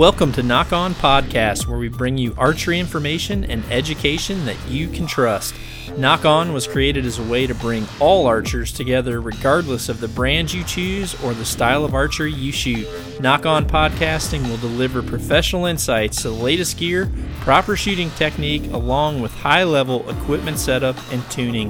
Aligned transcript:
Welcome 0.00 0.32
to 0.32 0.42
Nock 0.42 0.72
On 0.72 0.94
Podcast, 0.94 1.66
where 1.66 1.78
we 1.78 1.88
bring 1.90 2.16
you 2.16 2.34
archery 2.38 2.80
information 2.80 3.44
and 3.44 3.62
education 3.70 4.46
that 4.46 4.56
you 4.66 4.88
can 4.88 5.06
trust. 5.06 5.54
Nock 5.98 6.24
On 6.24 6.54
was 6.54 6.66
created 6.66 7.04
as 7.04 7.18
a 7.18 7.22
way 7.22 7.46
to 7.46 7.54
bring 7.54 7.86
all 8.00 8.26
archers 8.26 8.72
together, 8.72 9.20
regardless 9.20 9.90
of 9.90 10.00
the 10.00 10.08
brand 10.08 10.54
you 10.54 10.64
choose 10.64 11.22
or 11.22 11.34
the 11.34 11.44
style 11.44 11.84
of 11.84 11.92
archery 11.92 12.32
you 12.32 12.50
shoot. 12.50 12.88
Nock 13.20 13.44
On 13.44 13.66
Podcasting 13.66 14.48
will 14.48 14.56
deliver 14.56 15.02
professional 15.02 15.66
insights 15.66 16.22
to 16.22 16.30
the 16.30 16.34
latest 16.34 16.78
gear, 16.78 17.12
proper 17.40 17.76
shooting 17.76 18.10
technique, 18.12 18.72
along 18.72 19.20
with 19.20 19.34
high 19.34 19.64
level 19.64 20.08
equipment 20.08 20.58
setup 20.58 20.96
and 21.12 21.22
tuning. 21.30 21.68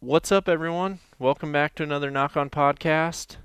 What's 0.00 0.30
up, 0.30 0.50
everyone? 0.50 0.98
Welcome 1.18 1.50
back 1.50 1.74
to 1.76 1.82
another 1.82 2.10
Nock 2.10 2.36
On 2.36 2.50
Podcast. 2.50 3.38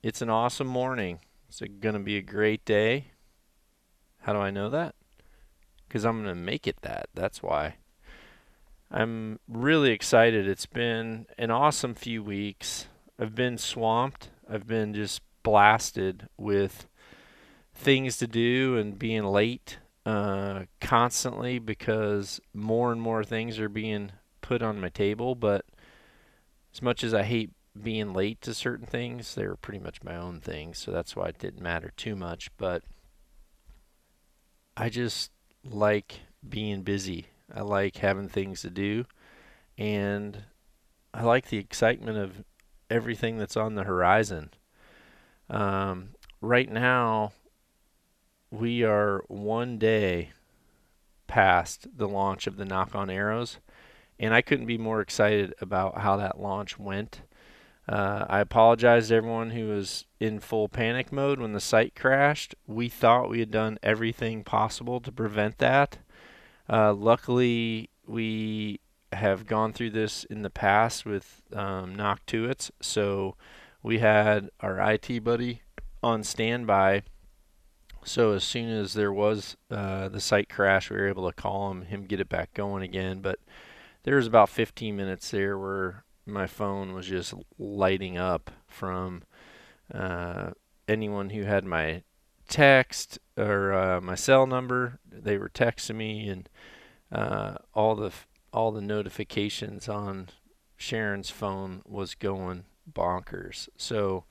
It's 0.00 0.22
an 0.22 0.30
awesome 0.30 0.68
morning. 0.68 1.18
It's 1.48 1.60
going 1.80 1.94
to 1.94 1.98
be 1.98 2.16
a 2.16 2.22
great 2.22 2.64
day. 2.64 3.06
How 4.20 4.32
do 4.32 4.38
I 4.38 4.52
know 4.52 4.70
that? 4.70 4.94
Because 5.88 6.04
I'm 6.04 6.22
going 6.22 6.36
to 6.36 6.40
make 6.40 6.68
it 6.68 6.82
that. 6.82 7.08
That's 7.14 7.42
why. 7.42 7.78
I'm 8.92 9.40
really 9.48 9.90
excited. 9.90 10.46
It's 10.46 10.66
been 10.66 11.26
an 11.36 11.50
awesome 11.50 11.94
few 11.96 12.22
weeks. 12.22 12.86
I've 13.18 13.34
been 13.34 13.58
swamped. 13.58 14.30
I've 14.48 14.68
been 14.68 14.94
just 14.94 15.20
blasted 15.42 16.28
with 16.36 16.86
things 17.74 18.18
to 18.18 18.28
do 18.28 18.76
and 18.76 18.96
being 19.00 19.24
late 19.24 19.78
uh, 20.06 20.62
constantly 20.80 21.58
because 21.58 22.40
more 22.54 22.92
and 22.92 23.02
more 23.02 23.24
things 23.24 23.58
are 23.58 23.68
being 23.68 24.12
put 24.42 24.62
on 24.62 24.80
my 24.80 24.90
table. 24.90 25.34
But 25.34 25.64
as 26.72 26.82
much 26.82 27.02
as 27.02 27.12
I 27.12 27.24
hate 27.24 27.50
being 27.82 28.12
late 28.12 28.40
to 28.42 28.54
certain 28.54 28.86
things, 28.86 29.34
they 29.34 29.46
were 29.46 29.56
pretty 29.56 29.78
much 29.78 30.02
my 30.02 30.16
own 30.16 30.40
things, 30.40 30.78
so 30.78 30.90
that's 30.90 31.16
why 31.16 31.28
it 31.28 31.38
didn't 31.38 31.62
matter 31.62 31.92
too 31.96 32.16
much. 32.16 32.50
But 32.56 32.82
I 34.76 34.88
just 34.88 35.30
like 35.64 36.20
being 36.48 36.82
busy. 36.82 37.26
I 37.54 37.62
like 37.62 37.96
having 37.96 38.28
things 38.28 38.62
to 38.62 38.70
do, 38.70 39.06
and 39.76 40.44
I 41.14 41.22
like 41.22 41.48
the 41.48 41.58
excitement 41.58 42.18
of 42.18 42.44
everything 42.90 43.38
that's 43.38 43.56
on 43.56 43.74
the 43.74 43.84
horizon. 43.84 44.50
Um, 45.48 46.10
right 46.40 46.70
now, 46.70 47.32
we 48.50 48.82
are 48.84 49.24
one 49.28 49.78
day 49.78 50.32
past 51.26 51.86
the 51.96 52.08
launch 52.08 52.46
of 52.46 52.56
the 52.56 52.64
Nock 52.64 52.94
on 52.94 53.10
Arrows, 53.10 53.58
and 54.18 54.34
I 54.34 54.42
couldn't 54.42 54.66
be 54.66 54.78
more 54.78 55.00
excited 55.00 55.54
about 55.60 55.98
how 55.98 56.16
that 56.16 56.40
launch 56.40 56.78
went. 56.78 57.22
Uh, 57.88 58.26
I 58.28 58.40
apologize 58.40 59.08
to 59.08 59.14
everyone 59.14 59.50
who 59.50 59.68
was 59.68 60.04
in 60.20 60.40
full 60.40 60.68
panic 60.68 61.10
mode 61.10 61.40
when 61.40 61.54
the 61.54 61.60
site 61.60 61.94
crashed. 61.94 62.54
We 62.66 62.90
thought 62.90 63.30
we 63.30 63.40
had 63.40 63.50
done 63.50 63.78
everything 63.82 64.44
possible 64.44 65.00
to 65.00 65.10
prevent 65.10 65.58
that. 65.58 65.98
Uh, 66.68 66.92
luckily, 66.92 67.88
we 68.06 68.80
have 69.14 69.46
gone 69.46 69.72
through 69.72 69.90
this 69.90 70.24
in 70.24 70.42
the 70.42 70.50
past 70.50 71.06
with 71.06 71.42
um, 71.54 71.96
Noctuits, 71.96 72.70
so 72.80 73.36
we 73.82 74.00
had 74.00 74.50
our 74.60 74.78
IT 74.92 75.24
buddy 75.24 75.62
on 76.02 76.22
standby. 76.22 77.04
So 78.04 78.32
as 78.32 78.44
soon 78.44 78.68
as 78.68 78.92
there 78.92 79.12
was 79.12 79.56
uh, 79.70 80.08
the 80.08 80.20
site 80.20 80.50
crash, 80.50 80.90
we 80.90 80.96
were 80.96 81.08
able 81.08 81.26
to 81.26 81.34
call 81.34 81.70
him, 81.70 81.82
him 81.82 82.04
get 82.04 82.20
it 82.20 82.28
back 82.28 82.52
going 82.52 82.82
again. 82.82 83.20
But 83.20 83.38
there 84.02 84.16
was 84.16 84.26
about 84.26 84.50
15 84.50 84.94
minutes 84.94 85.30
there 85.30 85.58
where 85.58 86.04
my 86.28 86.46
phone 86.46 86.92
was 86.92 87.06
just 87.06 87.34
lighting 87.58 88.18
up 88.18 88.50
from 88.66 89.22
uh, 89.92 90.50
anyone 90.86 91.30
who 91.30 91.42
had 91.42 91.64
my 91.64 92.02
text 92.48 93.18
or 93.36 93.72
uh, 93.72 94.00
my 94.00 94.14
cell 94.14 94.46
number. 94.46 94.98
They 95.10 95.38
were 95.38 95.48
texting 95.48 95.96
me, 95.96 96.28
and 96.28 96.48
uh, 97.10 97.56
all 97.74 97.94
the 97.94 98.12
all 98.52 98.72
the 98.72 98.80
notifications 98.80 99.88
on 99.88 100.28
Sharon's 100.76 101.30
phone 101.30 101.82
was 101.84 102.14
going 102.14 102.64
bonkers. 102.90 103.68
So 103.76 104.24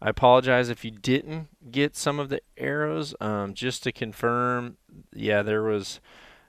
I 0.00 0.10
apologize 0.10 0.68
if 0.68 0.84
you 0.84 0.90
didn't 0.90 1.48
get 1.70 1.96
some 1.96 2.20
of 2.20 2.28
the 2.28 2.40
arrows. 2.56 3.14
Um, 3.20 3.54
just 3.54 3.82
to 3.84 3.92
confirm, 3.92 4.76
yeah, 5.12 5.42
there 5.42 5.62
was 5.62 6.00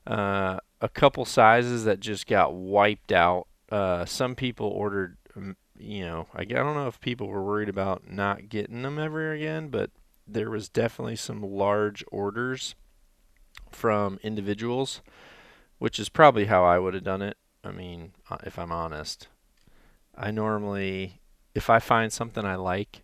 uh, 0.06 0.60
a 0.82 0.90
couple 0.90 1.26
sizes 1.26 1.86
that 1.86 2.00
just 2.00 2.28
got 2.28 2.54
wiped 2.54 3.12
out 3.12 3.48
uh, 3.72 4.06
some 4.06 4.36
people 4.36 4.68
ordered, 4.68 5.18
you 5.78 6.06
know, 6.06 6.28
I, 6.34 6.42
I 6.42 6.46
don't 6.46 6.76
know 6.76 6.88
if 6.88 7.00
people 7.00 7.28
were 7.28 7.44
worried 7.44 7.70
about 7.70 8.10
not 8.10 8.50
getting 8.50 8.82
them 8.82 8.98
ever 8.98 9.32
again, 9.32 9.70
but 9.70 9.92
there 10.28 10.50
was 10.50 10.70
definitely 10.70 11.16
some 11.16 11.42
large 11.42 12.04
orders 12.12 12.76
from 13.72 14.20
individuals, 14.24 15.02
which 15.80 16.00
is 16.00 16.10
probably 16.10 16.46
how 16.46 16.64
I 16.64 16.80
would 16.80 16.94
have 16.94 17.04
done 17.04 17.22
it. 17.22 17.38
I 17.64 17.72
mean, 17.72 18.14
uh, 18.30 18.38
if 18.44 18.58
I'm 18.58 18.72
honest, 18.72 19.28
I 20.16 20.32
normally, 20.32 21.22
if 21.54 21.70
I 21.70 21.80
find 21.80 22.12
something 22.12 22.46
I 22.46 22.56
like, 22.56 23.04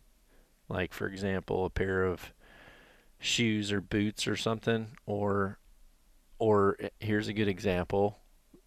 like 0.70 0.94
for 0.94 1.08
example, 1.08 1.66
a 1.66 1.70
pair 1.70 2.06
of 2.06 2.34
shoes 3.20 3.72
or 3.72 3.82
boots 3.82 4.28
or 4.28 4.36
something, 4.36 4.98
or, 5.06 5.60
or 6.40 6.78
eh, 6.80 6.90
here's 7.00 7.28
a 7.28 7.34
good 7.34 7.48
example 7.48 8.20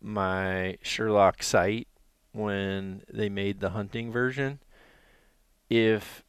my 0.06 0.78
Sure-Loc 0.82 1.42
sight 1.42 1.88
when 2.32 3.02
they 3.12 3.28
made 3.28 3.58
the 3.58 3.70
hunting 3.70 4.12
version. 4.12 4.60
If 5.68 6.22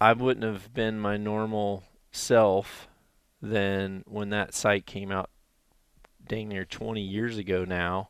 I 0.00 0.12
wouldn't 0.12 0.44
have 0.44 0.74
been 0.74 0.98
my 0.98 1.16
normal 1.16 1.84
self, 2.10 2.88
then 3.40 4.02
when 4.06 4.30
that 4.30 4.52
sight 4.52 4.84
came 4.84 5.12
out 5.12 5.30
dang 6.26 6.48
near 6.48 6.64
20 6.64 7.00
years 7.00 7.38
ago 7.38 7.64
now, 7.64 8.08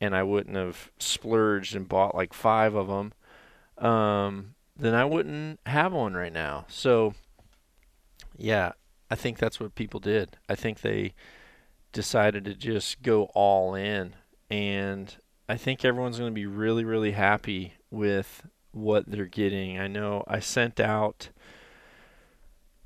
and 0.00 0.14
I 0.14 0.22
wouldn't 0.22 0.56
have 0.56 0.92
splurged 1.00 1.74
and 1.74 1.88
bought 1.88 2.14
like 2.14 2.32
five 2.32 2.76
of 2.76 2.86
them, 2.86 3.84
um, 3.84 4.54
then 4.76 4.94
I 4.94 5.04
wouldn't 5.04 5.58
have 5.66 5.92
one 5.92 6.14
right 6.14 6.32
now. 6.32 6.66
So, 6.68 7.14
yeah, 8.36 8.72
I 9.10 9.16
think 9.16 9.38
that's 9.38 9.58
what 9.58 9.74
people 9.74 9.98
did. 9.98 10.36
I 10.48 10.54
think 10.54 10.80
they 10.80 11.14
decided 11.92 12.44
to 12.44 12.54
just 12.54 13.02
go 13.02 13.24
all 13.34 13.74
in. 13.74 14.14
And 14.50 15.14
I 15.48 15.56
think 15.56 15.84
everyone's 15.84 16.18
going 16.18 16.30
to 16.30 16.34
be 16.34 16.46
really, 16.46 16.84
really 16.84 17.12
happy 17.12 17.74
with 17.90 18.46
what 18.72 19.04
they're 19.06 19.26
getting. 19.26 19.78
I 19.78 19.86
know 19.88 20.24
I 20.26 20.40
sent 20.40 20.80
out 20.80 21.30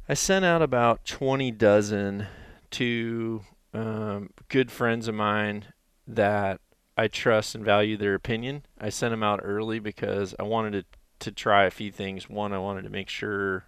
I 0.09 0.15
sent 0.15 0.45
out 0.45 0.63
about 0.63 1.05
20 1.05 1.53
dozen 1.53 2.27
to 2.73 3.43
um, 3.73 4.31
good 4.49 4.71
friends 4.71 5.07
of 5.09 5.15
mine 5.15 5.67
that 6.07 6.61
I 6.99 7.09
trust 7.09 7.55
and 7.55 7.65
value 7.65 7.97
their 7.97 8.15
opinion. 8.15 8.67
I 8.79 8.91
sent 8.91 9.13
them 9.13 9.23
out 9.23 9.41
early 9.43 9.79
because 9.79 10.35
I 10.39 10.43
wanted 10.43 10.73
to, 10.73 10.85
to 11.21 11.33
try 11.33 11.65
a 11.65 11.71
few 11.71 11.93
things. 11.93 12.29
One, 12.29 12.53
I 12.53 12.59
wanted 12.59 12.83
to 12.83 12.91
make 12.91 13.09
sure 13.09 13.65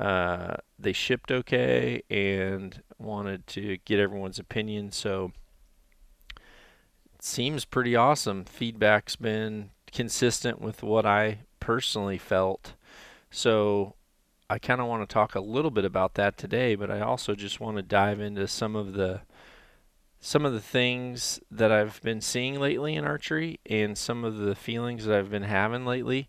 uh, 0.00 0.56
they 0.78 0.92
shipped 0.92 1.30
okay 1.30 2.02
and 2.10 2.82
wanted 2.98 3.46
to 3.48 3.76
get 3.84 4.00
everyone's 4.00 4.38
opinion. 4.38 4.90
So 4.92 5.32
seems 7.26 7.64
pretty 7.64 7.96
awesome. 7.96 8.44
Feedback's 8.44 9.16
been 9.16 9.70
consistent 9.92 10.60
with 10.60 10.82
what 10.82 11.04
I 11.04 11.40
personally 11.60 12.18
felt. 12.18 12.74
So 13.30 13.94
I 14.48 14.58
kind 14.58 14.80
of 14.80 14.86
want 14.86 15.08
to 15.08 15.12
talk 15.12 15.34
a 15.34 15.40
little 15.40 15.70
bit 15.70 15.84
about 15.84 16.14
that 16.14 16.38
today, 16.38 16.76
but 16.76 16.90
I 16.90 17.00
also 17.00 17.34
just 17.34 17.60
want 17.60 17.76
to 17.76 17.82
dive 17.82 18.20
into 18.20 18.46
some 18.46 18.76
of 18.76 18.92
the 18.92 19.22
some 20.18 20.44
of 20.46 20.52
the 20.52 20.60
things 20.60 21.40
that 21.50 21.70
I've 21.70 22.00
been 22.02 22.20
seeing 22.20 22.58
lately 22.58 22.94
in 22.94 23.04
archery 23.04 23.60
and 23.66 23.96
some 23.96 24.24
of 24.24 24.38
the 24.38 24.54
feelings 24.54 25.04
that 25.04 25.16
I've 25.16 25.30
been 25.30 25.42
having 25.42 25.84
lately 25.84 26.28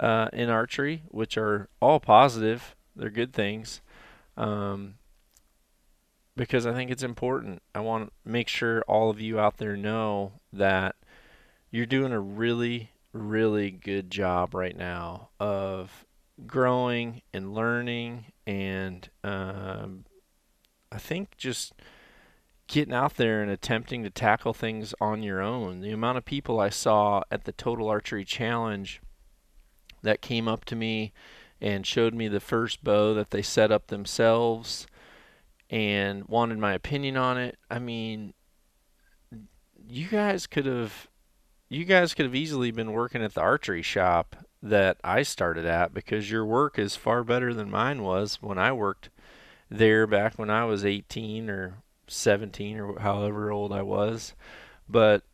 uh, 0.00 0.28
in 0.32 0.48
archery, 0.48 1.02
which 1.08 1.36
are 1.36 1.68
all 1.80 2.00
positive. 2.00 2.74
They're 2.96 3.10
good 3.10 3.32
things. 3.32 3.82
Um, 4.36 4.94
because 6.36 6.66
I 6.66 6.72
think 6.72 6.90
it's 6.90 7.02
important. 7.02 7.62
I 7.74 7.80
want 7.80 8.06
to 8.08 8.30
make 8.30 8.48
sure 8.48 8.82
all 8.82 9.10
of 9.10 9.20
you 9.20 9.40
out 9.40 9.56
there 9.56 9.76
know 9.76 10.32
that 10.52 10.96
you're 11.70 11.86
doing 11.86 12.12
a 12.12 12.20
really, 12.20 12.90
really 13.12 13.70
good 13.70 14.10
job 14.10 14.54
right 14.54 14.76
now 14.76 15.30
of 15.40 16.04
growing 16.46 17.22
and 17.32 17.54
learning, 17.54 18.26
and 18.46 19.08
um, 19.24 20.04
I 20.92 20.98
think 20.98 21.36
just 21.38 21.72
getting 22.66 22.94
out 22.94 23.16
there 23.16 23.42
and 23.42 23.50
attempting 23.50 24.02
to 24.02 24.10
tackle 24.10 24.52
things 24.52 24.94
on 25.00 25.22
your 25.22 25.40
own. 25.40 25.80
The 25.80 25.92
amount 25.92 26.18
of 26.18 26.24
people 26.24 26.60
I 26.60 26.68
saw 26.68 27.22
at 27.30 27.44
the 27.44 27.52
Total 27.52 27.88
Archery 27.88 28.24
Challenge 28.24 29.00
that 30.02 30.20
came 30.20 30.48
up 30.48 30.64
to 30.66 30.76
me 30.76 31.12
and 31.60 31.86
showed 31.86 32.12
me 32.12 32.28
the 32.28 32.40
first 32.40 32.84
bow 32.84 33.14
that 33.14 33.30
they 33.30 33.40
set 33.40 33.72
up 33.72 33.86
themselves 33.86 34.86
and 35.70 36.26
wanted 36.28 36.58
my 36.58 36.74
opinion 36.74 37.16
on 37.16 37.38
it. 37.38 37.58
I 37.70 37.78
mean, 37.78 38.34
you 39.88 40.06
guys 40.08 40.46
could 40.46 40.66
have 40.66 41.08
you 41.68 41.84
guys 41.84 42.14
could 42.14 42.26
have 42.26 42.34
easily 42.34 42.70
been 42.70 42.92
working 42.92 43.22
at 43.22 43.34
the 43.34 43.40
archery 43.40 43.82
shop 43.82 44.36
that 44.62 44.98
I 45.02 45.22
started 45.22 45.66
at 45.66 45.92
because 45.92 46.30
your 46.30 46.44
work 46.44 46.78
is 46.78 46.94
far 46.94 47.24
better 47.24 47.52
than 47.52 47.70
mine 47.70 48.02
was 48.02 48.40
when 48.40 48.58
I 48.58 48.72
worked 48.72 49.10
there 49.68 50.06
back 50.06 50.38
when 50.38 50.50
I 50.50 50.64
was 50.64 50.84
18 50.84 51.50
or 51.50 51.78
17 52.06 52.78
or 52.78 53.00
however 53.00 53.50
old 53.50 53.72
I 53.72 53.82
was. 53.82 54.34
But 54.88 55.24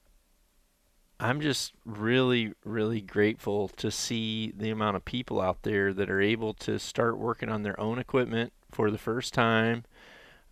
I'm 1.21 1.41
just 1.41 1.75
really, 1.85 2.55
really 2.65 3.01
grateful 3.01 3.69
to 3.69 3.91
see 3.91 4.53
the 4.57 4.71
amount 4.71 4.97
of 4.97 5.05
people 5.05 5.41
out 5.41 5.63
there 5.63 5.93
that 5.93 6.11
are 6.11 6.21
able 6.21 6.55
to 6.55 6.79
start 6.79 7.19
working 7.19 7.49
on 7.49 7.63
their 7.63 7.79
own 7.79 7.99
equipment 7.99 8.53
for 8.71 8.91
the 8.91 8.99
first 8.99 9.35
time 9.35 9.85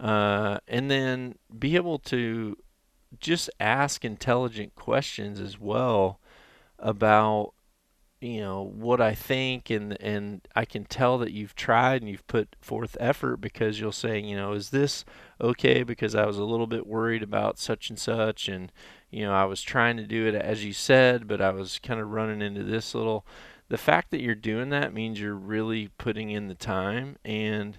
uh, 0.00 0.58
and 0.66 0.90
then 0.90 1.36
be 1.56 1.76
able 1.76 1.98
to 1.98 2.56
just 3.18 3.50
ask 3.60 4.04
intelligent 4.04 4.74
questions 4.74 5.40
as 5.40 5.60
well 5.60 6.18
about 6.78 7.52
you 8.20 8.40
know 8.40 8.62
what 8.62 9.00
I 9.00 9.14
think 9.14 9.70
and 9.70 10.00
and 10.00 10.46
I 10.54 10.64
can 10.64 10.84
tell 10.84 11.18
that 11.18 11.32
you've 11.32 11.54
tried 11.54 12.02
and 12.02 12.10
you've 12.10 12.26
put 12.26 12.54
forth 12.60 12.96
effort 13.00 13.38
because 13.38 13.80
you'll 13.80 13.92
say 13.92 14.18
you 14.18 14.36
know 14.36 14.52
is 14.52 14.70
this 14.70 15.04
okay 15.40 15.82
because 15.82 16.14
I 16.14 16.26
was 16.26 16.38
a 16.38 16.44
little 16.44 16.66
bit 16.66 16.86
worried 16.86 17.22
about 17.22 17.58
such 17.58 17.88
and 17.88 17.98
such 17.98 18.48
and 18.48 18.70
you 19.10 19.24
know 19.24 19.32
I 19.32 19.44
was 19.44 19.62
trying 19.62 19.96
to 19.96 20.06
do 20.06 20.26
it 20.26 20.34
as 20.34 20.64
you 20.64 20.72
said 20.74 21.26
but 21.26 21.40
I 21.40 21.50
was 21.50 21.78
kind 21.78 22.00
of 22.00 22.10
running 22.10 22.42
into 22.42 22.62
this 22.62 22.94
little 22.94 23.26
the 23.68 23.78
fact 23.78 24.10
that 24.10 24.20
you're 24.20 24.34
doing 24.34 24.68
that 24.70 24.92
means 24.92 25.20
you're 25.20 25.34
really 25.34 25.88
putting 25.96 26.30
in 26.30 26.48
the 26.48 26.54
time 26.54 27.16
and 27.24 27.78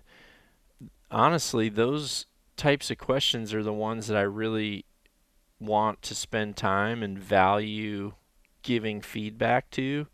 honestly 1.12 1.70
those 1.70 2.26
types 2.58 2.90
of 2.90 2.98
questions 2.98 3.54
are 3.54 3.64
the 3.64 3.74
ones 3.74 4.08
that 4.08 4.18
I 4.18 4.22
really 4.22 4.86
want 5.60 6.02
to 6.04 6.16
spend 6.16 6.58
time 6.58 7.04
and 7.04 7.20
value 7.20 8.14
giving 8.64 9.02
feedback 9.02 9.70
to. 9.72 10.08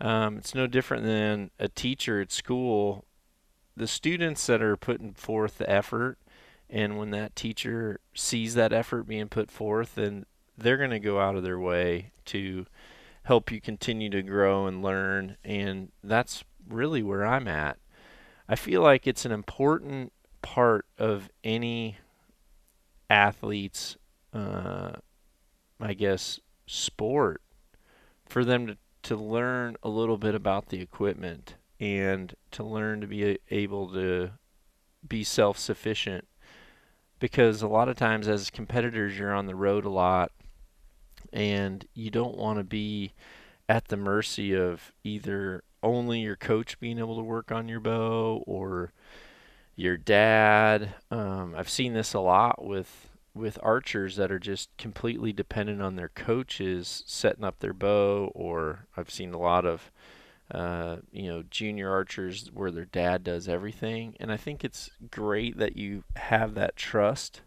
Um, 0.00 0.38
it's 0.38 0.54
no 0.54 0.66
different 0.66 1.04
than 1.04 1.50
a 1.58 1.68
teacher 1.68 2.20
at 2.20 2.32
school. 2.32 3.04
The 3.76 3.86
students 3.86 4.46
that 4.46 4.62
are 4.62 4.76
putting 4.76 5.14
forth 5.14 5.58
the 5.58 5.70
effort, 5.70 6.18
and 6.68 6.98
when 6.98 7.10
that 7.10 7.36
teacher 7.36 8.00
sees 8.14 8.54
that 8.54 8.72
effort 8.72 9.04
being 9.04 9.28
put 9.28 9.50
forth, 9.50 9.94
then 9.94 10.26
they're 10.58 10.76
going 10.76 10.90
to 10.90 10.98
go 10.98 11.20
out 11.20 11.36
of 11.36 11.42
their 11.42 11.58
way 11.58 12.12
to 12.26 12.66
help 13.24 13.50
you 13.50 13.60
continue 13.60 14.10
to 14.10 14.22
grow 14.22 14.66
and 14.66 14.82
learn. 14.82 15.36
And 15.44 15.92
that's 16.02 16.44
really 16.68 17.02
where 17.02 17.24
I'm 17.24 17.48
at. 17.48 17.78
I 18.48 18.56
feel 18.56 18.82
like 18.82 19.06
it's 19.06 19.24
an 19.24 19.32
important 19.32 20.12
part 20.42 20.86
of 20.98 21.30
any 21.42 21.98
athlete's, 23.08 23.96
uh, 24.34 24.92
I 25.80 25.94
guess, 25.94 26.40
sport 26.66 27.40
for 28.26 28.44
them 28.44 28.66
to, 28.66 28.76
to 29.04 29.16
learn 29.16 29.76
a 29.82 29.88
little 29.88 30.18
bit 30.18 30.34
about 30.34 30.68
the 30.68 30.80
equipment 30.80 31.54
and 31.80 32.34
to 32.52 32.62
learn 32.62 33.00
to 33.00 33.06
be 33.06 33.38
able 33.50 33.92
to 33.92 34.30
be 35.06 35.24
self 35.24 35.58
sufficient. 35.58 36.26
Because 37.18 37.62
a 37.62 37.68
lot 37.68 37.88
of 37.88 37.96
times, 37.96 38.26
as 38.26 38.50
competitors, 38.50 39.16
you're 39.16 39.34
on 39.34 39.46
the 39.46 39.54
road 39.54 39.84
a 39.84 39.90
lot 39.90 40.32
and 41.32 41.86
you 41.94 42.10
don't 42.10 42.36
want 42.36 42.58
to 42.58 42.64
be 42.64 43.12
at 43.68 43.88
the 43.88 43.96
mercy 43.96 44.54
of 44.54 44.92
either 45.04 45.62
only 45.82 46.20
your 46.20 46.36
coach 46.36 46.78
being 46.78 46.98
able 46.98 47.16
to 47.16 47.22
work 47.22 47.50
on 47.50 47.68
your 47.68 47.80
bow 47.80 48.42
or 48.46 48.92
your 49.82 49.96
dad. 49.96 50.94
Um, 51.10 51.54
I've 51.56 51.68
seen 51.68 51.92
this 51.92 52.14
a 52.14 52.20
lot 52.20 52.64
with 52.64 53.08
with 53.34 53.58
archers 53.62 54.16
that 54.16 54.30
are 54.30 54.38
just 54.38 54.68
completely 54.76 55.32
dependent 55.32 55.80
on 55.80 55.96
their 55.96 56.10
coaches 56.10 57.02
setting 57.06 57.44
up 57.44 57.58
their 57.58 57.72
bow, 57.72 58.30
or 58.34 58.86
I've 58.96 59.10
seen 59.10 59.32
a 59.32 59.38
lot 59.38 59.66
of 59.66 59.90
uh, 60.50 60.98
you 61.10 61.28
know 61.28 61.42
junior 61.50 61.90
archers 61.90 62.50
where 62.52 62.70
their 62.70 62.84
dad 62.84 63.24
does 63.24 63.48
everything, 63.48 64.16
and 64.20 64.30
I 64.30 64.36
think 64.36 64.64
it's 64.64 64.90
great 65.10 65.58
that 65.58 65.76
you 65.76 66.04
have 66.16 66.54
that 66.54 66.76
trust 66.76 67.40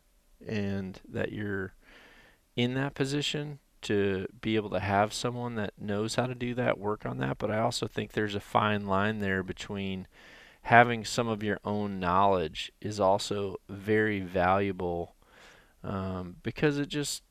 and 0.46 1.00
that 1.08 1.32
you're 1.32 1.74
in 2.56 2.74
that 2.74 2.96
position 2.96 3.60
to 3.82 4.28
be 4.42 4.56
able 4.56 4.72
to 4.72 4.80
have 4.80 5.14
someone 5.14 5.56
that 5.56 5.74
knows 5.80 6.16
how 6.16 6.26
to 6.26 6.36
do 6.36 6.56
that 6.56 6.80
work 6.80 7.06
on 7.06 7.20
that 7.20 7.38
but 7.38 7.52
i 7.52 7.60
also 7.60 7.88
think 7.88 8.12
there's 8.12 8.34
a 8.34 8.40
fine 8.40 8.88
line 8.88 9.20
there 9.20 9.44
between 9.44 10.08
having 10.66 11.06
some 11.06 11.28
of 11.28 11.44
your 11.44 11.60
own 11.64 12.00
knowledge 12.00 12.72
is 12.82 13.00
also 13.00 13.56
very 13.70 14.20
valuable 14.20 15.16
um, 15.84 16.38
because 16.42 16.80
it 16.80 16.88
just 16.88 17.22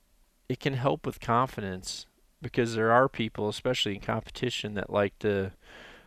it 0.48 0.60
can 0.60 0.74
help 0.74 1.04
with 1.04 1.18
confidence 1.18 2.06
because 2.40 2.76
there 2.76 2.92
are 2.92 3.08
people 3.08 3.48
especially 3.48 3.96
in 3.96 4.00
competition 4.00 4.74
that 4.74 4.88
like 4.88 5.18
to 5.18 5.50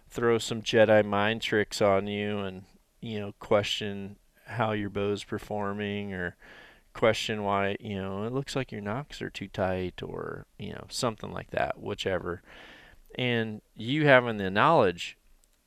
throw 0.10 0.38
some 0.38 0.62
jedi 0.62 1.04
mind 1.04 1.42
tricks 1.42 1.82
on 1.82 2.08
you 2.08 2.40
and 2.40 2.64
you 3.02 3.20
know 3.20 3.34
question 3.40 4.16
how 4.46 4.72
your 4.72 4.90
bow's 4.90 5.26
performing 5.26 6.14
or 6.14 6.38
question 6.94 7.44
why 7.44 7.76
you 7.82 8.02
know 8.02 8.24
it 8.24 8.32
looks 8.32 8.56
like 8.56 8.72
your 8.72 8.80
nocks 8.80 9.22
are 9.22 9.30
too 9.30 9.50
tight 9.50 10.02
or 10.02 10.46
you 10.58 10.72
know 10.72 10.86
something 10.90 11.32
like 11.34 11.52
that 11.52 11.78
whichever. 11.80 12.42
And 13.16 13.62
you 13.76 14.06
having 14.06 14.38
the 14.38 14.50
knowledge 14.50 15.18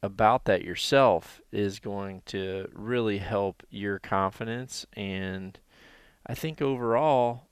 about 0.03 0.45
that 0.47 0.65
yourself 0.65 1.41
is 1.53 1.79
going 1.79 2.23
to 2.27 2.69
really 2.73 3.19
help 3.19 3.63
your 3.71 3.99
confidence 3.99 4.87
and 4.95 5.59
I 6.27 6.35
think 6.35 6.63
overall 6.63 7.49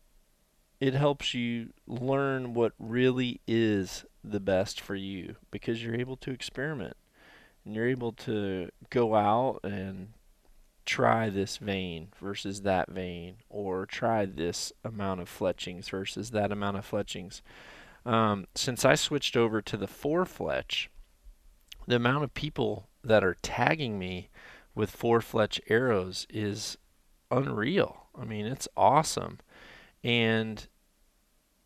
it 0.81 0.95
helps 0.95 1.35
you 1.35 1.71
learn 1.87 2.55
what 2.55 2.73
really 2.79 3.41
is 3.47 4.05
the 4.23 4.41
best 4.41 4.81
for 4.81 4.95
you 4.95 5.37
because 5.51 5.83
you're 5.83 5.95
able 5.95 6.17
to 6.19 6.31
experiment 6.31 6.97
and 7.65 7.75
you're 7.75 7.89
able 7.89 8.13
to 8.13 8.71
go 8.91 9.15
out 9.15 9.61
and 9.65 10.13
try 10.89 11.29
this 11.29 11.59
vane 11.59 12.09
versus 12.19 12.63
that 12.63 12.89
vane 12.91 13.37
or 13.51 13.85
try 13.85 14.25
this 14.25 14.73
amount 14.85 15.21
of 15.21 15.29
fletchings 15.29 15.91
versus 15.91 16.31
that 16.31 16.51
amount 16.51 16.79
of 16.79 16.85
fletchings. 16.85 17.43
Um, 18.07 18.47
since 18.55 18.87
I 18.87 18.95
switched 18.95 19.37
over 19.37 19.61
to 19.61 19.77
the 19.77 19.87
four 19.87 20.25
fletch, 20.25 20.89
the 21.89 21.97
amount 21.97 22.23
of 22.23 22.35
people 22.35 22.87
that 23.03 23.25
are 23.25 23.37
tagging 23.41 23.99
me 23.99 24.29
with 24.75 24.91
four 24.91 25.23
fletch 25.23 25.59
arrows 25.69 26.27
is 26.29 26.77
unreal. 27.31 28.09
I 28.15 28.25
mean, 28.25 28.45
it's 28.45 28.69
awesome. 28.77 29.39
And 30.05 30.69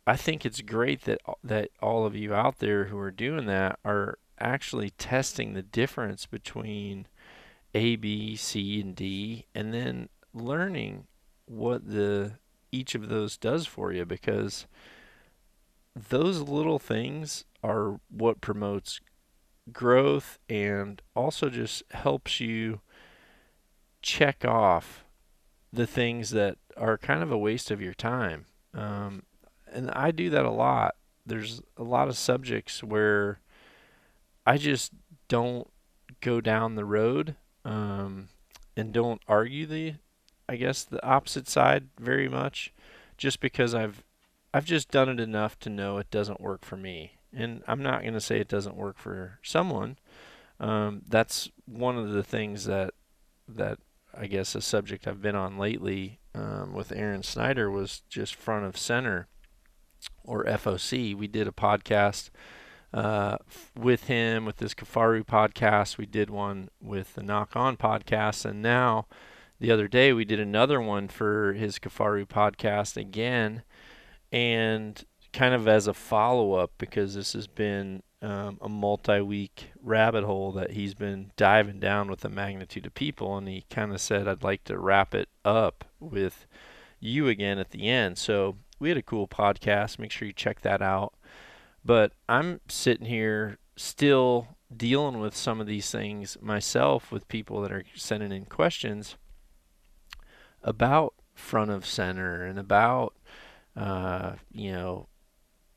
I 0.07 0.15
think 0.15 0.45
it's 0.45 0.61
great 0.61 1.01
that 1.01 1.19
that 1.43 1.69
all 1.81 2.05
of 2.05 2.15
you 2.15 2.33
out 2.33 2.59
there 2.59 2.85
who 2.85 2.97
are 2.97 3.11
doing 3.11 3.45
that 3.47 3.79
are 3.83 4.17
actually 4.39 4.91
testing 4.91 5.53
the 5.53 5.61
difference 5.61 6.25
between 6.25 7.07
A, 7.75 7.97
B, 7.97 8.37
C, 8.37 8.79
and 8.79 8.95
D, 8.95 9.45
and 9.53 9.73
then 9.73 10.07
learning 10.33 11.05
what 11.45 11.85
the 11.85 12.35
each 12.71 12.95
of 12.95 13.09
those 13.09 13.37
does 13.37 13.67
for 13.67 13.91
you 13.91 14.05
because 14.05 14.67
those 15.95 16.39
little 16.39 16.79
things 16.79 17.43
are 17.61 17.99
what 18.09 18.41
promotes 18.41 19.01
growth 19.71 20.39
and 20.49 21.01
also 21.15 21.49
just 21.49 21.83
helps 21.91 22.39
you 22.39 22.81
check 24.01 24.43
off 24.43 25.05
the 25.71 25.87
things 25.87 26.31
that 26.31 26.57
are 26.77 26.97
kind 26.97 27.23
of 27.23 27.31
a 27.31 27.37
waste 27.37 27.71
of 27.71 27.81
your 27.81 27.93
time. 27.93 28.45
Um, 28.73 29.23
and 29.71 29.89
I 29.91 30.11
do 30.11 30.29
that 30.29 30.45
a 30.45 30.51
lot. 30.51 30.95
There's 31.25 31.61
a 31.77 31.83
lot 31.83 32.07
of 32.07 32.17
subjects 32.17 32.83
where 32.83 33.39
I 34.45 34.57
just 34.57 34.91
don't 35.27 35.69
go 36.21 36.41
down 36.41 36.75
the 36.75 36.85
road 36.85 37.35
um, 37.63 38.27
and 38.75 38.91
don't 38.91 39.21
argue 39.27 39.65
the, 39.65 39.95
I 40.49 40.57
guess, 40.57 40.83
the 40.83 41.03
opposite 41.05 41.47
side 41.47 41.87
very 41.99 42.27
much, 42.27 42.73
just 43.17 43.39
because 43.39 43.73
I've 43.73 44.03
I've 44.53 44.65
just 44.65 44.91
done 44.91 45.09
it 45.09 45.19
enough 45.19 45.57
to 45.59 45.69
know 45.69 45.97
it 45.97 46.11
doesn't 46.11 46.41
work 46.41 46.63
for 46.63 46.77
me 46.77 47.13
and 47.35 47.63
I'm 47.67 47.81
not 47.81 48.01
going 48.01 48.13
to 48.13 48.21
say 48.21 48.39
it 48.39 48.47
doesn't 48.47 48.75
work 48.75 48.97
for 48.97 49.39
someone. 49.43 49.97
Um, 50.59 51.01
that's 51.07 51.49
one 51.65 51.97
of 51.97 52.11
the 52.11 52.23
things 52.23 52.65
that 52.65 52.93
that 53.47 53.79
I 54.15 54.27
guess 54.27 54.55
a 54.55 54.61
subject 54.61 55.07
I've 55.07 55.21
been 55.21 55.35
on 55.35 55.57
lately 55.57 56.19
um, 56.35 56.73
with 56.73 56.91
Aaron 56.91 57.23
Snyder 57.23 57.69
was 57.69 58.03
just 58.09 58.35
front 58.35 58.65
of 58.65 58.77
center 58.77 59.27
or 60.23 60.45
FOC. 60.45 61.15
We 61.15 61.27
did 61.27 61.47
a 61.47 61.51
podcast 61.51 62.29
uh, 62.93 63.37
with 63.75 64.05
him 64.05 64.45
with 64.45 64.57
this 64.57 64.73
Kifaru 64.73 65.25
podcast. 65.25 65.97
We 65.97 66.05
did 66.05 66.29
one 66.29 66.69
with 66.79 67.15
the 67.15 67.23
Nock 67.23 67.55
On 67.55 67.75
podcast, 67.75 68.45
and 68.45 68.61
now 68.61 69.07
the 69.59 69.71
other 69.71 69.87
day 69.87 70.13
we 70.13 70.25
did 70.25 70.39
another 70.39 70.79
one 70.79 71.07
for 71.07 71.53
his 71.53 71.79
Kifaru 71.79 72.27
podcast 72.27 72.97
again. 72.97 73.63
And 74.31 75.03
kind 75.33 75.53
of 75.53 75.67
as 75.67 75.87
a 75.87 75.93
follow 75.93 76.53
up 76.53 76.71
because 76.77 77.15
this 77.15 77.33
has 77.33 77.47
been 77.47 78.03
um, 78.21 78.57
a 78.61 78.69
multi 78.69 79.19
week 79.19 79.71
rabbit 79.81 80.23
hole 80.23 80.51
that 80.53 80.71
he's 80.71 80.93
been 80.93 81.31
diving 81.35 81.79
down 81.79 82.09
with 82.09 82.21
the 82.21 82.29
magnitude 82.29 82.85
of 82.85 82.93
people. 82.93 83.35
And 83.35 83.47
he 83.47 83.65
kind 83.69 83.91
of 83.91 83.99
said, 83.99 84.27
I'd 84.27 84.43
like 84.43 84.63
to 84.65 84.77
wrap 84.77 85.13
it 85.13 85.27
up 85.43 85.85
with 85.99 86.45
you 86.99 87.27
again 87.27 87.59
at 87.59 87.71
the 87.71 87.89
end. 87.89 88.17
So 88.17 88.55
we 88.79 88.89
had 88.89 88.97
a 88.97 89.03
cool 89.03 89.27
podcast. 89.27 89.99
Make 89.99 90.11
sure 90.11 90.27
you 90.27 90.33
check 90.33 90.61
that 90.61 90.81
out. 90.81 91.13
But 91.83 92.13
I'm 92.29 92.61
sitting 92.69 93.07
here 93.07 93.57
still 93.75 94.47
dealing 94.75 95.19
with 95.19 95.35
some 95.35 95.59
of 95.59 95.67
these 95.67 95.91
things 95.91 96.37
myself 96.41 97.11
with 97.11 97.27
people 97.27 97.61
that 97.61 97.71
are 97.71 97.83
sending 97.95 98.31
in 98.31 98.45
questions 98.45 99.17
about 100.63 101.13
front 101.33 101.71
of 101.71 101.85
center 101.85 102.43
and 102.43 102.57
about 102.57 103.13
uh, 103.75 104.33
you 104.51 104.71
know 104.71 105.07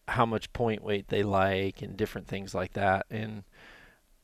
how 0.08 0.24
much 0.26 0.52
point 0.52 0.82
weight 0.82 1.08
they 1.08 1.22
like 1.22 1.82
and 1.82 1.96
different 1.96 2.26
things 2.26 2.54
like 2.54 2.72
that 2.74 3.06
and 3.10 3.42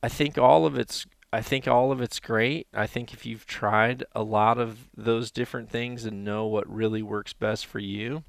I 0.03 0.09
think 0.09 0.37
all 0.37 0.65
of 0.65 0.77
it's 0.77 1.05
I 1.31 1.41
think 1.41 1.67
all 1.67 1.91
of 1.91 1.99
it's 1.99 2.19
great. 2.19 2.67
I 2.75 2.85
think 2.85 3.11
if 3.11 3.25
you've 3.25 3.47
tried 3.47 4.03
a 4.13 4.21
lot 4.21 4.59
of 4.59 4.89
those 4.95 5.31
different 5.31 5.67
things 5.67 6.05
and 6.05 6.23
know 6.23 6.45
what 6.45 6.71
really 6.71 7.01
works 7.01 7.33
best 7.33 7.65
for 7.65 7.79
you, 7.79 8.23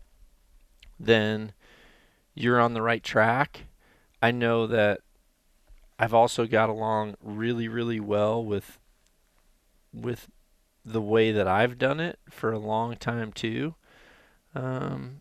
then 0.99 1.53
you're 2.35 2.59
on 2.59 2.73
the 2.73 2.81
right 2.81 3.03
track. 3.03 3.67
I 4.23 4.31
know 4.31 4.67
that 4.69 5.01
I've 5.99 6.15
also 6.15 6.47
got 6.47 6.71
along 6.71 7.17
really 7.21 7.69
really 7.69 8.01
well 8.01 8.43
with 8.43 8.79
with 9.93 10.29
the 10.85 11.03
way 11.03 11.33
that 11.33 11.49
I've 11.49 11.77
done 11.77 12.01
it 12.01 12.19
for 12.31 12.53
a 12.53 12.59
long 12.59 12.97
time 12.97 13.33
too. 13.33 13.75
Um, 14.55 15.21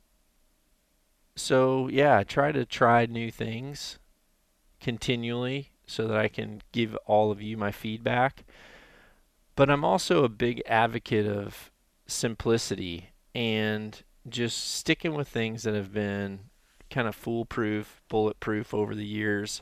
so 1.36 1.88
yeah, 1.88 2.18
I 2.18 2.24
try 2.24 2.52
to 2.52 2.66
try 2.66 3.06
new 3.06 3.32
things 3.32 4.00
continually 4.80 5.72
so 5.86 6.08
that 6.08 6.18
I 6.18 6.28
can 6.28 6.62
give 6.72 6.96
all 7.06 7.32
of 7.32 7.42
you 7.42 7.58
my 7.58 7.72
feedback. 7.72 8.46
But 9.56 9.70
I'm 9.70 9.86
also 9.86 10.24
a 10.24 10.30
big 10.30 10.62
advocate 10.66 11.28
of 11.28 11.72
simplicity 12.08 13.10
and 13.36 14.02
just 14.28 14.74
sticking 14.75 15.13
with 15.13 15.28
things 15.28 15.63
that 15.63 15.74
have 15.74 15.94
been 15.94 16.40
kind 16.90 17.08
of 17.08 17.16
foolproof, 17.16 18.02
bulletproof 18.10 18.74
over 18.74 18.96
the 18.96 19.06
years. 19.06 19.62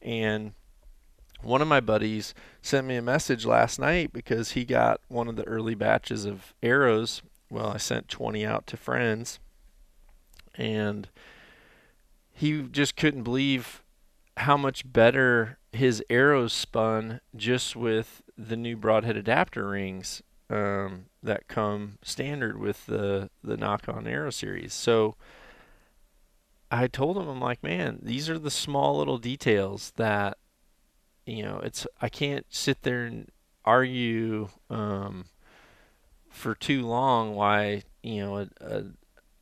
And 0.00 0.52
one 1.42 1.62
of 1.62 1.68
my 1.68 1.80
buddies 1.80 2.34
sent 2.62 2.86
me 2.86 2.96
a 2.96 3.02
message 3.02 3.46
last 3.46 3.78
night 3.78 4.12
because 4.12 4.52
he 4.52 4.64
got 4.64 5.00
one 5.08 5.28
of 5.28 5.36
the 5.36 5.46
early 5.46 5.74
batches 5.74 6.24
of 6.24 6.54
arrows. 6.62 7.22
Well, 7.50 7.68
I 7.68 7.78
sent 7.78 8.08
20 8.08 8.44
out 8.44 8.66
to 8.68 8.76
friends. 8.76 9.38
And 10.58 11.08
he 12.32 12.62
just 12.62 12.96
couldn't 12.96 13.22
believe 13.22 13.82
how 14.36 14.56
much 14.56 14.90
better 14.90 15.58
his 15.72 16.02
arrows 16.10 16.52
spun 16.52 17.20
just 17.34 17.74
with 17.74 18.22
the 18.36 18.56
new 18.56 18.76
broadhead 18.76 19.16
adapter 19.16 19.68
rings 19.68 20.22
um, 20.50 21.06
that 21.22 21.48
come 21.48 21.98
standard 22.02 22.58
with 22.58 22.86
the 22.86 23.30
the 23.42 23.56
Nock 23.56 23.88
On 23.88 24.06
Arrow 24.06 24.30
series. 24.30 24.72
So 24.72 25.16
I 26.70 26.86
told 26.86 27.16
him, 27.16 27.28
I'm 27.28 27.40
like, 27.40 27.62
man, 27.62 27.98
these 28.02 28.28
are 28.28 28.38
the 28.38 28.50
small 28.50 28.98
little 28.98 29.18
details 29.18 29.92
that 29.96 30.38
you 31.26 31.42
know. 31.42 31.60
It's 31.62 31.86
I 32.00 32.08
can't 32.08 32.46
sit 32.48 32.82
there 32.82 33.04
and 33.04 33.30
argue 33.64 34.48
um, 34.70 35.26
for 36.30 36.54
too 36.54 36.86
long 36.86 37.34
why 37.34 37.82
you 38.02 38.20
know 38.20 38.36
a, 38.38 38.48
a, 38.60 38.84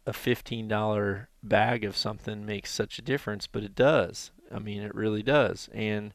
a 0.06 0.12
fifteen 0.12 0.68
dollar 0.68 1.28
bag 1.42 1.84
of 1.84 1.96
something 1.96 2.46
makes 2.46 2.72
such 2.72 2.98
a 2.98 3.02
difference, 3.02 3.46
but 3.46 3.62
it 3.62 3.74
does. 3.74 4.30
I 4.52 4.58
mean, 4.58 4.82
it 4.82 4.94
really 4.94 5.22
does. 5.22 5.68
And 5.74 6.14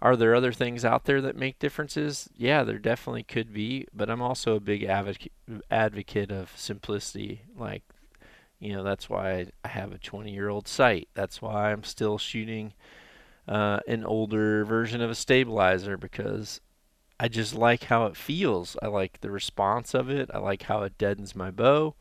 are 0.00 0.16
there 0.16 0.34
other 0.34 0.52
things 0.52 0.84
out 0.84 1.04
there 1.04 1.20
that 1.22 1.36
make 1.36 1.58
differences? 1.58 2.28
Yeah, 2.36 2.62
there 2.62 2.78
definitely 2.78 3.22
could 3.22 3.52
be, 3.52 3.86
but 3.92 4.10
I'm 4.10 4.22
also 4.22 4.56
a 4.56 4.60
big 4.60 4.84
advocate 4.84 5.32
advocate 5.70 6.30
of 6.30 6.52
simplicity. 6.56 7.42
Like, 7.56 7.82
you 8.58 8.72
know, 8.72 8.84
that's 8.84 9.08
why 9.08 9.46
I 9.64 9.68
have 9.68 9.92
a 9.92 9.98
20 9.98 10.30
year 10.30 10.48
old 10.48 10.68
sight. 10.68 11.08
That's 11.14 11.40
why 11.40 11.72
I'm 11.72 11.84
still 11.84 12.18
shooting 12.18 12.74
uh, 13.48 13.80
an 13.86 14.04
older 14.04 14.64
version 14.64 15.00
of 15.00 15.10
a 15.10 15.14
stabilizer 15.14 15.96
because 15.96 16.60
I 17.18 17.28
just 17.28 17.54
like 17.54 17.84
how 17.84 18.06
it 18.06 18.16
feels. 18.16 18.76
I 18.82 18.88
like 18.88 19.20
the 19.20 19.30
response 19.30 19.94
of 19.94 20.10
it. 20.10 20.30
I 20.34 20.38
like 20.38 20.64
how 20.64 20.82
it 20.82 20.98
deadens 20.98 21.34
my 21.34 21.50
bow, 21.50 21.94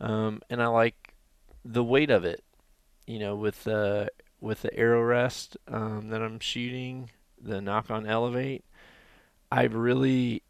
um, 0.00 0.40
and 0.48 0.62
I 0.62 0.66
like 0.66 1.14
the 1.64 1.84
weight 1.84 2.10
of 2.10 2.24
it. 2.24 2.42
You 3.06 3.18
know, 3.18 3.34
with 3.34 3.64
the 3.64 4.10
with 4.40 4.62
the 4.62 4.74
arrow 4.76 5.02
rest 5.02 5.56
um, 5.68 6.08
that 6.08 6.22
I'm 6.22 6.40
shooting, 6.40 7.10
the 7.40 7.60
Nock 7.60 7.90
On 7.90 8.06
Elevate, 8.06 8.64
I 9.52 9.64
really, 9.64 10.42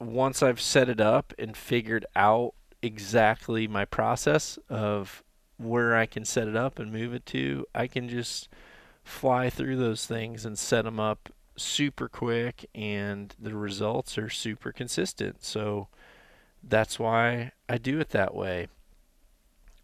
once 0.00 0.42
I've 0.42 0.60
set 0.60 0.88
it 0.88 1.00
up 1.00 1.32
and 1.38 1.56
figured 1.56 2.04
out 2.14 2.54
exactly 2.82 3.66
my 3.66 3.84
process 3.84 4.58
of 4.68 5.22
where 5.56 5.96
I 5.96 6.06
can 6.06 6.24
set 6.24 6.48
it 6.48 6.56
up 6.56 6.78
and 6.78 6.92
move 6.92 7.14
it 7.14 7.26
to, 7.26 7.66
I 7.74 7.86
can 7.86 8.08
just 8.08 8.48
fly 9.02 9.48
through 9.48 9.76
those 9.76 10.06
things 10.06 10.44
and 10.44 10.58
set 10.58 10.84
them 10.84 11.00
up 11.00 11.30
super 11.56 12.08
quick, 12.08 12.66
and 12.74 13.34
the 13.38 13.56
results 13.56 14.18
are 14.18 14.30
super 14.30 14.72
consistent. 14.72 15.42
So 15.42 15.88
that's 16.62 16.98
why 16.98 17.52
I 17.68 17.78
do 17.78 17.98
it 18.00 18.10
that 18.10 18.34
way. 18.34 18.68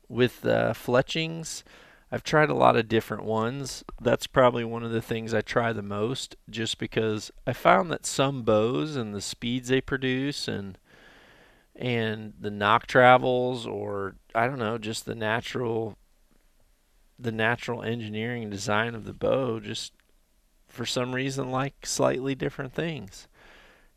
With 0.08 0.44
uh, 0.44 0.74
fletchings, 0.74 1.64
I've 2.12 2.22
tried 2.22 2.50
a 2.50 2.54
lot 2.54 2.76
of 2.76 2.88
different 2.88 3.24
ones. 3.24 3.82
That's 4.00 4.26
probably 4.26 4.64
one 4.64 4.84
of 4.84 4.92
the 4.92 5.02
things 5.02 5.34
I 5.34 5.40
try 5.40 5.72
the 5.72 5.82
most 5.82 6.36
just 6.48 6.78
because 6.78 7.32
I 7.46 7.52
found 7.52 7.90
that 7.90 8.06
some 8.06 8.42
bows 8.42 8.94
and 8.94 9.14
the 9.14 9.20
speeds 9.20 9.68
they 9.68 9.80
produce 9.80 10.46
and 10.46 10.78
and 11.76 12.34
the 12.38 12.52
nock 12.52 12.86
travels 12.86 13.66
or 13.66 14.14
I 14.32 14.46
don't 14.46 14.60
know, 14.60 14.78
just 14.78 15.06
the 15.06 15.16
natural 15.16 15.98
the 17.18 17.32
natural 17.32 17.82
engineering 17.82 18.50
design 18.50 18.94
of 18.94 19.04
the 19.04 19.12
bow 19.12 19.58
just 19.58 19.92
for 20.68 20.84
some 20.86 21.14
reason 21.14 21.50
like 21.50 21.86
slightly 21.86 22.34
different 22.34 22.72
things. 22.72 23.26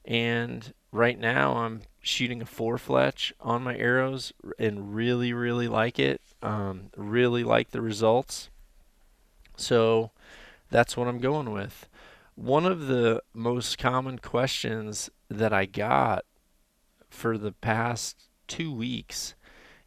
And 0.05 0.73
right 0.91 1.19
now 1.19 1.57
I'm 1.57 1.81
shooting 2.07 2.41
a 2.41 2.45
four 2.45 2.77
fletch 2.77 3.33
on 3.39 3.63
my 3.63 3.75
arrows 3.77 4.33
and 4.57 4.95
really 4.95 5.33
really 5.33 5.67
like 5.67 5.99
it. 5.99 6.21
Um, 6.41 6.89
really 6.95 7.43
like 7.43 7.71
the 7.71 7.81
results. 7.81 8.49
So 9.55 10.11
that's 10.69 10.95
what 10.95 11.07
i'm 11.07 11.19
going 11.19 11.51
with. 11.51 11.87
One 12.35 12.65
of 12.65 12.87
the 12.87 13.21
most 13.33 13.77
common 13.77 14.19
questions 14.19 15.09
that 15.29 15.51
i 15.51 15.65
got 15.65 16.23
for 17.09 17.37
the 17.37 17.51
past 17.51 18.29
two 18.47 18.73
weeks 18.73 19.35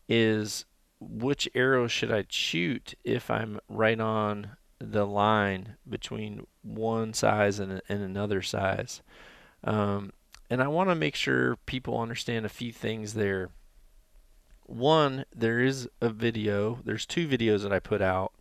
is 0.09 0.65
which 1.01 1.49
arrow 1.55 1.87
should 1.87 2.13
i 2.13 2.25
shoot 2.29 2.95
if 3.05 3.31
i'm 3.31 3.59
right 3.69 4.01
on 4.01 4.51
the 4.79 5.07
line 5.07 5.77
between 5.89 6.47
one 6.63 7.13
size 7.13 7.59
and, 7.61 7.81
and 7.89 8.03
another 8.03 8.43
size? 8.43 9.03
Um, 9.63 10.13
and 10.51 10.61
I 10.61 10.67
want 10.67 10.91
to 10.91 10.97
make 10.97 11.15
sure 11.15 11.57
people 11.65 11.99
understand 11.99 12.45
a 12.45 12.51
few 12.51 12.73
things 12.73 13.15
there. 13.15 13.51
One, 14.67 15.25
there 15.35 15.61
is 15.61 15.89
a 16.01 16.11
video, 16.11 16.81
there's 16.85 17.07
two 17.07 17.29
videos 17.29 17.63
that 17.63 17.73
I 17.73 17.79
put 17.79 18.03
out 18.03 18.33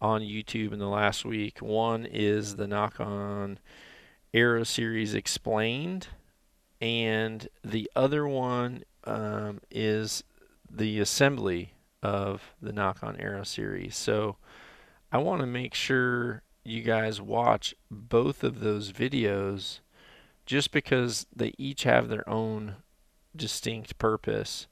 on 0.00 0.20
YouTube 0.20 0.72
in 0.72 0.78
the 0.78 0.88
last 0.88 1.24
week. 1.24 1.58
One 1.60 2.04
is 2.04 2.56
the 2.56 2.66
Nock 2.66 3.00
on 3.00 3.58
Arrow 4.34 4.64
Series 4.64 5.14
Explained, 5.14 6.08
and 6.80 7.48
the 7.64 7.90
other 7.96 8.28
one 8.28 8.84
um, 9.04 9.60
is 9.70 10.22
the 10.70 11.00
assembly 11.00 11.72
of 12.02 12.54
the 12.60 12.72
Nock 12.72 13.02
on 13.02 13.16
Arrow 13.16 13.44
Series. 13.44 13.96
So 13.96 14.36
I 15.10 15.18
want 15.18 15.40
to 15.40 15.46
make 15.46 15.74
sure 15.74 16.42
you 16.64 16.82
guys 16.82 17.20
watch 17.20 17.74
both 17.90 18.44
of 18.44 18.60
those 18.60 18.92
videos 18.92 19.80
just 20.46 20.70
because 20.70 21.26
they 21.34 21.52
each 21.58 21.82
have 21.82 22.08
their 22.08 22.26
own 22.28 22.76
distinct 23.34 23.98
purpose. 23.98 24.66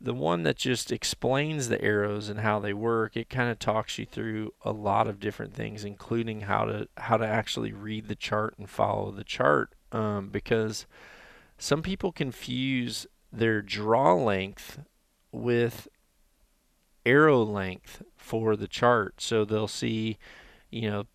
The 0.00 0.14
one 0.14 0.44
that 0.44 0.56
just 0.56 0.92
explains 0.92 1.68
the 1.68 1.82
arrows 1.82 2.28
and 2.28 2.40
how 2.40 2.60
they 2.60 2.72
work, 2.72 3.16
it 3.16 3.28
kind 3.28 3.50
of 3.50 3.58
talks 3.58 3.98
you 3.98 4.06
through 4.06 4.54
a 4.64 4.70
lot 4.70 5.08
of 5.08 5.18
different 5.18 5.54
things, 5.54 5.84
including 5.84 6.42
how 6.42 6.66
to 6.66 6.88
how 6.96 7.16
to 7.16 7.26
actually 7.26 7.72
read 7.72 8.06
the 8.06 8.14
chart 8.14 8.54
and 8.58 8.70
follow 8.70 9.10
the 9.10 9.24
chart. 9.24 9.74
Um, 9.90 10.28
because 10.28 10.86
some 11.58 11.82
people 11.82 12.12
confuse 12.12 13.08
their 13.32 13.60
draw 13.60 14.14
length 14.14 14.78
with 15.32 15.88
arrow 17.04 17.42
length 17.42 18.02
for 18.16 18.54
the 18.54 18.68
chart. 18.68 19.20
So 19.20 19.44
they'll 19.44 19.66
see, 19.66 20.18
you 20.70 20.88
know, 20.88 21.06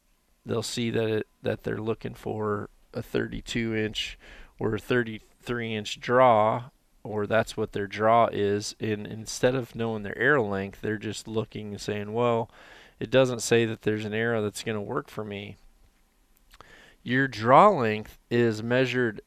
they'll 0.45 0.61
see 0.61 0.89
that 0.89 1.07
it, 1.07 1.27
that 1.41 1.63
they're 1.63 1.77
looking 1.77 2.15
for 2.15 2.69
a 2.93 3.01
32 3.01 3.75
inch 3.75 4.17
or 4.59 4.75
a 4.75 4.79
33 4.79 5.75
inch 5.75 5.99
draw 5.99 6.65
or 7.03 7.27
that's 7.27 7.57
what 7.57 7.73
their 7.73 7.87
draw 7.87 8.27
is 8.31 8.75
and 8.79 9.05
instead 9.05 9.55
of 9.55 9.75
knowing 9.75 10.03
their 10.03 10.17
arrow 10.17 10.45
length 10.45 10.81
they're 10.81 10.97
just 10.97 11.27
looking 11.27 11.71
and 11.71 11.81
saying 11.81 12.13
well 12.13 12.49
it 12.99 13.09
doesn't 13.09 13.41
say 13.41 13.65
that 13.65 13.81
there's 13.81 14.05
an 14.05 14.13
arrow 14.13 14.41
that's 14.41 14.63
going 14.63 14.75
to 14.75 14.81
work 14.81 15.09
for 15.09 15.23
me 15.23 15.55
your 17.03 17.27
draw 17.27 17.69
length 17.69 18.17
is 18.29 18.63
measured 18.63 19.21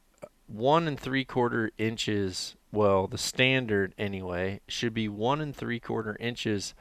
one 0.47 0.87
and 0.87 0.99
three 0.99 1.25
quarter 1.25 1.71
inches 1.77 2.55
well 2.71 3.07
the 3.07 3.17
standard 3.17 3.93
anyway 3.97 4.59
should 4.67 4.93
be 4.93 5.07
one 5.07 5.41
and 5.41 5.55
three 5.55 5.79
quarter 5.79 6.17
inches 6.19 6.73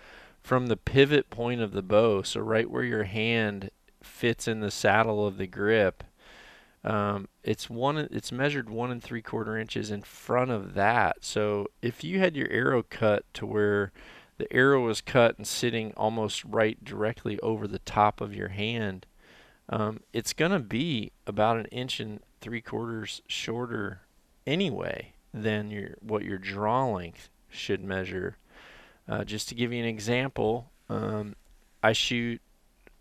from 0.42 0.68
the 0.68 0.76
pivot 0.76 1.28
point 1.28 1.60
of 1.60 1.72
the 1.72 1.82
bow 1.82 2.22
so 2.22 2.40
right 2.40 2.70
where 2.70 2.84
your 2.84 3.04
hand 3.04 3.70
fits 4.06 4.48
in 4.48 4.60
the 4.60 4.70
saddle 4.70 5.26
of 5.26 5.36
the 5.36 5.46
grip. 5.46 6.04
Um, 6.86 7.26
it's 7.42 7.68
one. 7.68 7.98
It's 7.98 8.30
measured 8.30 8.70
one 8.70 8.92
and 8.92 9.02
three 9.02 9.20
quarter 9.20 9.58
inches 9.58 9.90
in 9.90 10.02
front 10.02 10.52
of 10.52 10.74
that. 10.74 11.16
So 11.20 11.66
if 11.82 12.04
you 12.04 12.20
had 12.20 12.36
your 12.36 12.48
arrow 12.48 12.84
cut 12.88 13.24
to 13.34 13.44
where 13.44 13.92
the 14.38 14.50
arrow 14.52 14.84
was 14.84 15.00
cut 15.00 15.36
and 15.36 15.46
sitting 15.46 15.92
almost 15.96 16.44
right 16.44 16.82
directly 16.84 17.40
over 17.40 17.66
the 17.66 17.80
top 17.80 18.20
of 18.20 18.34
your 18.34 18.48
hand, 18.48 19.04
um, 19.68 20.00
it's 20.12 20.32
going 20.32 20.52
to 20.52 20.60
be 20.60 21.10
about 21.26 21.56
an 21.56 21.66
inch 21.66 21.98
and 21.98 22.20
three 22.40 22.60
quarters 22.60 23.20
shorter 23.26 24.02
anyway 24.46 25.12
than 25.34 25.70
your 25.70 25.96
what 26.00 26.22
your 26.22 26.38
draw 26.38 26.86
length 26.86 27.28
should 27.48 27.82
measure. 27.82 28.36
Uh, 29.08 29.24
just 29.24 29.48
to 29.48 29.56
give 29.56 29.72
you 29.72 29.82
an 29.82 29.88
example, 29.88 30.70
um, 30.88 31.34
I 31.82 31.92
shoot 31.92 32.40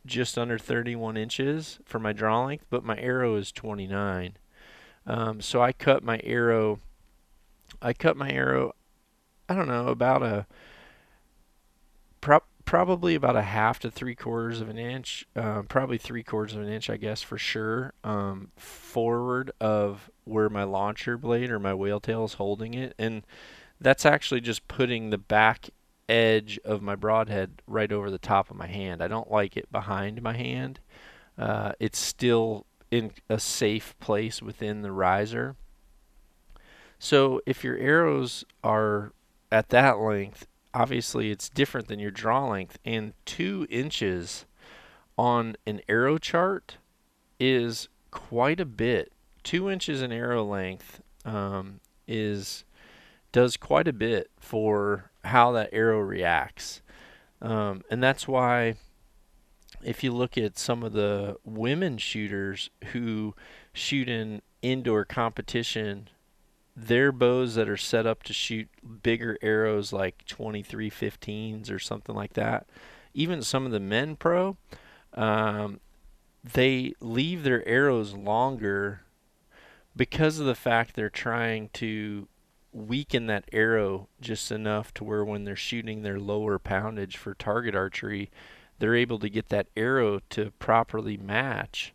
just 0.06 0.38
under 0.38 0.58
31 0.58 1.18
inches 1.18 1.80
for 1.86 2.00
my 2.00 2.14
draw 2.14 2.46
length, 2.46 2.66
but 2.70 2.84
my 2.84 2.98
arrow 2.98 3.36
is 3.36 3.52
29. 3.52 4.38
Um, 5.08 5.42
so 5.42 5.62
I 5.62 5.72
cut 5.72 6.04
my 6.04 6.20
arrow. 6.24 6.80
I 7.82 7.94
cut 7.94 8.18
my 8.18 8.30
arrow. 8.30 8.74
I 9.48 9.56
don't 9.56 9.68
know 9.68 9.88
about 9.88 10.24
a 10.24 10.48
pro- 12.22 12.40
probably 12.66 13.14
about 13.14 13.36
a 13.36 13.44
half 13.44 13.80
to 13.80 13.92
three 13.92 14.16
quarters 14.16 14.60
of 14.60 14.70
an 14.70 14.78
inch, 14.78 15.26
uh, 15.36 15.62
probably 15.64 15.98
three 15.98 16.24
quarters 16.24 16.56
of 16.56 16.62
an 16.62 16.70
inch, 16.70 16.90
I 16.90 16.98
guess 16.98 17.22
for 17.22 17.38
sure, 17.38 17.94
um, 18.04 18.52
forward 18.58 19.52
of 19.62 20.10
where 20.24 20.50
my 20.50 20.64
launcher 20.64 21.18
blade 21.18 21.52
or 21.52 21.60
my 21.60 21.74
whale 21.74 22.00
tail 22.00 22.26
is 22.26 22.34
holding 22.34 22.74
it, 22.74 22.96
and 22.98 23.24
that's 23.80 24.06
actually 24.06 24.42
just 24.42 24.68
putting 24.68 25.12
the 25.12 25.18
back 25.18 25.70
edge 26.08 26.60
of 26.64 26.82
my 26.82 26.96
broadhead 26.96 27.62
right 27.68 27.92
over 27.92 28.12
the 28.12 28.18
top 28.18 28.50
of 28.50 28.56
my 28.56 28.68
hand. 28.68 29.02
I 29.02 29.08
don't 29.08 29.32
like 29.32 29.58
it 29.58 29.72
behind 29.72 30.22
my 30.22 30.36
hand. 30.36 30.80
Uh, 31.38 31.74
it's 31.80 32.00
still 32.00 32.66
in 32.92 33.12
a 33.30 33.40
safe 33.40 33.96
place 34.00 34.42
within 34.42 34.82
the 34.82 34.92
riser. 34.92 35.56
So 37.00 37.42
if 37.46 37.64
your 37.64 37.78
arrows 37.78 38.46
are 38.64 39.14
at 39.52 39.70
that 39.70 40.00
length, 40.00 40.48
obviously 40.74 41.32
it's 41.32 41.50
different 41.50 41.88
than 41.88 42.00
your 42.00 42.12
draw 42.12 42.48
length. 42.48 42.80
And 42.86 43.14
two 43.26 43.68
inches 43.70 44.46
on 45.18 45.56
an 45.66 45.82
arrow 45.88 46.18
chart 46.18 46.78
is 47.40 47.90
quite 48.12 48.60
a 48.60 48.66
bit. 48.66 49.12
Two 49.44 49.70
inches 49.70 50.02
in 50.02 50.12
arrow 50.12 50.44
length 50.44 51.02
um, 51.26 51.80
is 52.08 52.64
does 53.32 53.58
quite 53.58 53.88
a 53.88 53.94
bit 53.94 54.32
for 54.40 55.12
how 55.26 55.52
that 55.54 55.70
arrow 55.72 56.00
reacts. 56.00 56.82
Um, 57.42 57.84
and 57.90 58.02
that's 58.02 58.28
why 58.28 58.76
if 59.84 60.04
you 60.04 60.12
look 60.12 60.38
at 60.38 60.58
some 60.58 60.84
of 60.84 60.94
the 60.94 61.38
women 61.44 61.98
shooters 61.98 62.70
who 62.92 63.36
shoot 63.74 64.10
in 64.10 64.42
indoor 64.62 65.06
competition, 65.06 66.10
their 66.76 67.12
bows 67.12 67.56
that 67.56 67.70
are 67.70 67.78
set 67.78 68.06
up 68.06 68.24
to 68.24 68.34
shoot 68.34 68.68
bigger 69.04 69.38
arrows 69.42 69.94
like 69.94 70.26
2315s 70.26 71.72
or 71.72 71.80
something 71.80 72.16
like 72.16 72.34
that, 72.34 72.68
even 73.14 73.42
some 73.42 73.66
of 73.66 73.72
the 73.72 73.80
men 73.80 74.16
pro, 74.16 74.58
um, 75.14 75.80
they 76.44 76.94
leave 77.00 77.44
their 77.44 77.68
arrows 77.68 78.14
longer 78.14 79.02
because 79.96 80.40
of 80.40 80.46
the 80.46 80.56
fact 80.56 80.96
they're 80.96 81.10
trying 81.10 81.70
to 81.70 82.28
weaken 82.76 83.28
that 83.28 83.46
arrow 83.54 84.10
just 84.20 84.52
enough 84.52 84.94
to 84.94 85.04
where 85.04 85.24
when 85.24 85.46
they're 85.46 85.56
shooting 85.56 86.02
their 86.02 86.20
lower 86.20 86.60
poundage 86.60 87.16
for 87.16 87.34
target 87.34 87.74
archery, 87.74 88.30
they're 88.80 88.96
able 88.96 89.18
to 89.20 89.30
get 89.30 89.50
that 89.50 89.68
arrow 89.78 90.20
to 90.30 90.52
properly 90.60 91.16
match 91.16 91.94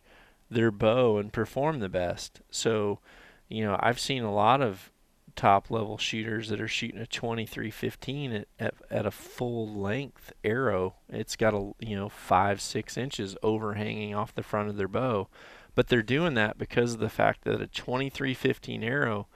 their 0.49 0.71
bow 0.71 1.17
and 1.17 1.31
perform 1.31 1.79
the 1.79 1.89
best. 1.89 2.41
So, 2.49 2.99
you 3.47 3.63
know, 3.63 3.77
I've 3.79 3.99
seen 3.99 4.23
a 4.23 4.33
lot 4.33 4.61
of 4.61 4.91
top 5.35 5.69
level 5.69 5.97
shooters 5.97 6.49
that 6.49 6.59
are 6.59 6.67
shooting 6.67 6.99
a 6.99 7.05
2315 7.05 8.33
at, 8.33 8.47
at, 8.59 8.73
at 8.89 9.05
a 9.05 9.11
full 9.11 9.69
length 9.69 10.33
arrow. 10.43 10.95
It's 11.07 11.35
got 11.35 11.53
a, 11.53 11.71
you 11.79 11.95
know, 11.95 12.09
five, 12.09 12.59
six 12.59 12.97
inches 12.97 13.37
overhanging 13.43 14.15
off 14.15 14.33
the 14.33 14.43
front 14.43 14.69
of 14.69 14.77
their 14.77 14.87
bow. 14.87 15.29
But 15.73 15.87
they're 15.87 16.01
doing 16.01 16.33
that 16.33 16.57
because 16.57 16.95
of 16.95 16.99
the 16.99 17.07
fact 17.07 17.43
that 17.43 17.61
a 17.61 17.67
2315 17.67 18.83
arrow 18.83 19.27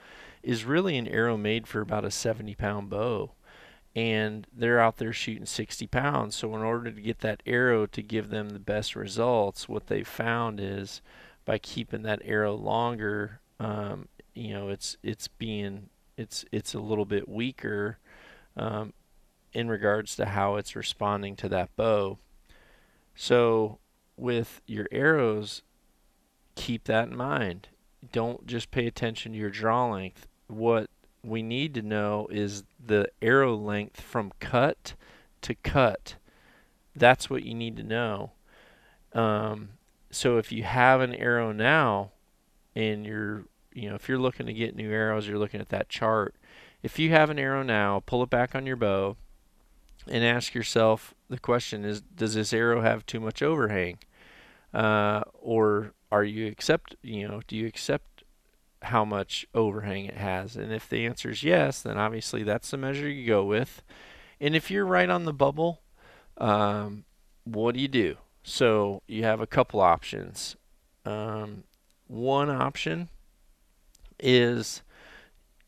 is 0.45 0.63
really 0.63 0.97
an 0.97 1.07
arrow 1.07 1.35
made 1.35 1.67
for 1.67 1.81
about 1.81 2.05
a 2.05 2.11
70 2.11 2.55
pound 2.55 2.89
bow. 2.89 3.31
And 3.95 4.45
they're 4.53 4.79
out 4.79 4.97
there 4.97 5.13
shooting 5.13 5.45
60 5.45 5.87
pounds. 5.87 6.35
So 6.35 6.53
in 6.55 6.61
order 6.61 6.91
to 6.91 7.01
get 7.01 7.19
that 7.19 7.41
arrow 7.45 7.85
to 7.87 8.01
give 8.01 8.29
them 8.29 8.49
the 8.49 8.59
best 8.59 8.95
results 8.95 9.69
what 9.69 9.87
they've 9.87 10.07
found 10.07 10.59
is 10.59 11.01
by 11.45 11.57
keeping 11.57 12.01
that 12.03 12.21
arrow 12.25 12.55
longer 12.55 13.39
um, 13.59 14.07
you 14.33 14.53
know 14.53 14.69
it's 14.69 14.97
it's 15.01 15.27
being 15.27 15.89
it's 16.17 16.45
it's 16.51 16.73
a 16.73 16.79
little 16.79 17.05
bit 17.05 17.27
weaker 17.27 17.97
um, 18.57 18.93
in 19.53 19.69
regards 19.69 20.15
to 20.15 20.25
how 20.25 20.55
it's 20.55 20.75
responding 20.75 21.35
to 21.37 21.49
that 21.49 21.75
bow. 21.75 22.17
So 23.15 23.79
with 24.17 24.61
your 24.65 24.87
arrows 24.91 25.61
keep 26.55 26.85
that 26.85 27.09
in 27.09 27.15
mind. 27.15 27.69
Don't 28.11 28.45
just 28.45 28.71
pay 28.71 28.87
attention 28.87 29.33
to 29.33 29.37
your 29.37 29.49
draw 29.49 29.89
length 29.91 30.27
what 30.47 30.89
we 31.23 31.41
need 31.41 31.73
to 31.73 31.81
know 31.81 32.27
is 32.29 32.63
the 32.83 33.07
arrow 33.21 33.55
length 33.55 34.01
from 34.01 34.31
cut 34.39 34.93
to 35.41 35.55
cut. 35.55 36.15
That's 36.95 37.29
what 37.29 37.43
you 37.43 37.53
need 37.53 37.77
to 37.77 37.83
know. 37.83 38.31
Um, 39.13 39.69
so 40.11 40.37
if 40.37 40.51
you 40.51 40.63
have 40.63 41.01
an 41.01 41.13
arrow 41.15 41.51
now, 41.51 42.11
and 42.75 43.05
you're, 43.05 43.45
you 43.73 43.89
know, 43.89 43.95
if 43.95 44.07
you're 44.07 44.19
looking 44.19 44.45
to 44.45 44.53
get 44.53 44.75
new 44.75 44.91
arrows, 44.91 45.27
you're 45.27 45.39
looking 45.39 45.61
at 45.61 45.69
that 45.69 45.89
chart. 45.89 46.35
If 46.83 46.99
you 46.99 47.09
have 47.11 47.29
an 47.29 47.39
arrow 47.39 47.63
now, 47.63 48.03
pull 48.05 48.23
it 48.23 48.29
back 48.29 48.53
on 48.53 48.65
your 48.65 48.75
bow, 48.75 49.17
and 50.07 50.23
ask 50.23 50.53
yourself 50.53 51.13
the 51.29 51.39
question: 51.39 51.83
Is 51.83 52.01
does 52.01 52.35
this 52.35 52.53
arrow 52.53 52.81
have 52.81 53.05
too 53.05 53.19
much 53.19 53.41
overhang, 53.41 53.97
uh, 54.73 55.23
or 55.33 55.93
are 56.11 56.23
you 56.23 56.47
accept? 56.47 56.95
You 57.01 57.27
know, 57.27 57.41
do 57.47 57.55
you 57.55 57.65
accept 57.65 58.14
how 58.85 59.05
much 59.05 59.45
overhang 59.53 60.05
it 60.05 60.17
has. 60.17 60.55
And 60.55 60.71
if 60.71 60.89
the 60.89 61.05
answer 61.05 61.29
is 61.29 61.43
yes, 61.43 61.81
then 61.81 61.97
obviously 61.97 62.43
that's 62.43 62.71
the 62.71 62.77
measure 62.77 63.09
you 63.09 63.27
go 63.27 63.43
with. 63.43 63.83
And 64.39 64.55
if 64.55 64.69
you're 64.69 64.85
right 64.85 65.09
on 65.09 65.25
the 65.25 65.33
bubble, 65.33 65.81
um, 66.37 67.05
what 67.43 67.75
do 67.75 67.81
you 67.81 67.87
do? 67.87 68.17
So 68.43 69.01
you 69.07 69.23
have 69.23 69.41
a 69.41 69.47
couple 69.47 69.81
options. 69.81 70.55
Um, 71.05 71.63
one 72.07 72.49
option 72.49 73.09
is 74.19 74.81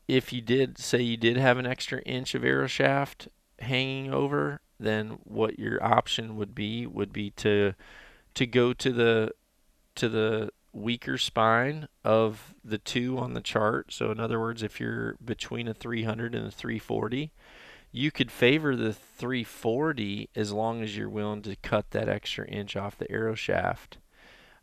if 0.06 0.32
you 0.32 0.40
did 0.40 0.78
say 0.78 1.02
you 1.02 1.16
did 1.16 1.36
have 1.36 1.58
an 1.58 1.66
extra 1.66 2.00
inch 2.02 2.34
of 2.34 2.44
arrow 2.44 2.66
shaft 2.66 3.28
hanging 3.58 4.12
over, 4.12 4.60
then 4.80 5.18
what 5.24 5.58
your 5.58 5.82
option 5.82 6.36
would 6.36 6.54
be 6.54 6.86
would 6.86 7.12
be 7.12 7.30
to 7.30 7.74
to 8.34 8.46
go 8.46 8.72
to 8.72 8.92
the 8.92 9.32
to 9.96 10.08
the 10.08 10.50
weaker 10.78 11.18
spine 11.18 11.88
of 12.04 12.54
the 12.64 12.78
two 12.78 13.18
on 13.18 13.34
the 13.34 13.40
chart. 13.40 13.92
So, 13.92 14.10
in 14.10 14.20
other 14.20 14.40
words, 14.40 14.62
if 14.62 14.80
you're 14.80 15.16
between 15.24 15.68
a 15.68 15.74
300 15.74 16.34
and 16.34 16.46
a 16.46 16.50
340, 16.50 17.32
you 17.90 18.10
could 18.10 18.30
favor 18.30 18.76
the 18.76 18.92
340 18.92 20.30
as 20.34 20.52
long 20.52 20.82
as 20.82 20.96
you're 20.96 21.08
willing 21.08 21.42
to 21.42 21.56
cut 21.56 21.90
that 21.90 22.08
extra 22.08 22.46
inch 22.46 22.76
off 22.76 22.98
the 22.98 23.10
arrow 23.10 23.34
shaft. 23.34 23.98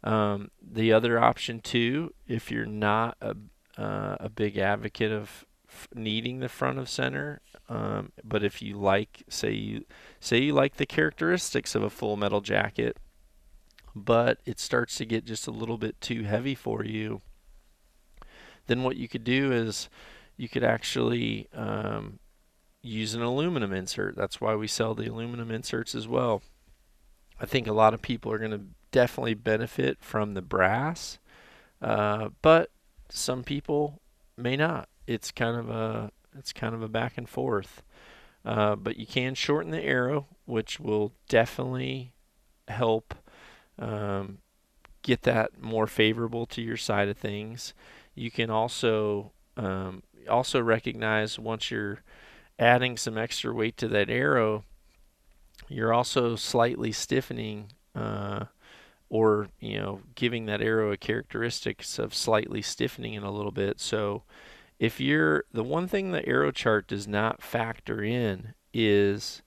Um, 0.04 0.52
the 0.62 0.94
other 0.94 1.20
option, 1.20 1.60
too, 1.60 2.14
if 2.28 2.52
you're 2.52 2.66
not 2.66 3.18
a, 3.22 3.36
uh, 3.82 4.18
a 4.20 4.30
big 4.30 4.58
advocate 4.58 5.12
of 5.12 5.46
f- 5.68 5.88
needing 5.96 6.40
the 6.40 6.50
front 6.50 6.78
of 6.78 6.88
center, 6.88 7.42
um, 7.68 8.12
but 8.24 8.44
if 8.44 8.62
you 8.62 8.78
like, 8.78 9.24
say 9.28 9.52
you 9.52 9.86
say 10.20 10.38
you 10.38 10.54
like 10.54 10.76
the 10.76 10.86
characteristics 10.86 11.74
of 11.74 11.82
a 11.82 11.90
full 11.90 12.16
metal 12.16 12.42
jacket, 12.42 12.98
but 13.96 14.40
it 14.46 14.60
starts 14.60 14.96
to 14.98 15.06
get 15.06 15.26
just 15.26 15.48
a 15.48 15.52
little 15.52 15.78
bit 15.78 16.00
too 16.02 16.24
heavy 16.24 16.54
for 16.54 16.84
you, 16.84 17.22
then 18.68 18.84
what 18.84 18.98
you 18.98 19.08
could 19.08 19.24
do 19.24 19.52
is 19.52 19.90
you 20.38 20.50
could 20.50 20.64
actually 20.64 21.48
um, 21.54 22.20
use 22.82 23.14
an 23.14 23.22
aluminum 23.22 23.74
insert. 23.74 24.16
That's 24.16 24.42
why 24.42 24.56
we 24.56 24.68
sell 24.68 24.94
the 24.94 25.10
aluminum 25.10 25.50
inserts 25.50 25.96
as 25.96 26.08
well. 26.08 26.42
I 27.40 27.46
think 27.46 27.68
a 27.68 27.74
lot 27.74 27.94
of 27.94 28.02
people 28.02 28.32
are 28.32 28.38
going 28.38 28.52
to 28.52 28.62
definitely 28.92 29.34
benefit 29.34 29.98
from 30.02 30.34
the 30.34 30.42
brass, 30.42 31.20
uh, 31.82 32.30
but 32.42 32.72
some 33.10 33.44
people 33.44 34.02
may 34.38 34.56
not. 34.56 34.90
It's 35.08 35.32
kind 35.32 35.58
of 35.58 35.70
a 35.70 36.12
it's 36.38 36.52
kind 36.52 36.76
of 36.76 36.82
a 36.82 36.90
back 36.90 37.18
and 37.18 37.30
forth. 37.30 37.82
Uh, 38.44 38.76
but 38.76 38.98
you 38.98 39.08
can 39.08 39.34
shorten 39.34 39.72
the 39.72 39.82
arrow, 39.82 40.28
which 40.46 40.80
will 40.80 41.14
definitely 41.28 42.14
help 42.68 43.16
um, 43.80 44.40
get 45.02 45.24
that 45.24 45.62
more 45.62 45.88
favorable 45.88 46.46
to 46.48 46.62
your 46.62 46.78
side 46.78 47.10
of 47.10 47.18
things. 47.18 47.74
You 48.14 48.32
can 48.32 48.50
also 48.50 49.32
um, 49.58 50.04
also 50.30 50.62
recognize 50.62 51.38
once 51.38 51.72
you're 51.72 52.02
adding 52.58 52.98
some 52.98 53.18
extra 53.18 53.54
weight 53.54 53.78
to 53.78 53.88
that 53.90 54.10
arrow, 54.10 54.64
you're 55.68 55.94
also 55.94 56.36
slightly 56.36 56.92
stiffening 56.92 57.68
uh, 57.96 58.46
or 59.10 59.50
you 59.60 59.78
know 59.78 60.02
giving 60.16 60.46
that 60.46 60.62
arrow 60.62 60.92
a 60.92 60.98
characteristics 60.98 62.00
of 62.00 62.14
slightly 62.14 62.62
stiffening 62.62 63.14
it 63.14 63.24
a 63.24 63.32
little 63.32 63.52
bit. 63.52 63.80
So 63.80 64.24
if 64.80 65.00
you're 65.00 65.46
the 65.54 65.64
one 65.64 65.88
thing 65.88 66.12
the 66.12 66.28
arrow 66.28 66.52
chart 66.52 66.88
does 66.88 67.08
not 67.08 67.42
factor 67.42 68.04
in 68.04 68.54
is 68.74 69.42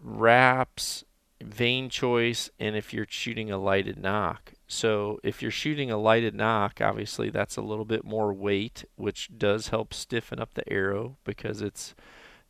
wraps, 0.00 1.04
vane 1.42 1.88
choice, 1.88 2.50
and 2.58 2.76
if 2.76 2.92
you're 2.92 3.06
shooting 3.08 3.50
a 3.50 3.58
lighted 3.58 3.98
nock. 3.98 4.52
So 4.66 5.18
if 5.22 5.40
you're 5.40 5.50
shooting 5.50 5.90
a 5.90 5.96
lighted 5.96 6.34
nock, 6.34 6.80
obviously 6.80 7.30
that's 7.30 7.56
a 7.56 7.62
little 7.62 7.84
bit 7.84 8.04
more 8.04 8.32
weight, 8.32 8.84
which 8.96 9.30
does 9.36 9.68
help 9.68 9.94
stiffen 9.94 10.40
up 10.40 10.54
the 10.54 10.70
arrow 10.70 11.16
because 11.24 11.62
it's 11.62 11.94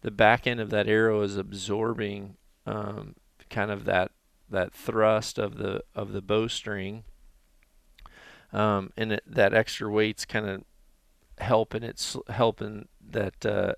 the 0.00 0.10
back 0.10 0.46
end 0.46 0.60
of 0.60 0.70
that 0.70 0.88
arrow 0.88 1.22
is 1.22 1.36
absorbing 1.36 2.36
um, 2.66 3.14
kind 3.50 3.70
of 3.70 3.84
that 3.84 4.10
that 4.50 4.72
thrust 4.72 5.38
of 5.38 5.58
the 5.58 5.82
of 5.94 6.12
the 6.12 6.22
bowstring, 6.22 7.04
um, 8.52 8.90
and 8.96 9.12
it, 9.12 9.22
that 9.26 9.52
extra 9.52 9.90
weight's 9.90 10.24
kind 10.24 10.48
of 10.48 10.64
helping 11.38 11.82
it's 11.82 12.16
helping 12.28 12.88
that 13.10 13.44
uh, 13.44 13.72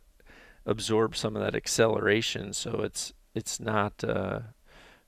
absorb 0.66 1.16
some 1.16 1.36
of 1.36 1.42
that 1.42 1.54
acceleration, 1.54 2.52
so 2.52 2.82
it's 2.82 3.12
it's 3.34 3.60
not 3.60 4.04
uh, 4.04 4.40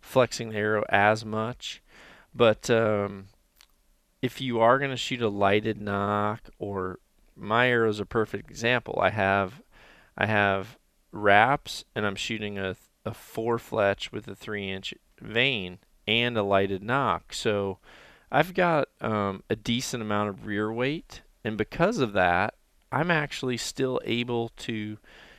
flexing 0.03 0.51
the 0.51 0.57
arrow 0.57 0.85
as 0.91 1.25
much. 1.25 1.83
But 2.35 2.69
um, 2.69 3.29
if 4.21 4.41
you 4.41 4.61
are 4.61 4.79
going 4.79 4.91
to 4.91 4.97
shoot 4.97 5.23
a 5.23 5.29
lighted 5.29 5.81
nock, 5.81 6.51
or 6.59 6.99
my 7.35 7.69
arrow 7.69 7.89
is 7.89 8.01
a 8.01 8.07
perfect 8.07 8.51
example. 8.51 8.99
I 9.01 9.11
have 9.11 9.63
I 10.17 10.27
have 10.27 10.77
wraps, 11.11 11.85
and 11.95 12.05
I'm 12.05 12.17
shooting 12.17 12.59
a 12.59 12.77
a 13.05 13.15
four 13.15 13.59
fletch 13.59 14.13
with 14.13 14.29
a 14.29 14.37
three 14.37 14.71
inch 14.71 14.95
vane 15.21 15.79
and 16.07 16.37
a 16.37 16.43
lighted 16.43 16.83
knock. 16.83 17.33
So 17.33 17.79
I've 18.31 18.55
got 18.55 18.89
um, 19.01 19.43
a 19.51 19.57
decent 19.57 20.03
amount 20.03 20.29
of 20.29 20.47
rear 20.47 20.73
weight, 20.73 21.23
and 21.45 21.57
because 21.57 21.99
of 21.99 22.13
that, 22.13 22.55
I'm 22.91 23.11
actually 23.11 23.57
still 23.57 24.01
able 24.05 24.51
to 24.59 24.99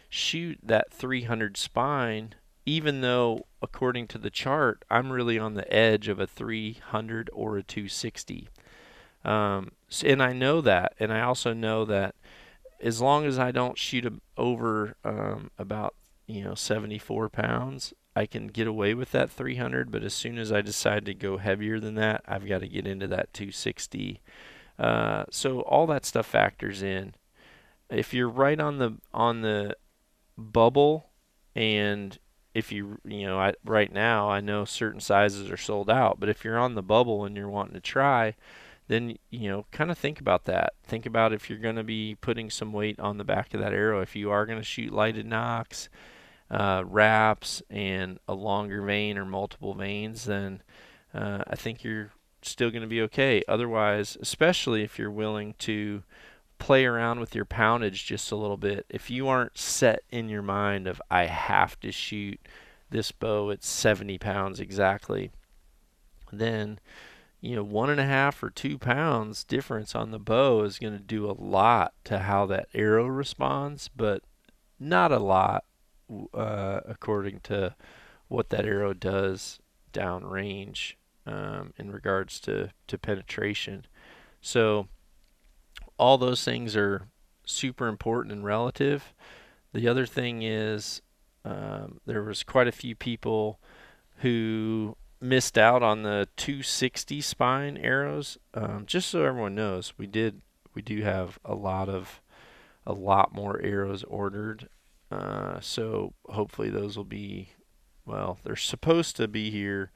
shoot 0.10 0.60
that 0.62 0.92
300 0.92 1.58
spine, 1.58 2.36
even 2.66 3.02
though 3.02 3.46
according 3.62 4.08
to 4.08 4.18
the 4.18 4.30
chart, 4.30 4.86
I'm 4.90 5.12
really 5.12 5.38
on 5.38 5.54
the 5.54 5.72
edge 5.74 6.08
of 6.08 6.20
a 6.20 6.28
300 6.28 7.30
or 7.34 7.58
a 7.58 7.64
260. 7.64 8.50
Um, 9.26 9.72
and 10.04 10.22
I 10.22 10.34
know 10.34 10.62
that, 10.62 10.94
and 11.00 11.14
I 11.14 11.22
also 11.22 11.54
know 11.54 11.86
that 11.86 12.16
as 12.82 13.02
long 13.02 13.26
as 13.26 13.40
I 13.40 13.52
don't 13.52 13.78
shoot 13.78 14.22
over 14.38 14.96
um, 15.06 15.50
about 15.58 15.96
you 16.28 16.44
know 16.44 16.56
74 16.56 17.30
pounds, 17.30 17.94
I 18.16 18.26
can 18.26 18.48
get 18.48 18.68
away 18.68 18.94
with 18.94 19.12
that 19.12 19.32
300. 19.32 19.92
But 19.92 20.04
as 20.04 20.14
soon 20.14 20.38
as 20.38 20.52
I 20.52 20.62
decide 20.62 21.06
to 21.06 21.14
go 21.14 21.38
heavier 21.38 21.80
than 21.80 21.96
that, 21.96 22.24
I've 22.28 22.48
got 22.48 22.60
to 22.60 22.68
get 22.68 22.86
into 22.86 23.08
that 23.08 23.34
260. 23.34 24.22
Uh, 24.78 25.24
so 25.32 25.62
all 25.62 25.88
that 25.88 26.06
stuff 26.06 26.26
factors 26.26 26.84
in. 26.84 27.16
If 27.90 28.14
you're 28.14 28.30
right 28.30 28.60
on 28.60 28.80
the 28.80 28.98
on 29.14 29.42
the 29.42 29.76
bubble, 30.38 31.10
and 31.56 32.18
if 32.54 32.72
you 32.72 33.00
you 33.06 33.26
know 33.26 33.40
I, 33.40 33.54
right 33.66 33.92
now 33.92 34.30
I 34.30 34.40
know 34.40 34.66
certain 34.66 35.00
sizes 35.00 35.50
are 35.50 35.58
sold 35.58 35.90
out, 35.90 36.20
but 36.20 36.30
if 36.30 36.44
you're 36.44 36.60
on 36.60 36.76
the 36.76 36.84
bubble 36.84 37.26
and 37.26 37.36
you're 37.36 37.50
wanting 37.50 37.74
to 37.74 37.80
try, 37.80 38.36
then 38.88 39.18
you 39.30 39.50
know 39.50 39.66
kind 39.72 39.92
of 39.92 39.98
think 39.98 40.20
about 40.20 40.46
that. 40.46 40.74
Think 40.84 41.06
about 41.06 41.34
if 41.34 41.50
you're 41.50 41.60
going 41.60 41.76
to 41.76 41.84
be 41.84 42.16
putting 42.20 42.50
some 42.50 42.74
weight 42.74 43.00
on 43.00 43.18
the 43.18 43.24
back 43.24 43.54
of 43.54 43.60
that 43.60 43.74
arrow. 43.74 44.02
If 44.02 44.16
you 44.16 44.30
are 44.32 44.46
going 44.46 44.60
to 44.60 44.64
shoot 44.64 44.94
lighted 44.94 45.26
nocks, 45.26 45.90
uh, 46.52 46.84
wraps, 46.86 47.62
and 47.70 48.20
a 48.28 48.34
longer 48.34 48.82
vane 48.82 49.18
or 49.18 49.26
multiple 49.26 49.74
vanes, 49.74 50.26
then 50.26 50.62
uh, 51.14 51.44
I 51.48 51.56
think 51.56 51.84
you're 51.84 52.12
still 52.42 52.70
going 52.70 52.82
to 52.82 52.88
be 52.88 53.02
okay. 53.02 53.44
Otherwise, 53.48 54.18
especially 54.22 54.84
if 54.84 55.00
you're 55.00 55.12
willing 55.12 55.56
to 55.60 56.04
play 56.64 56.86
around 56.86 57.20
with 57.20 57.36
your 57.36 57.44
poundage 57.44 58.06
just 58.06 58.32
a 58.32 58.38
little 58.38 58.56
bit, 58.56 58.86
if 58.88 59.10
you 59.10 59.28
aren't 59.28 59.58
set 59.58 60.02
in 60.12 60.30
your 60.30 60.42
mind 60.42 60.88
of 60.88 61.02
I 61.12 61.26
have 61.26 61.78
to 61.82 61.92
shoot 61.92 62.40
this 62.90 63.12
bow 63.12 63.52
at 63.52 63.66
70 63.66 64.18
pounds 64.18 64.62
exactly, 64.62 65.32
then 66.32 66.80
you 67.42 67.58
know 67.58 67.66
one 67.66 67.90
and 67.90 68.00
a 68.00 68.06
half 68.06 68.42
or 68.42 68.50
two 68.50 68.78
pounds 68.78 69.44
difference 69.44 69.94
on 69.94 70.12
the 70.12 70.20
bow 70.20 70.64
is 70.64 70.80
going 70.80 70.98
to 70.98 71.04
do 71.04 71.30
a 71.30 71.36
lot 71.38 71.96
to 72.06 72.20
how 72.20 72.46
that 72.46 72.70
arrow 72.74 73.08
responds, 73.08 73.90
but 73.94 74.24
not 74.80 75.12
a 75.12 75.20
lot 75.20 75.66
uh, 76.34 76.80
according 76.86 77.42
to 77.42 77.76
what 78.30 78.52
that 78.52 78.66
arrow 78.66 78.94
does 78.94 79.60
downrange 79.92 80.94
um, 81.26 81.74
in 81.78 81.92
regards 81.92 82.40
to, 82.40 82.72
to 82.88 82.98
penetration. 82.98 83.86
So 84.40 84.88
all 85.98 86.18
those 86.18 86.44
things 86.44 86.76
are 86.76 87.08
super 87.46 87.88
important 87.88 88.32
and 88.32 88.44
relative. 88.44 89.14
The 89.74 89.88
other 89.88 90.06
thing 90.06 90.42
is 90.44 91.02
um, 91.46 92.00
there 92.06 92.24
was 92.24 92.44
quite 92.44 92.68
a 92.68 92.72
few 92.72 92.96
people 92.96 93.60
who 94.18 94.96
missed 95.20 95.58
out 95.58 95.82
on 95.82 96.04
the 96.04 96.28
260 96.38 97.22
spine 97.22 97.78
arrows. 97.78 98.38
Um, 98.54 98.86
just 98.86 99.10
so 99.10 99.24
everyone 99.24 99.56
knows, 99.56 99.94
we 99.98 100.08
did 100.08 100.42
we 100.74 100.82
do 100.82 101.02
have 101.04 101.40
a 101.46 101.54
lot 101.54 101.90
of 101.90 102.22
a 102.86 102.94
lot 102.94 103.34
more 103.34 103.62
arrows 103.62 104.04
ordered. 104.04 104.68
Uh, 105.12 105.60
so 105.60 106.14
hopefully 106.26 106.70
those 106.70 106.98
will 106.98 107.04
be 107.04 107.50
well. 108.06 108.40
They're 108.44 108.56
supposed 108.56 109.16
to 109.18 109.28
be 109.28 109.52
here 109.52 109.92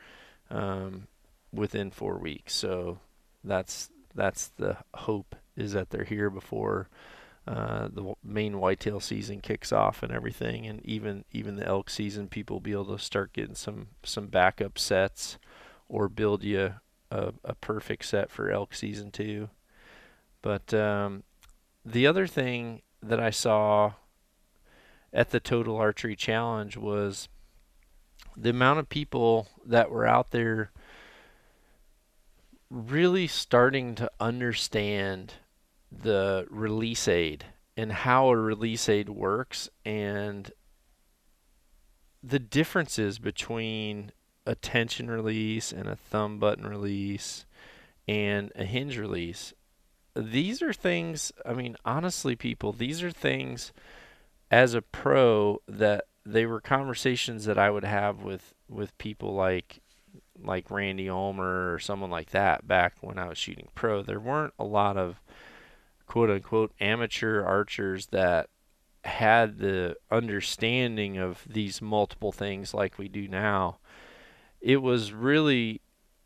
um, 0.50 1.08
within 1.52 1.92
four 1.92 2.18
weeks. 2.18 2.54
So 2.54 3.00
that's 3.44 3.90
that's 4.14 4.50
the 4.58 4.78
hope 4.94 5.36
is 5.58 5.74
that 5.74 5.90
they're 5.90 6.04
here 6.04 6.30
before 6.30 6.88
uh, 7.48 7.88
the 7.92 8.14
main 8.24 8.60
whitetail 8.60 9.00
season 9.00 9.40
kicks 9.40 9.72
off 9.72 10.04
and 10.04 10.12
everything, 10.12 10.66
and 10.66 10.86
even 10.86 11.24
even 11.32 11.56
the 11.56 11.66
elk 11.66 11.90
season, 11.90 12.28
people 12.28 12.56
will 12.56 12.62
be 12.62 12.74
able 12.74 12.98
to 12.98 13.04
start 13.04 13.34
getting 13.34 13.56
some 13.56 13.88
some 14.04 14.28
backup 14.28 14.78
sets, 14.78 15.38
or 15.88 16.10
build 16.10 16.44
you 16.44 16.74
a, 17.10 17.34
a 17.44 17.56
perfect 17.56 18.06
set 18.06 18.30
for 18.30 18.52
elk 18.52 18.74
season 18.74 19.12
too. 19.12 19.50
But 20.42 20.74
um, 20.74 21.24
the 21.86 22.06
other 22.06 22.28
thing 22.28 22.82
that 23.02 23.20
I 23.20 23.30
saw 23.30 23.94
at 25.14 25.30
the 25.30 25.40
Total 25.40 25.78
Archery 25.78 26.16
Challenge 26.16 26.76
was 26.76 27.30
the 28.36 28.50
amount 28.50 28.80
of 28.80 28.90
people 28.90 29.48
that 29.66 29.90
were 29.90 30.06
out 30.06 30.32
there 30.32 30.72
really 32.70 33.28
starting 33.28 33.96
to 33.96 34.12
understand 34.20 35.36
the 35.92 36.46
release 36.50 37.08
aid 37.08 37.46
and 37.76 37.92
how 37.92 38.30
a 38.30 38.36
release 38.36 38.90
aid 38.90 39.10
works 39.10 39.70
and 39.86 40.52
the 42.24 42.40
differences 42.40 43.20
between 43.20 44.12
a 44.46 44.56
tension 44.56 45.10
release 45.10 45.72
and 45.72 45.88
a 45.88 45.96
thumb 45.96 46.40
button 46.40 46.66
release 46.66 47.46
and 48.08 48.52
a 48.56 48.64
hinge 48.64 48.98
release. 48.98 49.54
These 50.16 50.62
are 50.62 50.74
things, 50.74 51.32
I 51.46 51.54
mean, 51.54 51.76
honestly, 51.86 52.36
people, 52.36 52.72
these 52.72 53.04
are 53.04 53.12
things 53.12 53.72
as 54.50 54.74
a 54.74 54.82
pro 54.82 55.62
that 55.68 56.06
they 56.26 56.46
were 56.46 56.62
conversations 56.62 57.46
that 57.46 57.58
I 57.58 57.70
would 57.70 57.84
have 57.84 58.24
with, 58.24 58.54
with 58.68 58.98
people 58.98 59.34
like 59.34 59.82
like 60.44 60.70
Randy 60.70 61.10
Ulmer 61.10 61.74
or 61.74 61.80
someone 61.80 62.12
like 62.12 62.30
that 62.32 62.68
back 62.68 62.96
when 63.02 63.18
I 63.18 63.28
was 63.28 63.38
shooting 63.38 63.70
pro. 63.74 64.02
There 64.04 64.20
weren't 64.20 64.54
a 64.60 64.64
lot 64.64 64.98
of 64.98 65.20
quote 66.08 66.30
unquote 66.30 66.72
amateur 66.80 67.44
archers 67.44 68.08
that 68.08 68.50
had 69.04 69.60
the 69.60 69.96
understanding 70.10 71.18
of 71.18 71.44
these 71.48 71.82
multiple 71.82 72.32
things 72.32 72.74
like 72.74 72.98
we 72.98 73.08
do 73.08 73.28
now, 73.28 73.78
it 74.60 74.82
was 74.82 75.14
really 75.14 75.82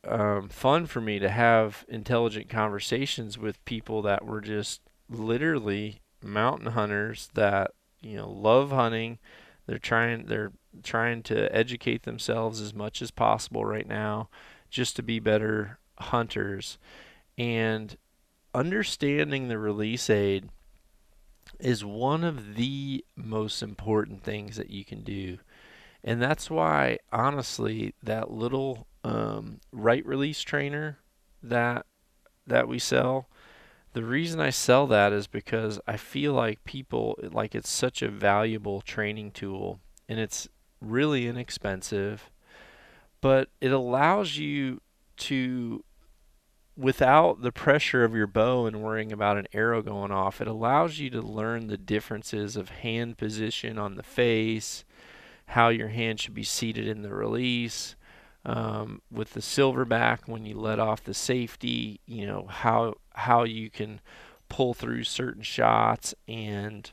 um, 0.07 0.49
fun 0.49 0.85
for 0.85 1.01
me 1.01 1.19
to 1.19 1.29
have 1.29 1.85
intelligent 1.87 2.49
conversations 2.49 3.37
with 3.37 3.63
people 3.65 4.01
that 4.01 4.25
were 4.25 4.41
just 4.41 4.81
literally 5.09 6.01
mountain 6.23 6.71
hunters 6.71 7.29
that 7.33 7.71
you 8.01 8.15
know 8.15 8.29
love 8.29 8.71
hunting. 8.71 9.19
They're 9.67 9.77
trying 9.77 10.25
they're 10.25 10.51
trying 10.83 11.23
to 11.23 11.53
educate 11.55 12.03
themselves 12.03 12.61
as 12.61 12.73
much 12.73 13.01
as 13.01 13.11
possible 13.11 13.65
right 13.65 13.87
now, 13.87 14.29
just 14.69 14.95
to 14.95 15.03
be 15.03 15.19
better 15.19 15.79
hunters. 15.99 16.77
And 17.37 17.95
understanding 18.53 19.47
the 19.47 19.57
release 19.57 20.09
aid 20.09 20.49
is 21.59 21.85
one 21.85 22.23
of 22.23 22.55
the 22.55 23.05
most 23.15 23.61
important 23.61 24.23
things 24.23 24.55
that 24.57 24.69
you 24.69 24.83
can 24.83 25.03
do. 25.03 25.37
And 26.03 26.21
that's 26.21 26.49
why, 26.49 26.97
honestly, 27.11 27.93
that 28.01 28.31
little 28.31 28.87
um, 29.03 29.59
right 29.71 30.05
release 30.05 30.41
trainer 30.41 30.99
that 31.43 31.85
that 32.47 32.67
we 32.67 32.79
sell, 32.79 33.29
the 33.93 34.03
reason 34.03 34.39
I 34.39 34.49
sell 34.49 34.87
that 34.87 35.13
is 35.13 35.27
because 35.27 35.79
I 35.87 35.97
feel 35.97 36.33
like 36.33 36.63
people 36.63 37.19
like 37.31 37.53
it's 37.53 37.69
such 37.69 38.01
a 38.01 38.09
valuable 38.09 38.81
training 38.81 39.31
tool, 39.31 39.79
and 40.09 40.19
it's 40.19 40.47
really 40.79 41.27
inexpensive, 41.27 42.31
but 43.21 43.49
it 43.59 43.71
allows 43.71 44.37
you 44.37 44.81
to 45.17 45.83
without 46.81 47.43
the 47.43 47.51
pressure 47.51 48.03
of 48.03 48.15
your 48.15 48.27
bow 48.27 48.65
and 48.65 48.81
worrying 48.81 49.11
about 49.11 49.37
an 49.37 49.47
arrow 49.53 49.83
going 49.83 50.11
off, 50.11 50.41
it 50.41 50.47
allows 50.47 50.97
you 50.97 51.11
to 51.11 51.21
learn 51.21 51.67
the 51.67 51.77
differences 51.77 52.55
of 52.55 52.69
hand 52.69 53.17
position 53.17 53.77
on 53.77 53.95
the 53.95 54.03
face, 54.03 54.83
how 55.47 55.69
your 55.69 55.89
hand 55.89 56.19
should 56.19 56.33
be 56.33 56.43
seated 56.43 56.87
in 56.87 57.03
the 57.03 57.13
release. 57.13 57.95
Um, 58.43 59.03
with 59.11 59.33
the 59.33 59.41
silverback, 59.41 60.27
when 60.27 60.45
you 60.45 60.57
let 60.57 60.79
off 60.79 61.03
the 61.03 61.13
safety, 61.13 61.99
you 62.07 62.25
know 62.25 62.47
how 62.49 62.95
how 63.13 63.43
you 63.43 63.69
can 63.69 64.01
pull 64.49 64.73
through 64.73 65.03
certain 65.03 65.43
shots 65.43 66.15
and 66.27 66.89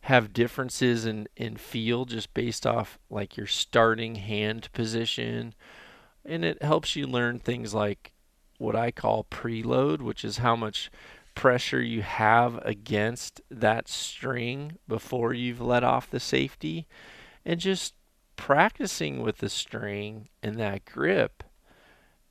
have 0.00 0.32
differences 0.32 1.06
in 1.06 1.28
in 1.36 1.56
feel 1.56 2.06
just 2.06 2.34
based 2.34 2.66
off 2.66 2.98
like 3.08 3.36
your 3.36 3.46
starting 3.46 4.16
hand 4.16 4.68
position, 4.72 5.54
and 6.24 6.44
it 6.44 6.60
helps 6.60 6.96
you 6.96 7.06
learn 7.06 7.38
things 7.38 7.72
like 7.72 8.12
what 8.58 8.76
I 8.76 8.90
call 8.90 9.26
preload, 9.30 10.00
which 10.00 10.24
is 10.24 10.38
how 10.38 10.56
much 10.56 10.90
pressure 11.34 11.82
you 11.82 12.02
have 12.02 12.58
against 12.64 13.40
that 13.50 13.88
string 13.88 14.78
before 14.88 15.32
you've 15.32 15.60
let 15.60 15.84
off 15.84 16.10
the 16.10 16.20
safety. 16.20 16.86
And 17.44 17.60
just 17.60 17.94
practicing 18.36 19.22
with 19.22 19.38
the 19.38 19.48
string 19.48 20.28
and 20.42 20.58
that 20.58 20.84
grip, 20.84 21.44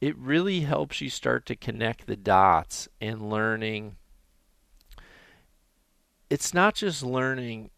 it 0.02 0.18
really 0.18 0.62
helps 0.62 1.02
you 1.02 1.10
start 1.10 1.46
to 1.46 1.56
connect 1.56 2.06
the 2.06 2.16
dots 2.16 2.90
and 3.00 3.30
learning. 3.30 3.96
It's 6.30 6.54
not 6.54 6.76
just 6.76 7.04
learning 7.04 7.70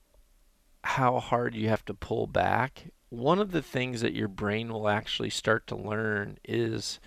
how 0.83 1.19
hard 1.19 1.53
you 1.53 1.67
have 1.69 1.85
to 1.85 1.93
pull 1.93 2.27
back. 2.27 2.91
One 3.09 3.39
of 3.39 3.51
the 3.51 3.61
things 3.61 4.01
that 4.01 4.13
your 4.13 4.27
brain 4.27 4.71
will 4.71 4.89
actually 4.89 5.29
start 5.29 5.67
to 5.67 5.75
learn 5.75 6.37
is 6.43 6.99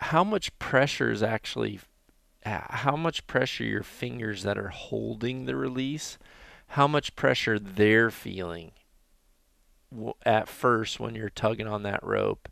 how 0.00 0.24
much 0.24 0.56
pressure 0.58 1.10
is 1.10 1.22
actually 1.22 1.80
how 2.44 2.96
much 2.96 3.26
pressure 3.26 3.64
your 3.64 3.82
fingers 3.82 4.42
that 4.42 4.56
are 4.56 4.68
holding 4.68 5.44
the 5.44 5.54
release 5.54 6.18
how 6.68 6.86
much 6.86 7.16
pressure 7.16 7.58
they're 7.58 8.10
feeling 8.10 8.70
at 10.24 10.48
first 10.48 11.00
when 11.00 11.16
you're 11.16 11.28
tugging 11.28 11.66
on 11.66 11.82
that 11.82 12.02
rope. 12.04 12.48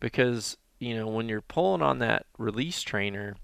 Because 0.00 0.56
you 0.80 0.96
know 0.96 1.06
when 1.06 1.28
you're 1.28 1.40
pulling 1.40 1.82
on 1.82 2.00
that 2.00 2.26
release 2.38 2.82
trainer 2.82 3.36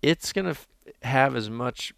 it's 0.00 0.32
going 0.32 0.54
to 0.54 0.58
have 1.02 1.36
as 1.36 1.50
much 1.50 1.92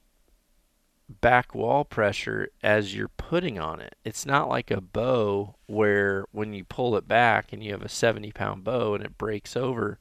back 1.08 1.54
wall 1.54 1.84
pressure 1.84 2.48
as 2.62 2.94
you're 2.94 3.08
putting 3.08 3.58
on 3.58 3.80
it. 3.80 3.94
It's 4.04 4.26
not 4.26 4.48
like 4.48 4.70
a 4.70 4.80
bow 4.80 5.56
where 5.66 6.24
when 6.32 6.52
you 6.52 6.64
pull 6.64 6.96
it 6.96 7.06
back 7.06 7.52
and 7.52 7.62
you 7.62 7.72
have 7.72 7.82
a 7.82 7.88
70 7.88 8.32
pound 8.32 8.64
bow 8.64 8.94
and 8.94 9.04
it 9.04 9.18
breaks 9.18 9.56
over, 9.56 9.98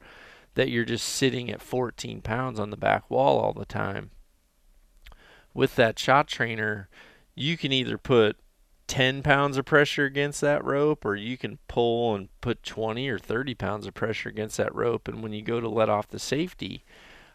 that 0.54 0.70
you're 0.70 0.84
just 0.84 1.08
sitting 1.08 1.50
at 1.50 1.62
14 1.62 2.22
pounds 2.22 2.58
on 2.58 2.70
the 2.70 2.76
back 2.76 3.10
wall 3.10 3.38
all 3.38 3.52
the 3.52 3.66
time. 3.66 4.10
With 5.54 5.76
that 5.76 5.98
shot 5.98 6.26
trainer, 6.28 6.88
you 7.34 7.56
can 7.56 7.72
either 7.72 7.98
put 7.98 8.36
10 8.88 9.22
pounds 9.22 9.56
of 9.56 9.64
pressure 9.64 10.04
against 10.04 10.40
that 10.40 10.64
rope 10.64 11.04
or 11.04 11.14
you 11.14 11.36
can 11.36 11.58
pull 11.68 12.14
and 12.14 12.28
put 12.40 12.62
20 12.62 13.08
or 13.08 13.18
30 13.18 13.54
pounds 13.54 13.86
of 13.86 13.94
pressure 13.94 14.28
against 14.28 14.56
that 14.56 14.74
rope. 14.74 15.08
And 15.08 15.22
when 15.22 15.32
you 15.32 15.42
go 15.42 15.60
to 15.60 15.68
let 15.68 15.88
off 15.88 16.08
the 16.08 16.18
safety, 16.18 16.84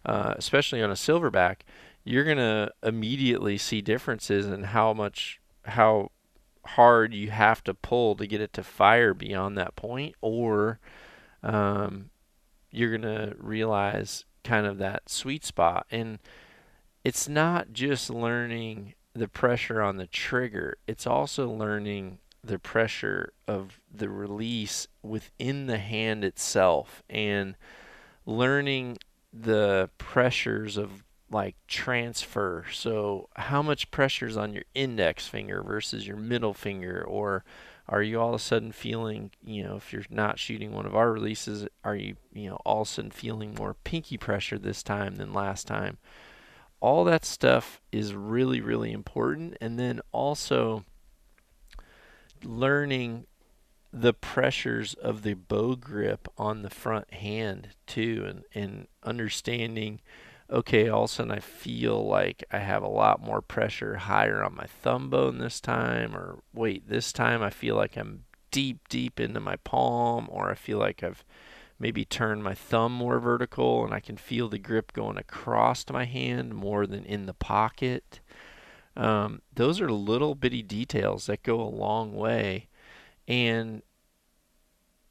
uh, 0.05 0.33
especially 0.37 0.81
on 0.81 0.89
a 0.89 0.95
silverback, 0.95 1.57
you're 2.03 2.23
going 2.23 2.37
to 2.37 2.71
immediately 2.83 3.57
see 3.57 3.81
differences 3.81 4.47
in 4.47 4.63
how 4.63 4.93
much 4.93 5.39
how 5.65 6.09
hard 6.65 7.13
you 7.13 7.29
have 7.31 7.63
to 7.63 7.73
pull 7.73 8.15
to 8.15 8.27
get 8.27 8.41
it 8.41 8.53
to 8.53 8.63
fire 8.63 9.13
beyond 9.13 9.57
that 9.57 9.75
point 9.75 10.15
or 10.21 10.79
um, 11.43 12.09
you're 12.71 12.97
going 12.97 13.01
to 13.01 13.35
realize 13.37 14.25
kind 14.43 14.65
of 14.65 14.77
that 14.77 15.09
sweet 15.09 15.43
spot. 15.43 15.85
And 15.91 16.19
it's 17.03 17.27
not 17.27 17.73
just 17.73 18.09
learning 18.09 18.93
the 19.13 19.27
pressure 19.27 19.81
on 19.81 19.97
the 19.97 20.07
trigger 20.07 20.77
it's 20.87 21.05
also 21.05 21.49
learning 21.49 22.17
the 22.43 22.57
pressure 22.57 23.33
of 23.47 23.79
the 23.93 24.09
release 24.09 24.87
within 25.03 25.67
the 25.67 25.77
hand 25.77 26.23
itself 26.23 27.03
and 27.09 27.55
learning 28.25 28.97
the 29.33 29.89
pressures 29.97 30.77
of 30.77 31.03
like 31.31 31.55
transfer. 31.67 32.65
So, 32.71 33.29
how 33.35 33.61
much 33.61 33.89
pressure 33.89 34.27
is 34.27 34.37
on 34.37 34.53
your 34.53 34.65
index 34.75 35.27
finger 35.27 35.63
versus 35.63 36.05
your 36.05 36.17
middle 36.17 36.53
finger? 36.53 37.03
Or 37.07 37.43
are 37.87 38.03
you 38.03 38.19
all 38.19 38.29
of 38.29 38.35
a 38.35 38.39
sudden 38.39 38.71
feeling, 38.71 39.31
you 39.43 39.63
know, 39.63 39.75
if 39.77 39.91
you're 39.91 40.05
not 40.09 40.39
shooting 40.39 40.73
one 40.73 40.85
of 40.85 40.95
our 40.95 41.11
releases, 41.11 41.67
are 41.83 41.95
you, 41.95 42.15
you 42.33 42.49
know, 42.49 42.57
all 42.65 42.81
of 42.81 42.87
a 42.87 42.91
sudden 42.91 43.11
feeling 43.11 43.55
more 43.55 43.75
pinky 43.83 44.17
pressure 44.17 44.57
this 44.57 44.83
time 44.83 45.15
than 45.15 45.33
last 45.33 45.67
time? 45.67 45.97
All 46.79 47.03
that 47.05 47.25
stuff 47.25 47.81
is 47.91 48.13
really, 48.13 48.59
really 48.59 48.91
important. 48.91 49.55
And 49.61 49.79
then 49.79 50.01
also 50.11 50.83
learning 52.43 53.27
the 53.93 54.13
pressures 54.13 54.93
of 54.95 55.21
the 55.23 55.33
bow 55.33 55.75
grip 55.75 56.27
on 56.37 56.61
the 56.61 56.69
front 56.69 57.13
hand 57.13 57.69
too 57.85 58.25
and, 58.25 58.43
and 58.55 58.87
understanding 59.03 59.99
okay, 60.51 60.89
all 60.89 61.05
of 61.05 61.09
a 61.09 61.13
sudden 61.13 61.31
I 61.31 61.39
feel 61.39 62.05
like 62.05 62.43
I 62.51 62.59
have 62.59 62.83
a 62.83 62.89
lot 62.89 63.21
more 63.21 63.41
pressure 63.41 63.95
higher 63.95 64.43
on 64.43 64.55
my 64.55 64.65
thumb 64.65 65.09
bone 65.09 65.37
this 65.37 65.61
time, 65.61 66.15
or 66.15 66.39
wait, 66.53 66.89
this 66.89 67.13
time 67.13 67.41
I 67.41 67.49
feel 67.49 67.75
like 67.75 67.95
I'm 67.95 68.25
deep, 68.51 68.89
deep 68.89 69.19
into 69.19 69.39
my 69.39 69.55
palm, 69.57 70.27
or 70.29 70.51
I 70.51 70.55
feel 70.55 70.77
like 70.77 71.03
I've 71.03 71.23
maybe 71.79 72.05
turned 72.05 72.43
my 72.43 72.53
thumb 72.53 72.91
more 72.91 73.19
vertical 73.19 73.83
and 73.83 73.93
I 73.93 73.99
can 73.99 74.15
feel 74.15 74.47
the 74.47 74.59
grip 74.59 74.93
going 74.93 75.17
across 75.17 75.83
my 75.89 76.05
hand 76.05 76.53
more 76.53 76.85
than 76.85 77.03
in 77.05 77.25
the 77.25 77.33
pocket. 77.33 78.19
Um, 78.95 79.41
those 79.53 79.81
are 79.81 79.91
little 79.91 80.35
bitty 80.35 80.61
details 80.61 81.25
that 81.25 81.43
go 81.43 81.59
a 81.59 81.63
long 81.63 82.13
way. 82.13 82.67
And 83.27 83.81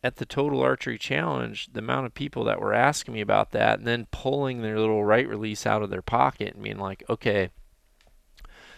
at 0.03 0.17
the 0.17 0.25
Total 0.25 0.63
Archery 0.63 0.99
Challenge, 0.99 1.69
the 1.73 1.81
amount 1.81 2.07
of 2.07 2.15
people 2.15 2.45
that 2.45 2.61
were 2.61 2.73
asking 2.73 3.15
me 3.15 3.21
about 3.21 3.51
that 3.51 3.79
and 3.79 3.87
then 3.87 4.07
pulling 4.11 4.63
their 4.63 4.79
little 4.79 5.05
right 5.05 5.29
release 5.29 5.67
out 5.67 5.83
of 5.83 5.91
their 5.91 6.03
pocket 6.03 6.55
and 6.55 6.63
being 6.63 6.79
like, 6.79 7.05
okay, 7.09 7.51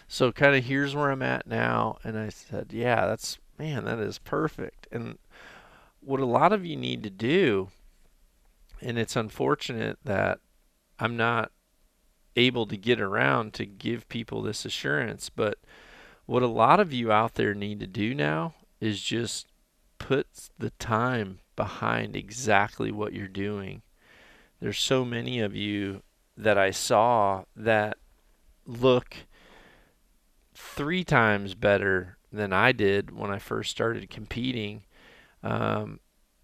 so 0.07 0.31
kind 0.31 0.55
of 0.55 0.65
here's 0.65 0.95
where 0.95 1.11
I'm 1.11 1.21
at 1.21 1.47
now. 1.47 1.97
And 2.03 2.17
I 2.17 2.29
said, 2.29 2.67
yeah, 2.71 3.05
that's, 3.05 3.37
man, 3.57 3.85
that 3.85 3.99
is 3.99 4.19
perfect. 4.19 4.87
And 4.91 5.17
what 6.01 6.19
a 6.19 6.25
lot 6.25 6.51
of 6.51 6.65
you 6.65 6.75
need 6.75 7.03
to 7.03 7.09
do, 7.09 7.69
and 8.81 8.97
it's 8.97 9.15
unfortunate 9.15 9.97
that 10.03 10.39
I'm 10.99 11.15
not 11.15 11.51
able 12.35 12.65
to 12.67 12.75
get 12.75 12.99
around 12.99 13.53
to 13.53 13.65
give 13.65 14.09
people 14.09 14.41
this 14.41 14.65
assurance, 14.65 15.29
but 15.29 15.57
what 16.25 16.43
a 16.43 16.47
lot 16.47 16.79
of 16.79 16.91
you 16.91 17.11
out 17.11 17.35
there 17.35 17.53
need 17.53 17.79
to 17.79 17.87
do 17.87 18.13
now 18.13 18.55
is 18.81 19.01
just 19.01 19.47
put 20.03 20.27
the 20.59 20.71
time 20.71 21.39
behind 21.55 22.13
exactly 22.13 22.91
what 22.91 23.13
you're 23.13 23.27
doing. 23.29 23.81
There's 24.59 24.77
so 24.77 25.05
many 25.05 25.39
of 25.39 25.55
you 25.55 26.03
that 26.35 26.57
I 26.57 26.71
saw 26.71 27.45
that 27.55 27.97
look 28.67 29.15
three 30.53 31.05
times 31.05 31.55
better 31.55 32.17
than 32.33 32.51
I 32.51 32.73
did 32.73 33.15
when 33.15 33.31
I 33.31 33.39
first 33.39 33.71
started 33.71 34.09
competing. 34.09 34.83
Um, 35.41 36.01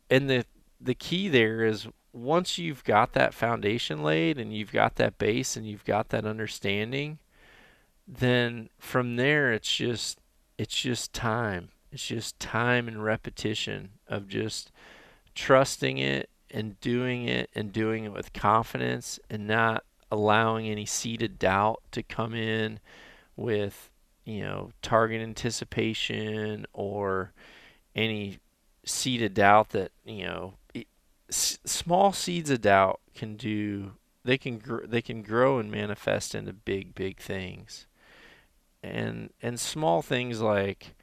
and 0.09 0.29
the 0.29 0.45
the 0.79 0.95
key 0.95 1.27
there 1.27 1.65
is 1.65 1.85
once 2.13 2.57
you've 2.57 2.85
got 2.85 3.11
that 3.11 3.33
foundation 3.33 4.01
laid 4.01 4.37
and 4.39 4.55
you've 4.55 4.71
got 4.71 4.95
that 4.95 5.17
base 5.17 5.57
and 5.57 5.67
you've 5.67 5.83
got 5.83 6.09
that 6.09 6.25
understanding, 6.25 7.19
then 8.07 8.69
from 8.79 9.17
there 9.17 9.51
it's 9.51 9.75
just 9.75 10.17
it's 10.57 10.79
just 10.79 11.11
time. 11.11 11.71
It's 11.91 12.05
just 12.05 12.39
time 12.39 12.87
and 12.87 13.03
repetition 13.03 13.89
of 14.07 14.27
just 14.27 14.71
trusting 15.35 15.97
it 15.97 16.29
and 16.51 16.79
doing 16.81 17.27
it 17.27 17.49
and 17.55 17.71
doing 17.71 18.03
it 18.05 18.13
with 18.13 18.33
confidence 18.33 19.19
and 19.29 19.47
not 19.47 19.83
allowing 20.11 20.67
any 20.67 20.85
seeded 20.85 21.37
doubt 21.39 21.81
to 21.91 22.03
come 22.03 22.33
in 22.33 22.79
with, 23.35 23.91
you 24.25 24.41
know, 24.41 24.71
target 24.81 25.21
anticipation 25.21 26.65
or 26.73 27.31
any 27.95 28.39
seed 28.85 29.21
of 29.21 29.33
doubt 29.33 29.69
that, 29.69 29.91
you 30.05 30.25
know, 30.25 30.55
it, 30.73 30.87
s- 31.29 31.59
small 31.65 32.11
seeds 32.11 32.49
of 32.49 32.61
doubt 32.61 32.99
can 33.15 33.35
do 33.35 33.93
they 34.25 34.37
can 34.37 34.57
gr- 34.57 34.85
they 34.85 35.01
can 35.01 35.21
grow 35.21 35.59
and 35.59 35.71
manifest 35.71 36.35
into 36.35 36.53
big 36.53 36.93
big 36.93 37.17
things. 37.17 37.87
And 38.83 39.31
and 39.41 39.59
small 39.59 40.01
things 40.01 40.41
like 40.41 40.95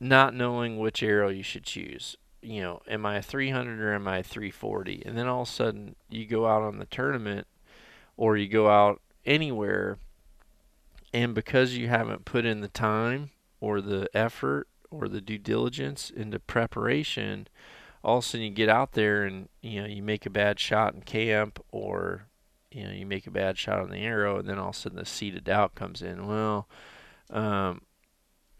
not 0.00 0.34
knowing 0.34 0.78
which 0.78 1.02
arrow 1.02 1.28
you 1.28 1.42
should 1.42 1.64
choose. 1.64 2.16
You 2.42 2.60
know, 2.60 2.82
am 2.88 3.06
I 3.06 3.16
a 3.16 3.22
300 3.22 3.80
or 3.80 3.94
am 3.94 4.06
I 4.06 4.18
a 4.18 4.22
340? 4.22 5.02
And 5.06 5.16
then 5.16 5.26
all 5.26 5.42
of 5.42 5.48
a 5.48 5.50
sudden 5.50 5.96
you 6.08 6.26
go 6.26 6.46
out 6.46 6.62
on 6.62 6.78
the 6.78 6.86
tournament 6.86 7.46
or 8.16 8.36
you 8.36 8.48
go 8.48 8.68
out 8.68 9.00
anywhere 9.24 9.98
and 11.14 11.34
because 11.34 11.76
you 11.76 11.88
haven't 11.88 12.24
put 12.24 12.44
in 12.44 12.60
the 12.60 12.68
time 12.68 13.30
or 13.60 13.80
the 13.80 14.08
effort 14.14 14.66
or 14.90 15.08
the 15.08 15.20
due 15.20 15.38
diligence 15.38 16.10
into 16.10 16.38
preparation, 16.38 17.48
all 18.02 18.18
of 18.18 18.24
a 18.24 18.26
sudden 18.26 18.44
you 18.44 18.50
get 18.50 18.68
out 18.68 18.92
there 18.92 19.24
and 19.24 19.48
you 19.62 19.80
know 19.80 19.86
you 19.88 20.02
make 20.02 20.26
a 20.26 20.30
bad 20.30 20.60
shot 20.60 20.92
in 20.94 21.00
camp 21.00 21.64
or 21.72 22.26
you 22.70 22.84
know 22.84 22.90
you 22.90 23.06
make 23.06 23.26
a 23.26 23.30
bad 23.30 23.56
shot 23.56 23.80
on 23.80 23.90
the 23.90 23.98
arrow 23.98 24.38
and 24.38 24.48
then 24.48 24.58
all 24.58 24.70
of 24.70 24.74
a 24.74 24.78
sudden 24.78 24.98
the 24.98 25.06
seed 25.06 25.36
of 25.36 25.44
doubt 25.44 25.74
comes 25.74 26.02
in 26.02 26.26
well 26.26 26.68
um, 27.30 27.80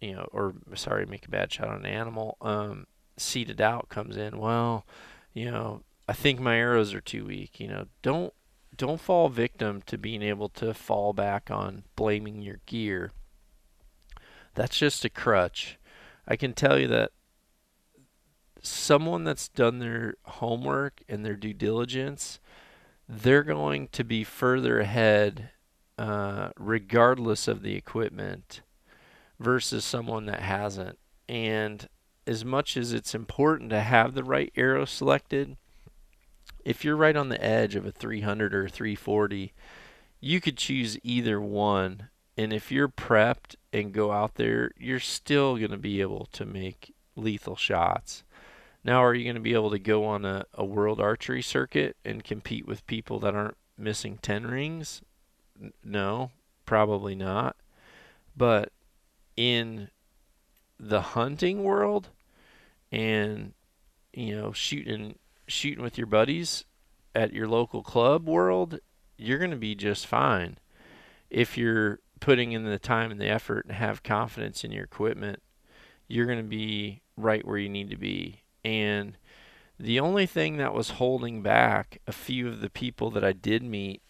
you 0.04 0.14
know 0.14 0.28
or 0.32 0.54
sorry 0.74 1.06
make 1.06 1.26
a 1.26 1.30
bad 1.30 1.52
shot 1.52 1.68
on 1.68 1.80
an 1.80 1.86
animal 1.86 2.36
um, 2.40 2.86
seed 3.16 3.50
of 3.50 3.56
doubt 3.56 3.88
comes 3.88 4.16
in. 4.16 4.38
Well 4.38 4.84
you 5.32 5.50
know 5.50 5.82
i 6.08 6.12
think 6.12 6.38
my 6.38 6.56
arrows 6.56 6.94
are 6.94 7.00
too 7.00 7.24
weak 7.24 7.58
you 7.58 7.68
know. 7.68 7.86
Don't 8.02 8.32
don't 8.76 9.00
fall 9.00 9.28
victim 9.28 9.82
to 9.86 9.98
being 9.98 10.22
able 10.22 10.48
to 10.48 10.74
fall 10.74 11.12
back 11.12 11.50
on 11.50 11.84
blaming 11.96 12.42
your 12.42 12.60
gear. 12.66 13.12
That's 14.54 14.76
just 14.76 15.04
a 15.04 15.08
crutch. 15.10 15.78
I 16.26 16.36
can 16.36 16.54
tell 16.54 16.78
you 16.78 16.88
that 16.88 17.10
someone 18.62 19.24
that's 19.24 19.48
done 19.48 19.78
their 19.78 20.14
homework 20.24 21.02
and 21.08 21.24
their 21.24 21.36
due 21.36 21.52
diligence, 21.52 22.40
they're 23.08 23.42
going 23.42 23.88
to 23.88 24.04
be 24.04 24.24
further 24.24 24.80
ahead 24.80 25.50
uh, 25.98 26.50
regardless 26.58 27.46
of 27.46 27.62
the 27.62 27.76
equipment 27.76 28.62
versus 29.44 29.84
someone 29.84 30.26
that 30.26 30.40
hasn't. 30.40 30.98
And 31.28 31.88
as 32.26 32.44
much 32.44 32.76
as 32.76 32.92
it's 32.92 33.14
important 33.14 33.70
to 33.70 33.80
have 33.80 34.14
the 34.14 34.24
right 34.24 34.52
arrow 34.56 34.84
selected, 34.84 35.56
if 36.64 36.84
you're 36.84 36.96
right 36.96 37.16
on 37.16 37.28
the 37.28 37.42
edge 37.44 37.76
of 37.76 37.86
a 37.86 37.92
300 37.92 38.54
or 38.54 38.68
340, 38.68 39.52
you 40.20 40.40
could 40.40 40.56
choose 40.56 40.98
either 41.02 41.40
one. 41.40 42.08
And 42.36 42.52
if 42.52 42.72
you're 42.72 42.88
prepped 42.88 43.54
and 43.72 43.92
go 43.92 44.10
out 44.10 44.36
there, 44.36 44.72
you're 44.78 44.98
still 44.98 45.56
going 45.56 45.70
to 45.70 45.76
be 45.76 46.00
able 46.00 46.26
to 46.32 46.44
make 46.44 46.94
lethal 47.14 47.56
shots. 47.56 48.24
Now, 48.82 49.04
are 49.04 49.14
you 49.14 49.24
going 49.24 49.36
to 49.36 49.40
be 49.40 49.54
able 49.54 49.70
to 49.70 49.78
go 49.78 50.04
on 50.04 50.24
a, 50.24 50.44
a 50.52 50.64
world 50.64 51.00
archery 51.00 51.42
circuit 51.42 51.96
and 52.04 52.24
compete 52.24 52.66
with 52.66 52.86
people 52.86 53.18
that 53.20 53.34
aren't 53.34 53.56
missing 53.78 54.18
10 54.20 54.46
rings? 54.46 55.02
No, 55.82 56.30
probably 56.66 57.14
not. 57.14 57.56
But 58.36 58.72
in 59.36 59.90
the 60.78 61.00
hunting 61.00 61.62
world 61.62 62.10
and 62.90 63.52
you 64.12 64.36
know 64.36 64.52
shooting 64.52 65.16
shooting 65.46 65.82
with 65.82 65.96
your 65.98 66.06
buddies 66.06 66.64
at 67.14 67.32
your 67.32 67.46
local 67.46 67.82
club 67.82 68.28
world, 68.28 68.80
you're 69.16 69.38
going 69.38 69.50
to 69.50 69.56
be 69.56 69.74
just 69.74 70.06
fine 70.06 70.58
if 71.30 71.56
you're 71.56 72.00
putting 72.20 72.52
in 72.52 72.64
the 72.64 72.78
time 72.78 73.10
and 73.10 73.20
the 73.20 73.28
effort 73.28 73.66
and 73.66 73.76
have 73.76 74.02
confidence 74.02 74.64
in 74.64 74.72
your 74.72 74.84
equipment. 74.84 75.40
You're 76.08 76.26
going 76.26 76.38
to 76.38 76.44
be 76.44 77.02
right 77.16 77.46
where 77.46 77.58
you 77.58 77.68
need 77.68 77.90
to 77.90 77.96
be 77.96 78.42
and 78.64 79.16
the 79.78 80.00
only 80.00 80.26
thing 80.26 80.56
that 80.56 80.72
was 80.72 80.90
holding 80.90 81.42
back 81.42 82.00
a 82.06 82.12
few 82.12 82.48
of 82.48 82.60
the 82.60 82.70
people 82.70 83.10
that 83.10 83.24
I 83.24 83.32
did 83.32 83.62
meet 83.62 84.02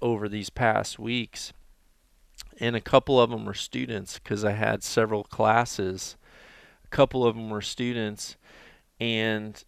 over 0.00 0.28
these 0.28 0.50
past 0.50 0.98
weeks, 0.98 1.52
and 2.62 2.76
a 2.76 2.80
couple 2.80 3.20
of 3.20 3.30
them 3.30 3.44
were 3.44 3.54
students 3.54 4.18
because 4.18 4.44
I 4.44 4.52
had 4.52 4.82
several 4.82 5.24
classes. 5.24 6.16
A 6.84 6.88
couple 6.88 7.26
of 7.26 7.34
them 7.34 7.50
were 7.50 7.60
students, 7.60 8.36
and 9.00 9.62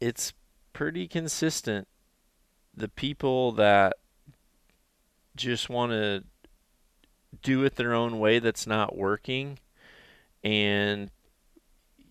it's 0.00 0.34
pretty 0.72 1.08
consistent. 1.08 1.88
The 2.76 2.88
people 2.88 3.52
that 3.52 3.94
just 5.34 5.70
want 5.70 5.92
to 5.92 6.22
do 7.42 7.64
it 7.64 7.76
their 7.76 7.94
own 7.94 8.18
way 8.18 8.38
that's 8.38 8.66
not 8.66 8.96
working 8.96 9.58
and 10.44 11.10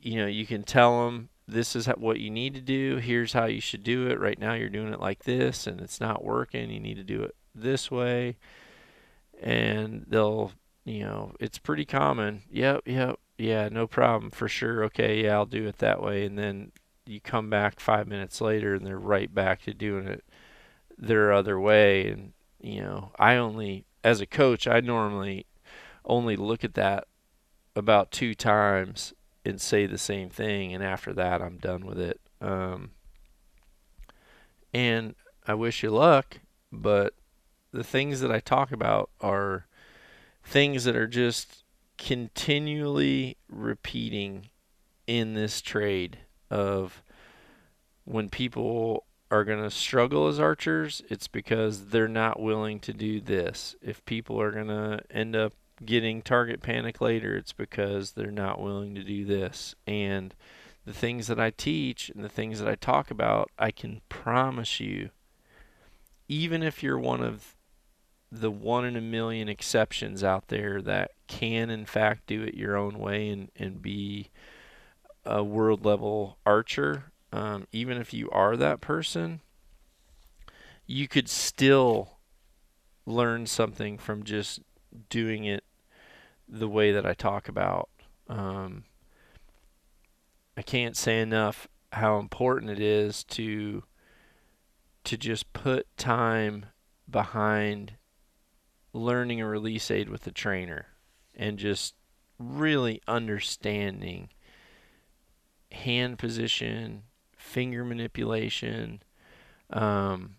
you 0.01 0.17
know, 0.17 0.27
you 0.27 0.45
can 0.45 0.63
tell 0.63 1.05
them 1.05 1.29
this 1.47 1.75
is 1.75 1.87
what 1.87 2.19
you 2.19 2.29
need 2.29 2.53
to 2.53 2.61
do. 2.61 2.97
Here's 2.97 3.33
how 3.33 3.45
you 3.45 3.61
should 3.61 3.83
do 3.83 4.07
it. 4.07 4.19
Right 4.19 4.39
now, 4.39 4.53
you're 4.53 4.69
doing 4.69 4.93
it 4.93 4.99
like 4.99 5.23
this, 5.23 5.67
and 5.67 5.81
it's 5.81 5.99
not 5.99 6.23
working. 6.23 6.69
You 6.69 6.79
need 6.79 6.95
to 6.95 7.03
do 7.03 7.23
it 7.23 7.35
this 7.55 7.89
way. 7.89 8.37
And 9.41 10.05
they'll, 10.07 10.51
you 10.85 11.01
know, 11.01 11.33
it's 11.39 11.57
pretty 11.57 11.85
common. 11.85 12.43
Yep, 12.51 12.83
yep, 12.85 13.19
yeah, 13.37 13.69
no 13.69 13.87
problem 13.87 14.31
for 14.31 14.47
sure. 14.47 14.83
Okay, 14.85 15.23
yeah, 15.23 15.33
I'll 15.33 15.45
do 15.45 15.67
it 15.67 15.77
that 15.77 16.01
way. 16.01 16.25
And 16.25 16.37
then 16.37 16.71
you 17.05 17.21
come 17.21 17.49
back 17.49 17.79
five 17.79 18.07
minutes 18.07 18.41
later, 18.41 18.75
and 18.75 18.85
they're 18.85 18.99
right 18.99 19.33
back 19.33 19.61
to 19.63 19.73
doing 19.73 20.07
it 20.07 20.23
their 20.97 21.31
other 21.31 21.59
way. 21.59 22.07
And 22.09 22.33
you 22.59 22.81
know, 22.81 23.11
I 23.19 23.35
only, 23.35 23.85
as 24.03 24.21
a 24.21 24.25
coach, 24.25 24.67
I 24.67 24.79
normally 24.79 25.45
only 26.05 26.35
look 26.35 26.63
at 26.63 26.73
that 26.75 27.05
about 27.75 28.11
two 28.11 28.33
times 28.33 29.13
and 29.45 29.61
say 29.61 29.85
the 29.85 29.97
same 29.97 30.29
thing, 30.29 30.73
and 30.73 30.83
after 30.83 31.13
that, 31.13 31.41
I'm 31.41 31.57
done 31.57 31.85
with 31.85 31.99
it. 31.99 32.19
Um, 32.41 32.91
and 34.73 35.15
I 35.45 35.53
wish 35.53 35.83
you 35.83 35.91
luck, 35.91 36.39
but 36.71 37.13
the 37.71 37.83
things 37.83 38.21
that 38.21 38.31
I 38.31 38.39
talk 38.39 38.71
about 38.71 39.09
are 39.21 39.67
things 40.43 40.85
that 40.85 40.95
are 40.95 41.07
just 41.07 41.63
continually 41.97 43.37
repeating 43.49 44.49
in 45.05 45.33
this 45.33 45.61
trade 45.61 46.19
of 46.49 47.01
when 48.05 48.29
people 48.29 49.05
are 49.29 49.43
going 49.43 49.61
to 49.61 49.71
struggle 49.71 50.27
as 50.27 50.39
archers, 50.39 51.01
it's 51.09 51.27
because 51.27 51.87
they're 51.87 52.07
not 52.07 52.39
willing 52.39 52.79
to 52.79 52.93
do 52.93 53.19
this. 53.19 53.75
If 53.81 54.05
people 54.05 54.39
are 54.39 54.51
going 54.51 54.67
to 54.67 55.01
end 55.11 55.35
up 55.35 55.53
getting 55.85 56.21
target 56.21 56.61
panic 56.61 57.01
later, 57.01 57.35
it's 57.35 57.53
because 57.53 58.11
they're 58.11 58.31
not 58.31 58.61
willing 58.61 58.95
to 58.95 59.03
do 59.03 59.25
this. 59.25 59.75
And 59.85 60.33
the 60.85 60.93
things 60.93 61.27
that 61.27 61.39
I 61.39 61.49
teach 61.49 62.09
and 62.09 62.23
the 62.23 62.29
things 62.29 62.59
that 62.59 62.69
I 62.69 62.75
talk 62.75 63.11
about, 63.11 63.51
I 63.59 63.71
can 63.71 64.01
promise 64.07 64.79
you, 64.79 65.09
even 66.29 66.63
if 66.63 66.81
you're 66.81 66.97
one 66.97 67.21
of 67.21 67.56
the 68.31 68.51
one 68.51 68.85
in 68.85 68.95
a 68.95 69.01
million 69.01 69.47
exceptions 69.47 70.23
out 70.23 70.49
there 70.49 70.81
that 70.81 71.11
can, 71.27 71.69
in 71.69 71.85
fact, 71.85 72.27
do 72.27 72.43
it 72.43 72.55
your 72.55 72.75
own 72.75 72.99
way 72.99 73.29
and, 73.29 73.49
and 73.55 73.81
be 73.81 74.29
a 75.25 75.43
world 75.43 75.85
level 75.85 76.37
archer, 76.45 77.11
um, 77.31 77.67
even 77.71 77.97
if 77.97 78.13
you 78.13 78.29
are 78.31 78.55
that 78.57 78.81
person, 78.81 79.41
you 80.85 81.07
could 81.07 81.27
still 81.29 82.17
learn 83.05 83.45
something 83.45 83.97
from 83.97 84.23
just 84.23 84.61
doing 85.09 85.45
it 85.45 85.63
the 86.47 86.67
way 86.67 86.91
that 86.91 87.05
I 87.05 87.13
talk 87.13 87.49
about. 87.49 87.89
Um, 88.29 88.85
I 90.55 90.61
can't 90.61 90.95
say 90.95 91.21
enough 91.21 91.67
how 91.91 92.19
important 92.19 92.71
it 92.71 92.79
is 92.79 93.23
to 93.23 93.83
to 95.03 95.17
just 95.17 95.53
put 95.53 95.87
time 95.95 96.65
behind 97.09 97.93
learning 98.93 99.41
a 99.41 99.47
release 99.47 99.91
aid 99.91 100.09
with 100.09 100.25
a 100.27 100.31
trainer 100.31 100.87
and 101.35 101.57
just 101.57 101.93
really 102.39 103.01
understanding 103.07 104.29
hand 105.71 106.17
position, 106.17 107.03
finger 107.35 107.83
manipulation. 107.83 109.01
Um, 109.69 110.35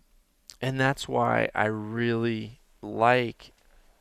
and 0.61 0.79
that's 0.79 1.07
why 1.07 1.49
I 1.55 1.65
really 1.65 2.59
like 2.81 3.51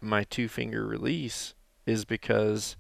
my 0.01 0.25
two 0.25 0.49
finger 0.49 0.87
release 0.87 1.55
is 1.87 2.05
because 2.05 2.77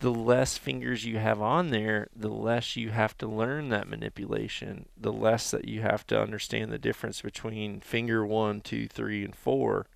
the 0.00 0.10
less 0.10 0.56
fingers 0.56 1.04
you 1.04 1.18
have 1.18 1.42
on 1.42 1.68
there, 1.70 2.08
the 2.16 2.30
less 2.30 2.74
you 2.74 2.90
have 2.90 3.16
to 3.18 3.26
learn 3.26 3.68
that 3.68 3.88
manipulation, 3.88 4.86
the 4.96 5.12
less 5.12 5.50
that 5.50 5.68
you 5.68 5.82
have 5.82 6.06
to 6.06 6.20
understand 6.20 6.72
the 6.72 6.78
difference 6.78 7.20
between 7.20 7.80
finger 7.80 8.24
one, 8.24 8.62
two, 8.62 8.88
three, 8.88 9.22
and 9.24 9.36
four. 9.36 9.86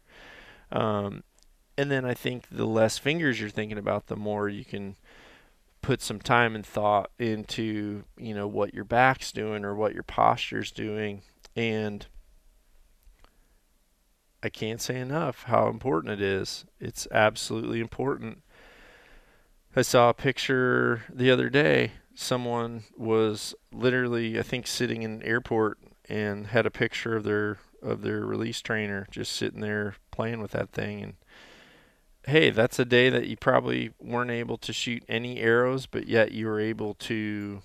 Um, 0.72 1.22
and 1.76 1.90
then 1.90 2.04
I 2.04 2.14
think 2.14 2.48
the 2.50 2.66
less 2.66 2.98
fingers 2.98 3.40
you're 3.40 3.50
thinking 3.50 3.78
about, 3.78 4.06
the 4.06 4.16
more 4.16 4.48
you 4.48 4.64
can 4.64 4.96
put 5.82 6.00
some 6.00 6.20
time 6.20 6.54
and 6.54 6.64
thought 6.64 7.10
into, 7.18 8.04
you 8.16 8.34
know, 8.34 8.46
what 8.46 8.72
your 8.72 8.84
back's 8.84 9.32
doing 9.32 9.64
or 9.64 9.74
what 9.74 9.92
your 9.92 10.02
posture's 10.02 10.70
doing. 10.70 11.22
And 11.56 12.06
I 14.42 14.48
can't 14.48 14.80
say 14.80 14.98
enough 14.98 15.44
how 15.44 15.68
important 15.68 16.12
it 16.12 16.22
is. 16.22 16.64
It's 16.80 17.08
absolutely 17.10 17.80
important. 17.80 18.42
I 19.76 19.82
saw 19.82 20.10
a 20.10 20.14
picture 20.14 21.02
the 21.12 21.30
other 21.30 21.48
day. 21.48 21.92
Someone 22.14 22.84
was 22.96 23.54
literally, 23.72 24.38
I 24.38 24.42
think, 24.42 24.66
sitting 24.66 25.02
in 25.02 25.14
an 25.14 25.22
airport 25.22 25.78
and 26.08 26.48
had 26.48 26.66
a 26.66 26.70
picture 26.70 27.16
of 27.16 27.24
their 27.24 27.58
of 27.82 28.02
their 28.02 28.24
release 28.24 28.62
trainer 28.62 29.06
just 29.10 29.32
sitting 29.32 29.60
there 29.60 29.96
playing 30.14 30.40
with 30.40 30.52
that 30.52 30.70
thing. 30.70 31.02
And 31.02 31.14
hey, 32.26 32.50
that's 32.50 32.78
a 32.78 32.84
day 32.84 33.10
that 33.10 33.26
you 33.26 33.36
probably 33.36 33.92
weren't 34.00 34.30
able 34.30 34.56
to 34.58 34.72
shoot 34.72 35.04
any 35.08 35.40
arrows, 35.40 35.86
but 35.86 36.08
yet 36.08 36.32
you 36.32 36.46
were 36.46 36.60
able 36.60 36.94
to 36.94 37.62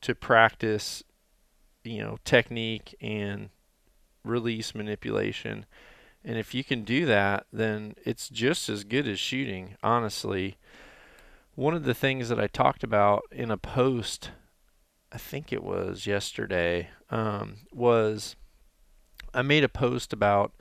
to 0.00 0.14
practice, 0.14 1.02
you 1.84 1.98
know, 1.98 2.18
technique 2.24 2.94
and 3.00 3.50
release 4.24 4.74
manipulation 4.74 5.64
and 6.24 6.38
if 6.38 6.54
you 6.54 6.62
can 6.62 6.84
do 6.84 7.04
that, 7.06 7.46
then 7.52 7.94
it's 8.04 8.28
just 8.28 8.68
as 8.68 8.84
good 8.84 9.08
as 9.08 9.18
shooting, 9.18 9.76
honestly. 9.82 10.56
One 11.54 11.74
of 11.74 11.84
the 11.84 11.94
things 11.94 12.28
that 12.28 12.38
I 12.38 12.46
talked 12.46 12.84
about 12.84 13.24
in 13.32 13.50
a 13.50 13.56
post 13.56 14.30
I 15.14 15.18
think 15.18 15.52
it 15.52 15.62
was 15.62 16.06
yesterday, 16.06 16.88
um, 17.10 17.58
was 17.70 18.34
I 19.34 19.42
made 19.42 19.62
a 19.62 19.68
post 19.68 20.12
about 20.14 20.54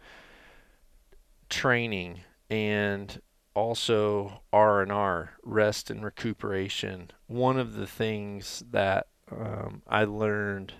training 1.51 2.21
and 2.49 3.21
also 3.53 4.41
R 4.51 4.81
and 4.81 4.91
R, 4.91 5.33
rest 5.43 5.91
and 5.91 6.03
recuperation. 6.03 7.11
One 7.27 7.59
of 7.59 7.75
the 7.75 7.85
things 7.85 8.63
that 8.71 9.07
um, 9.29 9.83
I 9.87 10.05
learned 10.05 10.73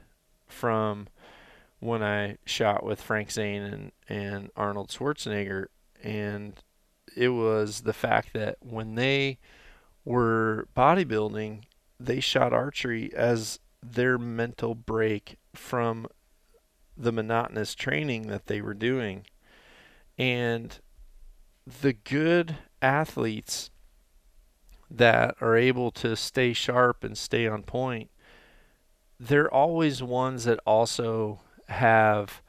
from 0.47 1.07
when 1.79 2.01
I 2.01 2.37
shot 2.45 2.83
with 2.83 3.01
Frank 3.01 3.31
Zane 3.31 3.61
and, 3.61 3.91
and 4.07 4.49
Arnold 4.55 4.89
Schwarzenegger, 4.89 5.67
and 6.03 6.53
it 7.15 7.29
was 7.29 7.81
the 7.81 7.93
fact 7.93 8.33
that 8.33 8.57
when 8.61 8.95
they 8.95 9.39
were 10.05 10.67
bodybuilding, 10.75 11.63
they 11.99 12.19
shot 12.19 12.53
archery 12.53 13.11
as 13.13 13.59
their 13.83 14.17
mental 14.17 14.75
break 14.75 15.37
from 15.53 16.07
the 16.97 17.11
monotonous 17.11 17.73
training 17.75 18.27
that 18.27 18.45
they 18.45 18.61
were 18.61 18.73
doing. 18.73 19.25
And 20.21 20.77
the 21.81 21.93
good 21.93 22.57
athletes 22.79 23.71
that 24.87 25.33
are 25.41 25.55
able 25.55 25.89
to 25.89 26.15
stay 26.15 26.53
sharp 26.53 27.03
and 27.03 27.17
stay 27.17 27.47
on 27.47 27.63
point, 27.63 28.11
they're 29.19 29.51
always 29.51 30.03
ones 30.03 30.43
that 30.43 30.59
also 30.63 31.39
have 31.69 32.43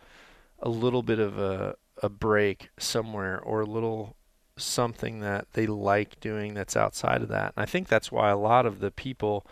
a 0.59 0.69
little 0.69 1.03
bit 1.03 1.19
of 1.19 1.39
a, 1.39 1.77
a 2.03 2.11
break 2.11 2.69
somewhere 2.79 3.41
or 3.41 3.63
a 3.63 3.67
little 3.67 4.17
something 4.59 5.21
that 5.21 5.47
they 5.55 5.67
like 5.67 6.21
doing 6.21 6.53
that's 6.53 6.77
outside 6.77 7.23
of 7.23 7.29
that. 7.29 7.55
And 7.57 7.63
I 7.63 7.65
think 7.65 7.89
that's 7.89 8.13
why 8.13 8.29
a 8.29 8.37
lot 8.37 8.67
of 8.67 8.81
the 8.81 8.91
people 8.91 9.47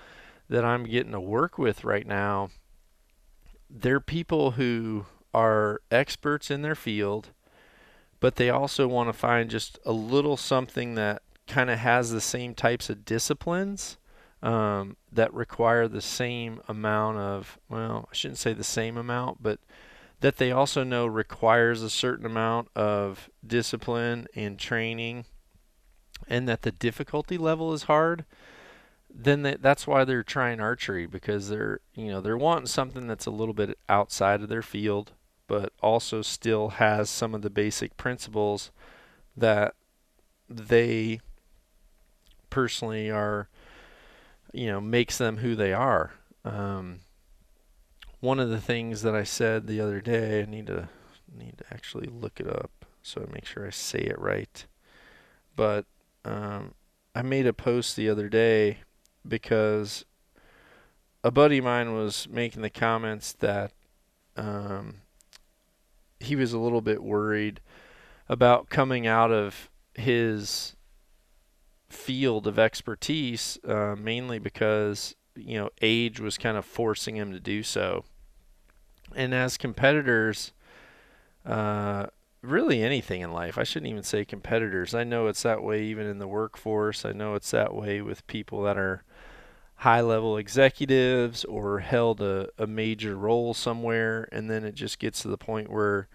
that 0.51 0.63
I'm 0.63 0.85
getting 0.85 1.13
to 1.13 1.21
work 1.21 1.57
with 1.57 1.85
right 1.85 2.07
now, 2.07 2.51
they're 3.71 3.99
people 3.99 4.53
who 4.53 5.07
are 5.33 5.81
experts 5.91 6.51
in 6.51 6.61
their 6.61 6.75
field, 6.75 7.31
but 8.21 8.37
they 8.37 8.51
also 8.51 8.87
want 8.87 9.09
to 9.09 9.13
find 9.13 9.51
just 9.51 9.79
a 9.85 9.93
little 9.93 10.37
something 10.37 10.95
that 10.95 11.23
kind 11.47 11.71
of 11.71 11.79
has 11.79 12.11
the 12.11 12.21
same 12.21 12.55
types 12.55 12.89
of 12.89 13.05
disciplines 13.05 13.97
um, 14.43 14.97
that 15.11 15.33
require 15.35 15.89
the 15.89 16.01
same 16.01 16.61
amount 16.69 17.19
of, 17.19 17.59
well, 17.69 18.09
I 18.11 18.15
shouldn't 18.15 18.39
say 18.39 18.53
the 18.53 18.65
same 18.65 18.97
amount, 18.97 19.43
but 19.43 19.59
that 20.21 20.37
they 20.37 20.53
also 20.53 20.85
know 20.85 21.07
requires 21.07 21.83
a 21.83 21.91
certain 21.91 22.27
amount 22.27 22.69
of 22.77 23.31
discipline 23.45 24.27
and 24.35 24.59
training 24.59 25.25
and 26.29 26.49
that 26.49 26.63
the 26.63 26.73
difficulty 26.73 27.39
level 27.39 27.73
is 27.73 27.85
hard 27.85 28.25
then 29.13 29.43
they, 29.43 29.57
that's 29.57 29.87
why 29.87 30.05
they're 30.05 30.23
trying 30.23 30.61
archery 30.61 31.07
because 31.07 31.49
they're 31.49 31.81
you 31.95 32.07
know 32.07 32.21
they're 32.21 32.37
wanting 32.37 32.67
something 32.67 33.07
that's 33.07 33.27
a 33.27 33.31
little 33.31 33.55
bit 33.55 33.77
outside 33.89 34.41
of 34.41 34.49
their 34.49 34.63
field 34.63 35.13
but 35.51 35.73
also 35.83 36.23
still 36.23 36.69
has 36.69 37.11
some 37.11 37.35
of 37.35 37.43
the 37.43 37.51
basic 37.51 37.97
principles 37.97 38.71
that 39.37 39.75
they 40.49 41.19
personally 42.51 43.11
are 43.11 43.49
you 44.53 44.67
know 44.67 44.81
makes 44.81 45.19
them 45.19 45.39
who 45.39 45.57
they 45.57 45.73
are 45.73 46.13
um, 46.45 47.01
one 48.21 48.39
of 48.39 48.51
the 48.51 48.61
things 48.61 49.03
that 49.03 49.15
I 49.15 49.25
said 49.25 49.67
the 49.67 49.81
other 49.81 50.01
day, 50.01 50.43
I 50.43 50.45
need 50.45 50.67
to 50.67 50.89
need 51.33 51.59
to 51.59 51.65
actually 51.73 52.07
look 52.07 52.41
it 52.41 52.49
up 52.49 52.71
so 53.03 53.23
I 53.27 53.33
make 53.33 53.47
sure 53.47 53.67
I 53.67 53.71
say 53.71 54.01
it 54.01 54.19
right. 54.19 54.67
But 55.57 55.87
um, 56.25 56.75
I 57.15 57.23
made 57.23 57.47
a 57.47 57.53
post 57.53 57.97
the 57.97 58.09
other 58.09 58.29
day 58.29 58.79
because 59.27 60.05
a 61.23 61.31
buddy 61.31 61.59
of 61.59 61.65
mine 61.65 61.95
was 61.95 62.29
making 62.29 62.63
the 62.63 62.71
comments 62.71 63.33
that 63.35 63.73
um, 64.37 64.97
he 66.21 66.37
was 66.37 66.53
a 66.53 66.59
little 66.59 66.81
bit 66.81 67.03
worried 67.03 67.61
about 68.29 68.71
coming 68.71 69.07
out 69.07 69.33
of 69.33 69.71
his 69.95 70.77
field 71.89 72.47
of 72.47 72.59
expertise, 72.59 73.59
uh, 73.67 73.97
mainly 73.99 74.39
because 74.39 75.17
you 75.35 75.59
know 75.59 75.71
age 75.83 76.21
was 76.21 76.39
kind 76.39 76.57
of 76.57 76.65
forcing 76.65 77.17
him 77.17 77.33
to 77.33 77.41
do 77.41 77.63
so 77.63 78.05
and 79.15 79.35
as 79.35 79.57
competitors, 79.57 80.53
uh, 81.45 82.07
really 82.43 82.83
anything 82.83 83.21
in 83.21 83.33
life, 83.33 83.59
I 83.59 83.65
shouldn't 83.65 83.91
even 83.91 84.03
say 84.03 84.25
competitors. 84.25 84.95
I 84.95 85.05
know 85.05 85.27
it's 85.27 85.43
that 85.43 85.63
way 85.63 85.83
even 85.85 86.07
in 86.07 86.19
the 86.19 86.29
workforce. 86.29 87.05
I 87.05 87.13
know 87.13 87.35
it's 87.35 87.51
that 87.51 87.75
way 87.75 88.01
with 88.01 88.27
people 88.27 88.63
that 88.63 88.79
are 88.79 89.03
high 89.81 90.03
level 90.03 90.37
executives 90.37 91.43
or 91.45 91.79
held 91.79 92.21
a, 92.21 92.49
a 92.59 92.67
major 92.67 93.17
role 93.17 93.55
somewhere. 93.55 94.29
And 94.31 94.51
then 94.51 94.63
it 94.63 94.75
just 94.75 94.99
gets 94.99 95.23
to 95.23 95.29
the 95.29 95.39
point 95.39 95.71
where, 95.71 96.07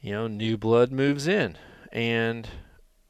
you 0.00 0.12
know, 0.12 0.28
new 0.28 0.56
blood 0.56 0.90
moves 0.90 1.28
in. 1.28 1.58
And 1.92 2.48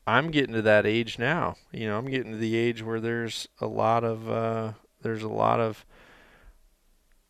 I'm 0.09 0.33
getting 0.33 0.55
to 0.55 0.63
that 0.63 0.87
age 0.87 1.21
now. 1.21 1.55
You 1.71 1.87
know, 1.87 1.99
I'm 1.99 2.11
getting 2.11 2.33
to 2.33 2.39
the 2.39 2.57
age 2.57 2.83
where 2.83 2.99
there's 2.99 3.47
a 3.61 3.69
lot 3.69 4.03
of, 4.03 4.29
uh, 4.29 4.73
there's 5.03 5.23
a 5.23 5.29
lot 5.29 5.61
of, 5.61 5.87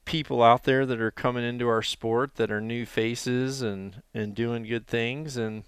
people 0.06 0.42
out 0.42 0.64
there 0.64 0.86
that 0.86 1.02
are 1.02 1.10
coming 1.10 1.44
into 1.44 1.68
our 1.68 1.82
sport 1.82 2.36
that 2.36 2.50
are 2.50 2.62
new 2.62 2.86
faces 2.86 3.60
and 3.60 4.00
and 4.14 4.34
doing 4.34 4.62
good 4.62 4.86
things 4.86 5.36
and 5.36 5.64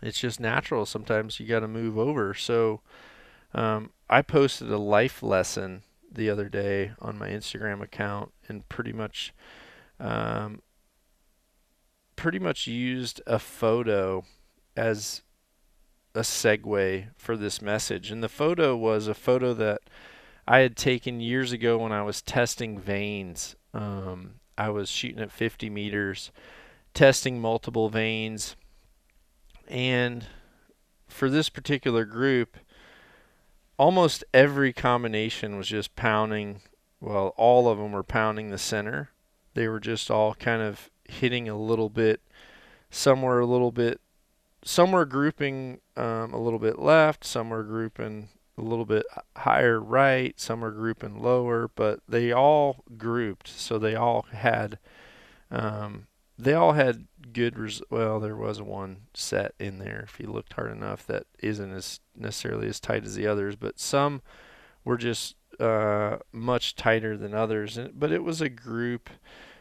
it's 0.00 0.18
just 0.18 0.40
natural 0.40 0.86
sometimes 0.86 1.38
you 1.38 1.46
got 1.46 1.60
to 1.60 1.68
move 1.68 1.98
over 1.98 2.32
so 2.32 2.80
um, 3.54 3.90
i 4.08 4.22
posted 4.22 4.70
a 4.70 4.78
life 4.78 5.22
lesson 5.22 5.82
the 6.10 6.30
other 6.30 6.48
day 6.48 6.92
on 7.00 7.18
my 7.18 7.28
instagram 7.28 7.82
account 7.82 8.32
and 8.48 8.68
pretty 8.68 8.92
much 8.92 9.34
um, 9.98 10.60
pretty 12.16 12.38
much 12.38 12.66
used 12.66 13.20
a 13.26 13.38
photo 13.38 14.24
as 14.76 15.22
a 16.14 16.20
segue 16.20 17.08
for 17.16 17.36
this 17.36 17.60
message 17.60 18.10
and 18.10 18.22
the 18.22 18.28
photo 18.28 18.76
was 18.76 19.08
a 19.08 19.14
photo 19.14 19.52
that 19.52 19.80
I 20.48 20.60
had 20.60 20.76
taken 20.76 21.20
years 21.20 21.52
ago 21.52 21.78
when 21.78 21.92
I 21.92 22.02
was 22.02 22.22
testing 22.22 22.78
vanes. 22.78 23.56
Um, 23.74 24.34
I 24.56 24.68
was 24.70 24.88
shooting 24.88 25.20
at 25.20 25.32
50 25.32 25.68
meters, 25.70 26.30
testing 26.94 27.40
multiple 27.40 27.88
vanes. 27.88 28.56
and 29.68 30.26
for 31.08 31.30
this 31.30 31.48
particular 31.48 32.04
group, 32.04 32.56
almost 33.78 34.24
every 34.32 34.72
combination 34.72 35.56
was 35.56 35.68
just 35.68 35.96
pounding. 35.96 36.60
Well, 37.00 37.34
all 37.36 37.68
of 37.68 37.78
them 37.78 37.92
were 37.92 38.02
pounding 38.02 38.50
the 38.50 38.58
center. 38.58 39.10
They 39.54 39.68
were 39.68 39.80
just 39.80 40.10
all 40.10 40.34
kind 40.34 40.62
of 40.62 40.90
hitting 41.04 41.48
a 41.48 41.58
little 41.58 41.88
bit, 41.88 42.20
somewhere 42.90 43.40
a 43.40 43.46
little 43.46 43.72
bit, 43.72 44.00
some 44.66 44.90
were 44.90 45.06
grouping 45.06 45.80
um, 45.96 46.34
a 46.34 46.40
little 46.40 46.58
bit 46.58 46.78
left, 46.78 47.24
some 47.24 47.50
were 47.50 47.62
grouping 47.62 48.28
a 48.58 48.62
little 48.62 48.84
bit 48.84 49.06
higher 49.36 49.80
right, 49.80 50.38
some 50.40 50.64
are 50.64 50.72
grouping 50.72 51.22
lower, 51.22 51.70
but 51.76 52.00
they 52.08 52.32
all 52.32 52.82
grouped, 52.98 53.46
so 53.46 53.78
they 53.78 53.94
all 53.94 54.26
had 54.32 54.78
um, 55.52 56.08
they 56.38 56.54
all 56.54 56.72
had 56.72 57.06
good 57.32 57.58
res- 57.58 57.82
well 57.90 58.20
there 58.20 58.36
was 58.36 58.62
one 58.62 58.98
set 59.14 59.54
in 59.58 59.78
there 59.78 60.04
if 60.06 60.18
you 60.20 60.30
looked 60.30 60.54
hard 60.54 60.70
enough 60.70 61.06
that 61.06 61.24
isn't 61.40 61.72
as 61.72 62.00
necessarily 62.14 62.68
as 62.68 62.80
tight 62.80 63.04
as 63.04 63.14
the 63.14 63.26
others 63.26 63.56
but 63.56 63.78
some 63.78 64.22
were 64.84 64.96
just 64.96 65.36
uh, 65.58 66.18
much 66.32 66.76
tighter 66.76 67.16
than 67.16 67.34
others 67.34 67.76
and, 67.76 67.98
but 67.98 68.12
it 68.12 68.22
was 68.22 68.40
a 68.40 68.48
group 68.48 69.10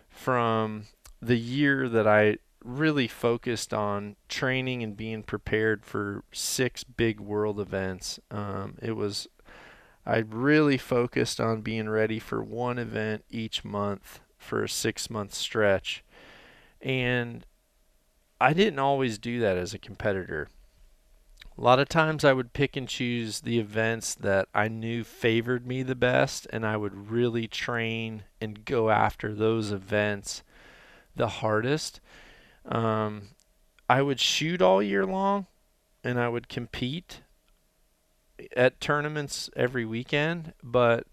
from 0.09 0.85
the 1.21 1.37
year 1.37 1.89
that 1.89 2.07
I 2.07 2.37
really 2.63 3.07
focused 3.07 3.73
on 3.73 4.15
training 4.27 4.81
and 4.81 4.97
being 4.97 5.23
prepared 5.23 5.85
for 5.85 6.23
six 6.31 6.83
big 6.83 7.19
world 7.19 7.59
events. 7.59 8.19
Um, 8.31 8.77
it 8.81 8.93
was 8.93 9.27
I 10.05 10.17
really 10.17 10.77
focused 10.77 11.39
on 11.39 11.61
being 11.61 11.89
ready 11.89 12.19
for 12.19 12.43
one 12.43 12.77
event 12.77 13.23
each 13.29 13.63
month 13.63 14.19
for 14.37 14.63
a 14.63 14.69
six 14.69 15.09
month 15.09 15.33
stretch. 15.33 16.03
And 16.81 17.45
I 18.39 18.53
didn't 18.53 18.79
always 18.79 19.17
do 19.17 19.39
that 19.39 19.57
as 19.57 19.73
a 19.73 19.79
competitor. 19.79 20.49
A 21.57 21.61
lot 21.61 21.79
of 21.79 21.87
times 21.87 22.25
I 22.25 22.33
would 22.33 22.53
pick 22.53 22.75
and 22.75 22.87
choose 22.87 23.41
the 23.41 23.59
events 23.59 24.13
that 24.15 24.49
I 24.53 24.67
knew 24.67 25.03
favored 25.03 25.65
me 25.65 25.83
the 25.83 25.95
best, 25.95 26.47
and 26.51 26.65
I 26.65 26.75
would 26.75 27.09
really 27.09 27.47
train 27.47 28.23
and 28.41 28.65
go 28.65 28.89
after 28.89 29.33
those 29.33 29.71
events 29.71 30.43
the 31.15 31.29
hardest 31.29 32.01
um, 32.65 33.29
I 33.89 34.01
would 34.01 34.19
shoot 34.19 34.61
all 34.61 34.81
year 34.81 35.05
long, 35.05 35.47
and 36.03 36.19
I 36.19 36.29
would 36.29 36.49
compete 36.49 37.21
at 38.55 38.81
tournaments 38.81 39.49
every 39.55 39.85
weekend. 39.85 40.53
But 40.63 41.07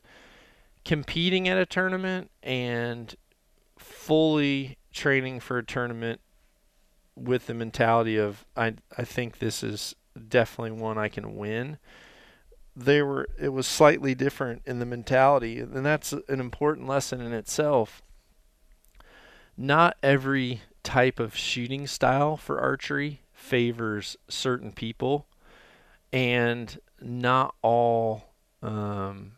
competing 0.84 1.48
at 1.48 1.58
a 1.58 1.66
tournament 1.66 2.30
and 2.42 3.14
fully 3.78 4.78
training 4.92 5.40
for 5.40 5.58
a 5.58 5.64
tournament 5.64 6.20
with 7.14 7.46
the 7.46 7.54
mentality 7.54 8.16
of 8.16 8.44
I 8.56 8.74
I 8.96 9.04
think 9.04 9.38
this 9.38 9.62
is 9.62 9.94
definitely 10.28 10.72
one 10.72 10.98
I 10.98 11.08
can 11.08 11.36
win 11.36 11.78
they 12.74 13.02
were 13.02 13.28
it 13.38 13.50
was 13.50 13.66
slightly 13.66 14.14
different 14.14 14.62
in 14.64 14.78
the 14.78 14.86
mentality, 14.86 15.60
and 15.60 15.84
that's 15.84 16.12
an 16.12 16.40
important 16.40 16.88
lesson 16.88 17.20
in 17.20 17.32
itself. 17.32 18.02
Not 19.56 19.96
every 20.02 20.62
type 20.82 21.20
of 21.20 21.36
shooting 21.36 21.86
style 21.86 22.36
for 22.36 22.60
archery 22.60 23.20
favors 23.32 24.16
certain 24.28 24.72
people, 24.72 25.26
and 26.12 26.80
not 27.00 27.54
all 27.60 28.32
um, 28.62 29.32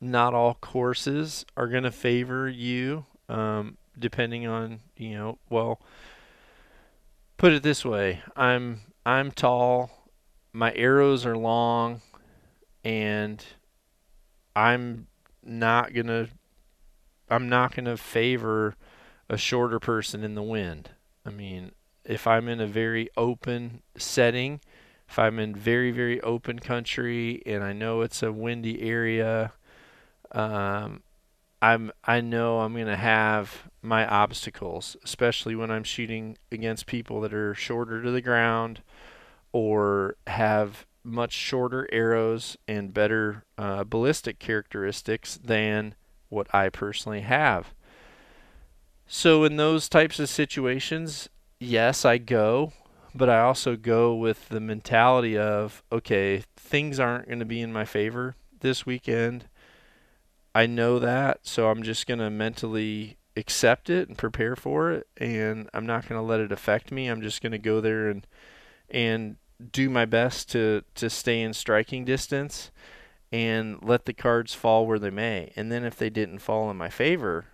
not 0.00 0.34
all 0.34 0.54
courses 0.54 1.46
are 1.56 1.68
going 1.68 1.84
to 1.84 1.92
favor 1.92 2.48
you, 2.48 3.06
um, 3.28 3.76
depending 3.98 4.46
on 4.46 4.80
you 4.96 5.14
know. 5.14 5.38
Well, 5.50 5.80
put 7.36 7.52
it 7.52 7.62
this 7.62 7.84
way: 7.84 8.22
I'm 8.36 8.80
I'm 9.04 9.30
tall, 9.30 10.08
my 10.52 10.72
arrows 10.74 11.26
are 11.26 11.36
long, 11.36 12.02
and 12.84 13.44
I'm 14.54 15.06
not 15.42 15.92
gonna 15.94 16.28
I'm 17.28 17.48
not 17.48 17.74
gonna 17.74 17.96
favor 17.96 18.76
a 19.28 19.36
shorter 19.36 19.80
person 19.80 20.22
in 20.22 20.34
the 20.34 20.42
wind. 20.42 20.90
I 21.24 21.30
mean, 21.30 21.72
if 22.04 22.26
I'm 22.26 22.48
in 22.48 22.60
a 22.60 22.66
very 22.66 23.08
open 23.16 23.82
setting, 23.96 24.60
if 25.08 25.18
I'm 25.18 25.38
in 25.38 25.54
very 25.54 25.90
very 25.90 26.20
open 26.20 26.58
country 26.58 27.42
and 27.46 27.64
I 27.64 27.72
know 27.72 28.02
it's 28.02 28.22
a 28.22 28.32
windy 28.32 28.82
area, 28.82 29.52
um, 30.32 31.02
I'm 31.62 31.92
I 32.04 32.20
know 32.20 32.58
I'm 32.58 32.74
gonna 32.74 32.96
have 32.96 33.70
my 33.82 34.04
obstacles, 34.04 34.96
especially 35.04 35.54
when 35.54 35.70
I'm 35.70 35.84
shooting 35.84 36.36
against 36.50 36.86
people 36.86 37.20
that 37.20 37.32
are 37.32 37.54
shorter 37.54 38.02
to 38.02 38.10
the 38.10 38.20
ground 38.20 38.82
or 39.52 40.16
have 40.26 40.84
much 41.04 41.32
shorter 41.32 41.88
arrows 41.92 42.56
and 42.66 42.92
better 42.92 43.44
uh, 43.56 43.84
ballistic 43.84 44.40
characteristics 44.40 45.38
than 45.42 45.94
what 46.28 46.52
I 46.52 46.68
personally 46.68 47.20
have. 47.20 47.72
So 49.06 49.44
in 49.44 49.56
those 49.56 49.88
types 49.88 50.18
of 50.18 50.28
situations, 50.28 51.28
yes, 51.60 52.04
I 52.04 52.18
go, 52.18 52.72
but 53.14 53.28
I 53.28 53.40
also 53.40 53.76
go 53.76 54.14
with 54.14 54.48
the 54.48 54.60
mentality 54.60 55.38
of 55.38 55.84
okay, 55.92 56.42
things 56.56 56.98
aren't 56.98 57.28
going 57.28 57.38
to 57.38 57.44
be 57.44 57.60
in 57.60 57.72
my 57.72 57.84
favor 57.84 58.34
this 58.60 58.84
weekend. 58.84 59.44
I 60.54 60.66
know 60.66 60.98
that, 60.98 61.40
so 61.42 61.70
I'm 61.70 61.82
just 61.82 62.06
going 62.06 62.20
to 62.20 62.30
mentally 62.30 63.16
accept 63.36 63.88
it 63.88 64.08
and 64.08 64.18
prepare 64.18 64.54
for 64.54 64.92
it 64.92 65.06
and 65.16 65.68
I'm 65.72 65.86
not 65.86 66.06
going 66.06 66.20
to 66.20 66.26
let 66.26 66.40
it 66.40 66.52
affect 66.52 66.92
me. 66.92 67.08
I'm 67.08 67.22
just 67.22 67.40
going 67.40 67.52
to 67.52 67.58
go 67.58 67.80
there 67.80 68.10
and 68.10 68.26
and 68.90 69.36
do 69.70 69.88
my 69.88 70.04
best 70.04 70.50
to 70.50 70.84
to 70.94 71.08
stay 71.08 71.40
in 71.40 71.54
striking 71.54 72.04
distance 72.04 72.70
and 73.30 73.78
let 73.82 74.04
the 74.04 74.12
cards 74.12 74.52
fall 74.52 74.86
where 74.86 74.98
they 74.98 75.10
may. 75.10 75.52
And 75.56 75.72
then 75.72 75.84
if 75.84 75.96
they 75.96 76.10
didn't 76.10 76.40
fall 76.40 76.70
in 76.70 76.76
my 76.76 76.90
favor, 76.90 77.46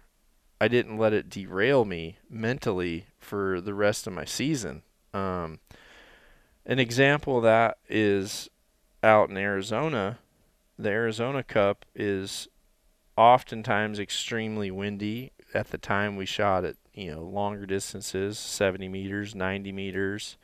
I 0.61 0.67
didn't 0.67 0.99
let 0.99 1.13
it 1.13 1.31
derail 1.31 1.85
me 1.85 2.17
mentally 2.29 3.07
for 3.21 3.61
the 3.61 3.75
rest 3.75 4.09
of 4.09 4.13
my 4.13 4.25
season. 4.25 4.83
Um, 5.15 5.61
an 6.67 6.81
example 6.81 7.39
of 7.39 7.45
that 7.45 7.79
is 7.89 8.51
out 9.05 9.31
in 9.31 9.37
Arizona. 9.37 10.19
The 10.77 10.91
Arizona 10.91 11.45
Cup 11.45 11.85
is 11.95 12.49
oftentimes 13.19 13.99
extremely 13.99 14.71
windy. 14.71 15.33
At 15.53 15.71
the 15.71 15.79
time 15.79 16.15
we 16.15 16.25
shot 16.25 16.65
at 16.65 16.77
you 16.95 17.11
know 17.11 17.23
longer 17.23 17.67
distances, 17.67 18.39
70 18.39 18.89
meters, 18.89 19.35
90 19.35 19.73
meters. 19.73 20.37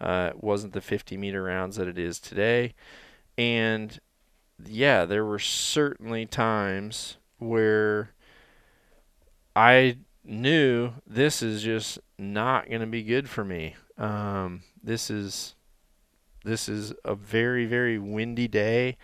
Uh, 0.00 0.30
it 0.34 0.42
wasn't 0.42 0.72
the 0.72 0.80
50 0.80 1.16
meter 1.16 1.42
rounds 1.42 1.76
that 1.76 1.88
it 1.88 1.98
is 1.98 2.18
today, 2.18 2.74
and 3.36 3.98
yeah, 4.64 5.04
there 5.04 5.24
were 5.24 5.38
certainly 5.38 6.26
times 6.26 7.16
where 7.38 8.10
I 9.54 9.98
knew 10.24 10.92
this 11.06 11.42
is 11.42 11.62
just 11.62 11.98
not 12.18 12.68
going 12.68 12.80
to 12.80 12.86
be 12.86 13.02
good 13.02 13.28
for 13.28 13.44
me. 13.44 13.74
Um, 13.98 14.62
this 14.82 15.10
is 15.10 15.54
this 16.44 16.68
is 16.68 16.92
a 17.04 17.14
very 17.14 17.66
very 17.66 17.98
windy 17.98 18.48
day 18.48 18.96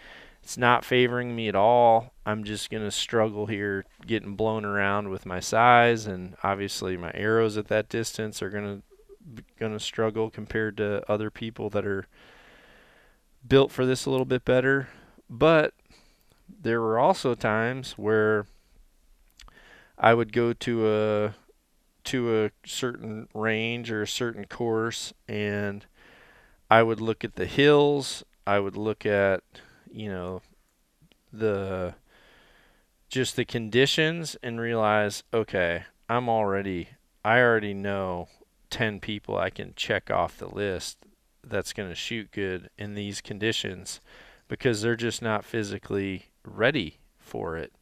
it's 0.43 0.59
not 0.59 0.85
favoring 0.85 1.35
me 1.35 1.49
at 1.49 1.55
all. 1.55 2.13
I'm 2.27 2.45
just 2.45 2.71
going 2.71 2.83
to 2.83 2.91
struggle 2.91 3.47
here 3.47 3.85
getting 4.07 4.35
blown 4.35 4.65
around 4.65 5.09
with 5.09 5.25
my 5.25 5.41
size 5.41 6.07
and 6.07 6.37
obviously 6.43 6.97
my 6.97 7.13
arrows 7.15 7.57
at 7.57 7.69
that 7.69 7.89
distance 7.89 8.43
are 8.43 8.51
going 8.51 8.79
to 8.79 8.83
going 9.59 9.73
to 9.73 9.79
struggle 9.79 10.31
compared 10.31 10.77
to 10.77 11.09
other 11.09 11.31
people 11.31 11.71
that 11.71 11.87
are 11.87 12.07
built 13.47 13.71
for 13.71 13.87
this 13.87 14.05
a 14.05 14.11
little 14.11 14.27
bit 14.27 14.45
better. 14.45 14.89
But 15.31 15.75
there 16.49 16.81
were 16.81 16.99
also 16.99 17.35
times 17.35 17.93
where 17.93 18.47
I 19.97 20.15
would 20.15 20.33
go 20.33 20.53
to 20.53 20.89
a 20.89 21.35
to 22.05 22.45
a 22.45 22.51
certain 22.67 23.29
range 23.33 23.93
or 23.93 24.03
a 24.03 24.09
certain 24.09 24.45
course 24.45 25.13
and 25.29 25.87
I 26.69 26.83
would 26.83 27.01
look 27.01 27.23
at 27.23 27.37
the 27.37 27.47
hills, 27.47 28.25
I 28.45 28.59
would 28.59 28.77
look 28.77 29.07
at 29.07 29.45
you 29.93 30.09
know 30.09 30.41
the 31.33 31.95
just 33.09 33.37
the 33.37 33.45
conditions 33.45 34.37
and 34.43 34.61
realize 34.61 35.23
okay 35.33 35.85
i'm 36.09 36.29
already 36.29 36.89
i 37.25 37.39
already 37.39 37.75
know 37.75 38.29
10 38.71 39.01
people 39.01 39.37
i 39.37 39.51
can 39.51 39.73
check 39.77 40.11
off 40.11 40.39
the 40.39 40.49
list 40.49 40.99
that's 41.47 41.73
going 41.73 41.89
to 41.89 41.95
shoot 41.95 42.31
good 42.31 42.71
in 42.79 42.95
these 42.95 43.21
conditions 43.21 44.01
because 44.49 44.83
they're 44.83 44.97
just 44.97 45.23
not 45.23 45.45
physically 45.45 46.27
ready 46.45 46.99
for 47.19 47.57
it. 47.57 47.73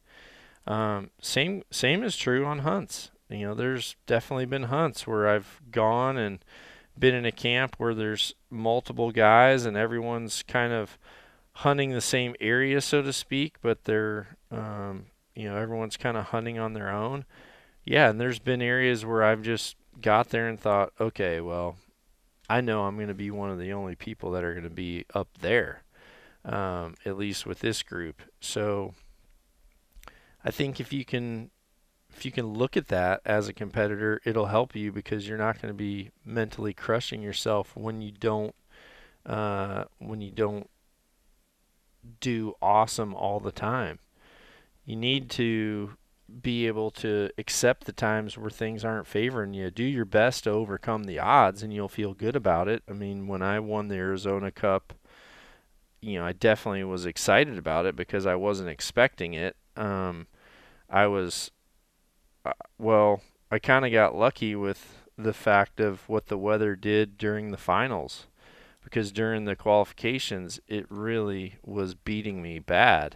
Um, 0.67 1.09
same 1.21 1.63
same 1.71 2.03
is 2.03 2.15
true 2.15 2.45
on 2.45 2.59
hunts. 2.59 3.11
You 3.29 3.47
know 3.47 3.53
there's 3.53 3.95
definitely 4.05 4.45
been 4.45 4.63
hunts 4.63 5.07
where 5.07 5.27
i've 5.27 5.61
gone 5.71 6.17
and 6.17 6.39
been 6.99 7.15
in 7.15 7.25
a 7.25 7.31
camp 7.31 7.75
where 7.77 7.93
there's 7.93 8.35
multiple 8.49 9.11
guys 9.11 9.65
and 9.65 9.77
everyone's 9.77 10.43
kind 10.43 10.73
of 10.73 10.97
hunting 11.53 11.91
the 11.91 12.01
same 12.01 12.35
area, 12.39 12.81
so 12.81 13.01
to 13.01 13.13
speak, 13.13 13.55
but 13.61 13.83
they're, 13.85 14.37
um, 14.51 15.05
you 15.35 15.49
know, 15.49 15.57
everyone's 15.57 15.97
kind 15.97 16.17
of 16.17 16.25
hunting 16.25 16.57
on 16.57 16.73
their 16.73 16.89
own. 16.89 17.25
Yeah, 17.83 18.09
and 18.09 18.19
there's 18.19 18.39
been 18.39 18.61
areas 18.61 19.05
where 19.05 19.23
I've 19.23 19.41
just 19.41 19.75
got 20.01 20.29
there 20.29 20.47
and 20.47 20.59
thought, 20.59 20.93
okay, 20.99 21.41
well, 21.41 21.77
I 22.49 22.61
know 22.61 22.83
I'm 22.83 22.95
going 22.95 23.07
to 23.07 23.13
be 23.13 23.31
one 23.31 23.49
of 23.49 23.59
the 23.59 23.73
only 23.73 23.95
people 23.95 24.31
that 24.31 24.43
are 24.43 24.53
going 24.53 24.63
to 24.63 24.69
be 24.69 25.05
up 25.13 25.29
there, 25.39 25.83
um, 26.45 26.95
at 27.05 27.17
least 27.17 27.45
with 27.45 27.59
this 27.59 27.81
group. 27.81 28.21
So 28.39 28.93
I 30.43 30.51
think 30.51 30.79
if 30.79 30.91
you 30.91 31.05
can 31.05 31.51
if 32.13 32.25
you 32.25 32.31
can 32.31 32.47
look 32.47 32.75
at 32.75 32.89
that 32.89 33.21
as 33.25 33.47
a 33.47 33.53
competitor, 33.53 34.19
it'll 34.25 34.47
help 34.47 34.75
you 34.75 34.91
because 34.91 35.27
you're 35.27 35.37
not 35.37 35.61
going 35.61 35.73
to 35.73 35.77
be 35.77 36.11
mentally 36.25 36.73
crushing 36.73 37.21
yourself 37.21 37.75
when 37.75 38.01
you 38.01 38.11
don't 38.11 38.53
uh, 39.25 39.85
when 39.99 40.21
you 40.21 40.31
don't 40.31 40.69
do 42.21 42.55
awesome 42.61 43.13
all 43.13 43.39
the 43.39 43.51
time. 43.51 43.99
You 44.85 44.95
need 44.95 45.29
to 45.31 45.97
be 46.41 46.67
able 46.67 46.91
to 46.91 47.29
accept 47.37 47.85
the 47.85 47.91
times 47.91 48.37
where 48.37 48.49
things 48.49 48.85
aren't 48.85 49.07
favoring 49.07 49.53
you. 49.53 49.69
Do 49.69 49.83
your 49.83 50.05
best 50.05 50.45
to 50.45 50.51
overcome 50.51 51.03
the 51.03 51.19
odds 51.19 51.61
and 51.61 51.73
you'll 51.73 51.89
feel 51.89 52.13
good 52.13 52.35
about 52.35 52.67
it. 52.67 52.83
I 52.89 52.93
mean, 52.93 53.27
when 53.27 53.41
I 53.41 53.59
won 53.59 53.89
the 53.89 53.95
Arizona 53.95 54.51
Cup, 54.51 54.93
you 55.99 56.17
know, 56.17 56.25
I 56.25 56.31
definitely 56.31 56.83
was 56.83 57.05
excited 57.05 57.57
about 57.57 57.85
it 57.85 57.95
because 57.95 58.25
I 58.25 58.35
wasn't 58.35 58.69
expecting 58.69 59.33
it. 59.33 59.55
Um, 59.75 60.27
I 60.89 61.07
was, 61.07 61.51
uh, 62.45 62.53
well, 62.77 63.21
I 63.51 63.59
kind 63.59 63.85
of 63.85 63.91
got 63.91 64.15
lucky 64.15 64.55
with 64.55 65.03
the 65.17 65.33
fact 65.33 65.79
of 65.79 66.07
what 66.07 66.27
the 66.27 66.37
weather 66.37 66.75
did 66.75 67.17
during 67.17 67.51
the 67.51 67.57
finals 67.57 68.27
because 68.91 69.13
during 69.13 69.45
the 69.45 69.55
qualifications 69.55 70.59
it 70.67 70.85
really 70.89 71.55
was 71.63 71.95
beating 71.95 72.41
me 72.41 72.59
bad. 72.59 73.15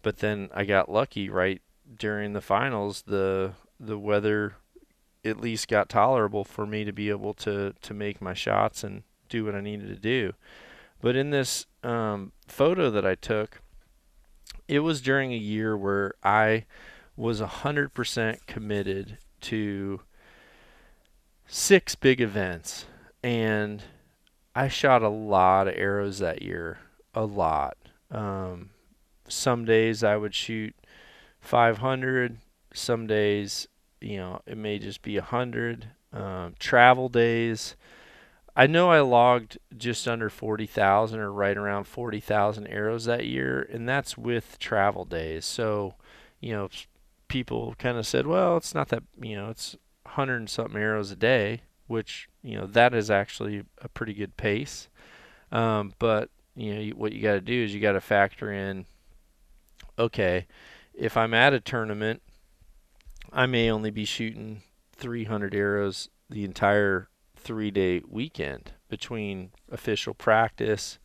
But 0.00 0.18
then 0.18 0.48
I 0.54 0.64
got 0.64 0.90
lucky 0.90 1.28
right 1.28 1.60
during 1.98 2.32
the 2.32 2.40
finals 2.40 3.02
the 3.02 3.52
the 3.78 3.98
weather 3.98 4.54
at 5.24 5.38
least 5.38 5.68
got 5.68 5.88
tolerable 5.88 6.44
for 6.44 6.66
me 6.66 6.84
to 6.84 6.92
be 6.92 7.10
able 7.10 7.34
to 7.34 7.74
to 7.82 7.94
make 7.94 8.22
my 8.22 8.32
shots 8.32 8.82
and 8.82 9.02
do 9.28 9.44
what 9.44 9.54
I 9.54 9.60
needed 9.60 9.88
to 9.88 9.96
do. 9.96 10.32
But 11.00 11.14
in 11.14 11.30
this 11.30 11.66
um, 11.82 12.32
photo 12.48 12.90
that 12.90 13.04
I 13.04 13.14
took, 13.14 13.60
it 14.68 14.80
was 14.80 15.02
during 15.02 15.32
a 15.32 15.36
year 15.36 15.76
where 15.76 16.14
I 16.22 16.64
was 17.16 17.40
100% 17.40 18.46
committed 18.46 19.18
to 19.42 20.00
six 21.46 21.96
big 21.96 22.20
events 22.20 22.86
and 23.22 23.82
I 24.54 24.68
shot 24.68 25.02
a 25.02 25.08
lot 25.08 25.68
of 25.68 25.74
arrows 25.76 26.18
that 26.18 26.42
year, 26.42 26.78
a 27.14 27.24
lot. 27.24 27.76
Um, 28.10 28.70
some 29.28 29.64
days 29.64 30.04
I 30.04 30.16
would 30.16 30.34
shoot 30.34 30.74
500. 31.40 32.38
Some 32.74 33.06
days, 33.06 33.68
you 34.00 34.16
know, 34.16 34.42
it 34.46 34.58
may 34.58 34.78
just 34.78 35.02
be 35.02 35.18
100. 35.18 35.88
Um, 36.12 36.54
travel 36.58 37.08
days, 37.08 37.74
I 38.54 38.66
know 38.66 38.90
I 38.90 39.00
logged 39.00 39.58
just 39.76 40.06
under 40.06 40.28
40,000 40.28 41.18
or 41.18 41.32
right 41.32 41.56
around 41.56 41.84
40,000 41.84 42.66
arrows 42.66 43.06
that 43.06 43.26
year, 43.26 43.66
and 43.72 43.88
that's 43.88 44.18
with 44.18 44.58
travel 44.58 45.06
days. 45.06 45.46
So, 45.46 45.94
you 46.40 46.52
know, 46.52 46.68
people 47.28 47.74
kind 47.78 47.96
of 47.96 48.06
said, 48.06 48.26
well, 48.26 48.58
it's 48.58 48.74
not 48.74 48.88
that, 48.88 49.04
you 49.22 49.36
know, 49.36 49.48
it's 49.48 49.76
100 50.04 50.36
and 50.36 50.50
something 50.50 50.76
arrows 50.76 51.10
a 51.10 51.16
day, 51.16 51.62
which, 51.86 52.28
you 52.42 52.56
know, 52.56 52.66
that 52.66 52.94
is 52.94 53.10
actually 53.10 53.64
a 53.80 53.88
pretty 53.88 54.14
good 54.14 54.36
pace. 54.36 54.88
Um, 55.50 55.92
but, 55.98 56.30
you 56.54 56.74
know, 56.74 56.96
what 56.96 57.12
you 57.12 57.22
got 57.22 57.34
to 57.34 57.40
do 57.40 57.64
is 57.64 57.74
you 57.74 57.80
got 57.80 57.92
to 57.92 58.00
factor 58.00 58.52
in, 58.52 58.86
okay, 59.98 60.46
if 60.94 61.16
I'm 61.16 61.34
at 61.34 61.52
a 61.52 61.60
tournament, 61.60 62.22
I 63.32 63.46
may 63.46 63.70
only 63.70 63.90
be 63.90 64.04
shooting 64.04 64.62
300 64.96 65.54
arrows 65.54 66.08
the 66.28 66.44
entire 66.44 67.08
three 67.36 67.70
day 67.70 68.02
weekend 68.08 68.72
between 68.88 69.50
official 69.70 70.14
practice, 70.14 70.98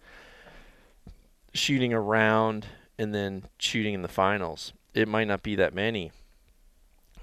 shooting 1.54 1.94
around, 1.94 2.68
and 2.98 3.14
then 3.14 3.44
shooting 3.58 3.94
in 3.94 4.02
the 4.02 4.08
finals. 4.08 4.74
It 4.94 5.08
might 5.08 5.28
not 5.28 5.44
be 5.44 5.56
that 5.56 5.74
many. 5.74 6.12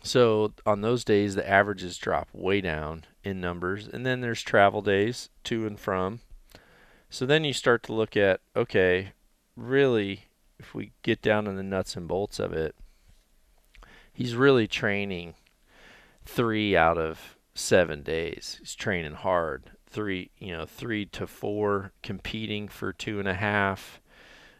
So 0.04 0.52
on 0.66 0.82
those 0.82 1.02
days, 1.02 1.34
the 1.34 1.48
averages 1.48 1.96
drop 1.96 2.28
way 2.34 2.60
down 2.60 3.04
in 3.24 3.40
numbers. 3.40 3.88
And 3.88 4.04
then 4.04 4.20
there's 4.20 4.42
travel 4.42 4.82
days 4.82 5.30
to 5.44 5.66
and 5.66 5.80
from. 5.80 6.20
So 7.08 7.24
then 7.24 7.42
you 7.42 7.54
start 7.54 7.82
to 7.84 7.94
look 7.94 8.16
at 8.16 8.40
okay, 8.54 9.12
really, 9.56 10.26
if 10.58 10.74
we 10.74 10.92
get 11.02 11.22
down 11.22 11.46
in 11.46 11.56
the 11.56 11.62
nuts 11.62 11.96
and 11.96 12.06
bolts 12.06 12.38
of 12.38 12.52
it, 12.52 12.76
he's 14.12 14.36
really 14.36 14.66
training 14.66 15.34
three 16.26 16.76
out 16.76 16.98
of 16.98 17.38
seven 17.54 18.02
days. 18.02 18.56
He's 18.60 18.74
training 18.74 19.14
hard. 19.14 19.70
Three, 19.88 20.30
you 20.38 20.52
know, 20.52 20.66
three 20.66 21.06
to 21.06 21.26
four 21.26 21.92
competing 22.02 22.68
for 22.68 22.92
two 22.92 23.20
and 23.20 23.28
a 23.28 23.34
half, 23.34 24.00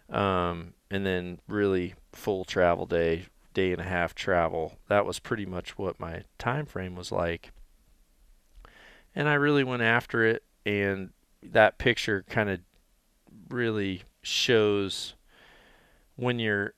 um, 0.09 0.75
and 0.91 1.05
then 1.05 1.41
really 1.49 1.95
full 2.13 2.45
travel 2.45 2.87
day, 2.87 3.27
day 3.55 3.73
and 3.73 3.81
a 3.81 3.85
half 3.85 4.15
travel. 4.15 4.79
That 4.89 5.07
was 5.07 5.19
pretty 5.19 5.47
much 5.47 5.79
what 5.79 5.99
my 5.99 6.25
time 6.39 6.67
frame 6.67 6.97
was 6.97 7.11
like. 7.11 7.53
And 9.15 9.29
I 9.29 9.35
really 9.35 9.65
went 9.65 9.83
after 9.83 10.25
it, 10.25 10.43
and 10.67 11.11
that 11.43 11.79
picture 11.79 12.25
kind 12.29 12.51
of 12.51 12.61
really 13.49 14.03
shows 14.23 15.15
when 16.17 16.39
you're 16.39 16.75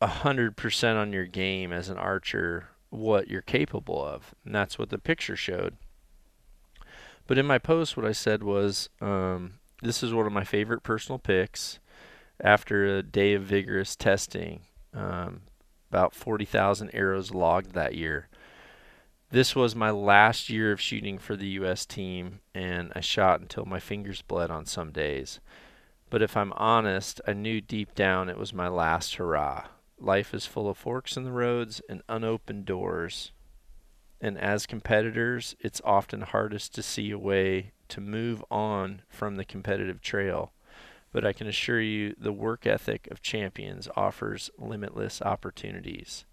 a 0.00 0.06
hundred 0.06 0.56
percent 0.56 0.98
on 0.98 1.12
your 1.12 1.26
game 1.26 1.72
as 1.72 1.88
an 1.88 1.98
archer 1.98 2.68
what 2.90 3.28
you're 3.28 3.42
capable 3.42 4.04
of. 4.04 4.34
And 4.44 4.54
that's 4.54 4.78
what 4.78 4.90
the 4.90 4.98
picture 4.98 5.36
showed. 5.36 5.76
But 7.26 7.38
in 7.38 7.46
my 7.46 7.58
post, 7.58 7.96
what 7.96 8.06
I 8.06 8.12
said 8.12 8.42
was 8.42 8.88
um, 9.00 9.54
this 9.82 10.02
is 10.02 10.14
one 10.14 10.26
of 10.26 10.32
my 10.32 10.44
favorite 10.44 10.82
personal 10.82 11.18
picks 11.18 11.78
after 12.40 12.86
a 12.86 13.02
day 13.02 13.34
of 13.34 13.42
vigorous 13.42 13.96
testing. 13.96 14.60
Um, 14.94 15.42
about 15.90 16.14
40,000 16.14 16.90
arrows 16.92 17.32
logged 17.32 17.72
that 17.72 17.94
year. 17.94 18.28
This 19.30 19.54
was 19.54 19.74
my 19.74 19.90
last 19.90 20.48
year 20.48 20.72
of 20.72 20.80
shooting 20.80 21.18
for 21.18 21.36
the 21.36 21.48
U.S. 21.48 21.84
team, 21.84 22.40
and 22.54 22.92
I 22.94 23.00
shot 23.00 23.40
until 23.40 23.66
my 23.66 23.78
fingers 23.78 24.22
bled 24.22 24.50
on 24.50 24.64
some 24.64 24.90
days. 24.90 25.40
But 26.08 26.22
if 26.22 26.36
I'm 26.36 26.52
honest, 26.54 27.20
I 27.26 27.34
knew 27.34 27.60
deep 27.60 27.94
down 27.94 28.30
it 28.30 28.38
was 28.38 28.54
my 28.54 28.68
last 28.68 29.16
hurrah. 29.16 29.66
Life 30.00 30.32
is 30.32 30.46
full 30.46 30.68
of 30.68 30.78
forks 30.78 31.16
in 31.16 31.24
the 31.24 31.32
roads 31.32 31.82
and 31.88 32.02
unopened 32.08 32.64
doors. 32.64 33.32
And 34.20 34.38
as 34.38 34.66
competitors, 34.66 35.54
it's 35.60 35.82
often 35.84 36.22
hardest 36.22 36.74
to 36.76 36.82
see 36.82 37.10
a 37.10 37.18
way 37.18 37.72
to 37.88 38.00
move 38.00 38.42
on 38.50 39.02
from 39.08 39.36
the 39.36 39.44
competitive 39.44 40.00
trail. 40.00 40.52
But 41.12 41.24
I 41.24 41.32
can 41.32 41.46
assure 41.46 41.80
you 41.80 42.14
the 42.18 42.32
work 42.32 42.66
ethic 42.66 43.08
of 43.10 43.22
champions 43.22 43.88
offers 43.96 44.50
limitless 44.58 45.22
opportunities. 45.22 46.24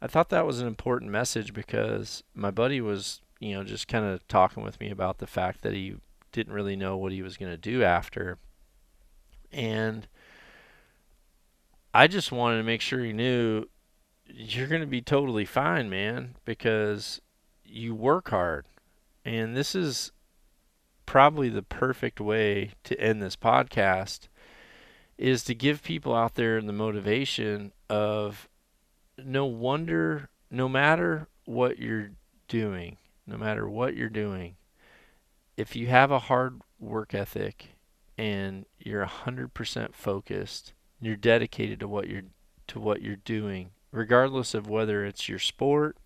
I 0.00 0.06
thought 0.06 0.28
that 0.28 0.46
was 0.46 0.60
an 0.60 0.66
important 0.66 1.10
message 1.10 1.52
because 1.52 2.22
my 2.34 2.50
buddy 2.50 2.80
was, 2.80 3.20
you 3.40 3.54
know, 3.54 3.64
just 3.64 3.88
kind 3.88 4.04
of 4.04 4.26
talking 4.28 4.62
with 4.62 4.78
me 4.78 4.90
about 4.90 5.18
the 5.18 5.26
fact 5.26 5.62
that 5.62 5.72
he 5.72 5.96
didn't 6.32 6.52
really 6.52 6.76
know 6.76 6.96
what 6.96 7.12
he 7.12 7.22
was 7.22 7.36
going 7.36 7.50
to 7.50 7.56
do 7.56 7.82
after. 7.82 8.38
And 9.50 10.06
I 11.94 12.06
just 12.06 12.30
wanted 12.30 12.58
to 12.58 12.64
make 12.64 12.80
sure 12.80 13.02
he 13.02 13.12
knew 13.12 13.64
you're 14.26 14.68
going 14.68 14.82
to 14.82 14.86
be 14.86 15.00
totally 15.00 15.44
fine, 15.44 15.88
man, 15.88 16.36
because 16.44 17.20
you 17.64 17.94
work 17.94 18.28
hard. 18.28 18.66
And 19.24 19.56
this 19.56 19.74
is 19.74 20.12
probably 21.08 21.48
the 21.48 21.62
perfect 21.62 22.20
way 22.20 22.70
to 22.84 23.00
end 23.00 23.22
this 23.22 23.34
podcast 23.34 24.28
is 25.16 25.42
to 25.42 25.54
give 25.54 25.82
people 25.82 26.14
out 26.14 26.34
there 26.34 26.58
the 26.66 26.70
motivation 26.70 27.72
of 27.88 28.46
no 29.16 29.46
wonder 29.46 30.28
no 30.50 30.68
matter 30.68 31.26
what 31.46 31.78
you're 31.78 32.10
doing, 32.46 32.98
no 33.26 33.38
matter 33.38 33.66
what 33.66 33.96
you're 33.96 34.10
doing, 34.10 34.54
if 35.56 35.74
you 35.74 35.86
have 35.86 36.10
a 36.10 36.18
hard 36.18 36.60
work 36.78 37.14
ethic 37.14 37.70
and 38.18 38.66
you're 38.78 39.06
100% 39.06 39.94
focused 39.94 40.74
you're 41.00 41.16
dedicated 41.16 41.80
to 41.80 41.88
what 41.88 42.06
you're 42.06 42.24
to 42.66 42.78
what 42.78 43.00
you're 43.00 43.16
doing, 43.16 43.70
regardless 43.92 44.52
of 44.52 44.68
whether 44.68 45.06
it's 45.06 45.26
your 45.26 45.38
sport, 45.38 45.96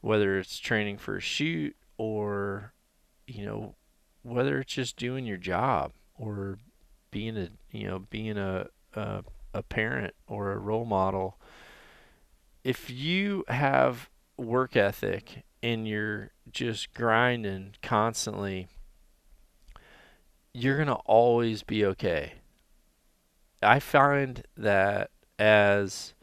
whether 0.00 0.40
it's 0.40 0.58
training 0.58 0.98
for 0.98 1.18
a 1.18 1.20
shoot, 1.20 1.76
or 1.98 2.72
you 3.28 3.46
know 3.46 3.76
whether 4.28 4.60
it's 4.60 4.72
just 4.72 4.96
doing 4.96 5.24
your 5.24 5.36
job 5.36 5.92
or 6.16 6.58
being 7.10 7.36
a 7.36 7.48
you 7.70 7.86
know 7.86 8.00
being 8.10 8.38
a 8.38 8.66
a, 8.94 9.24
a 9.54 9.62
parent 9.62 10.14
or 10.26 10.52
a 10.52 10.58
role 10.58 10.84
model. 10.84 11.38
If 12.64 12.90
you 12.90 13.44
have 13.48 14.10
work 14.36 14.76
ethic 14.76 15.44
and 15.62 15.86
you're 15.88 16.30
just 16.50 16.92
grinding 16.94 17.74
constantly, 17.82 18.68
you're 20.52 20.76
going 20.76 20.88
to 20.88 20.94
always 20.94 21.62
be 21.62 21.84
okay. 21.84 22.34
I 23.62 23.80
find 23.80 24.44
that 24.56 25.10
as 25.38 26.14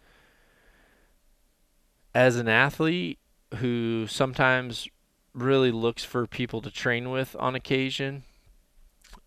as 2.13 2.37
an 2.37 2.47
athlete 2.47 3.19
who 3.55 4.07
sometimes 4.07 4.87
really 5.35 5.71
looks 5.71 6.03
for 6.03 6.25
people 6.25 6.61
to 6.61 6.71
train 6.71 7.11
with 7.11 7.35
on 7.37 7.53
occasion, 7.53 8.23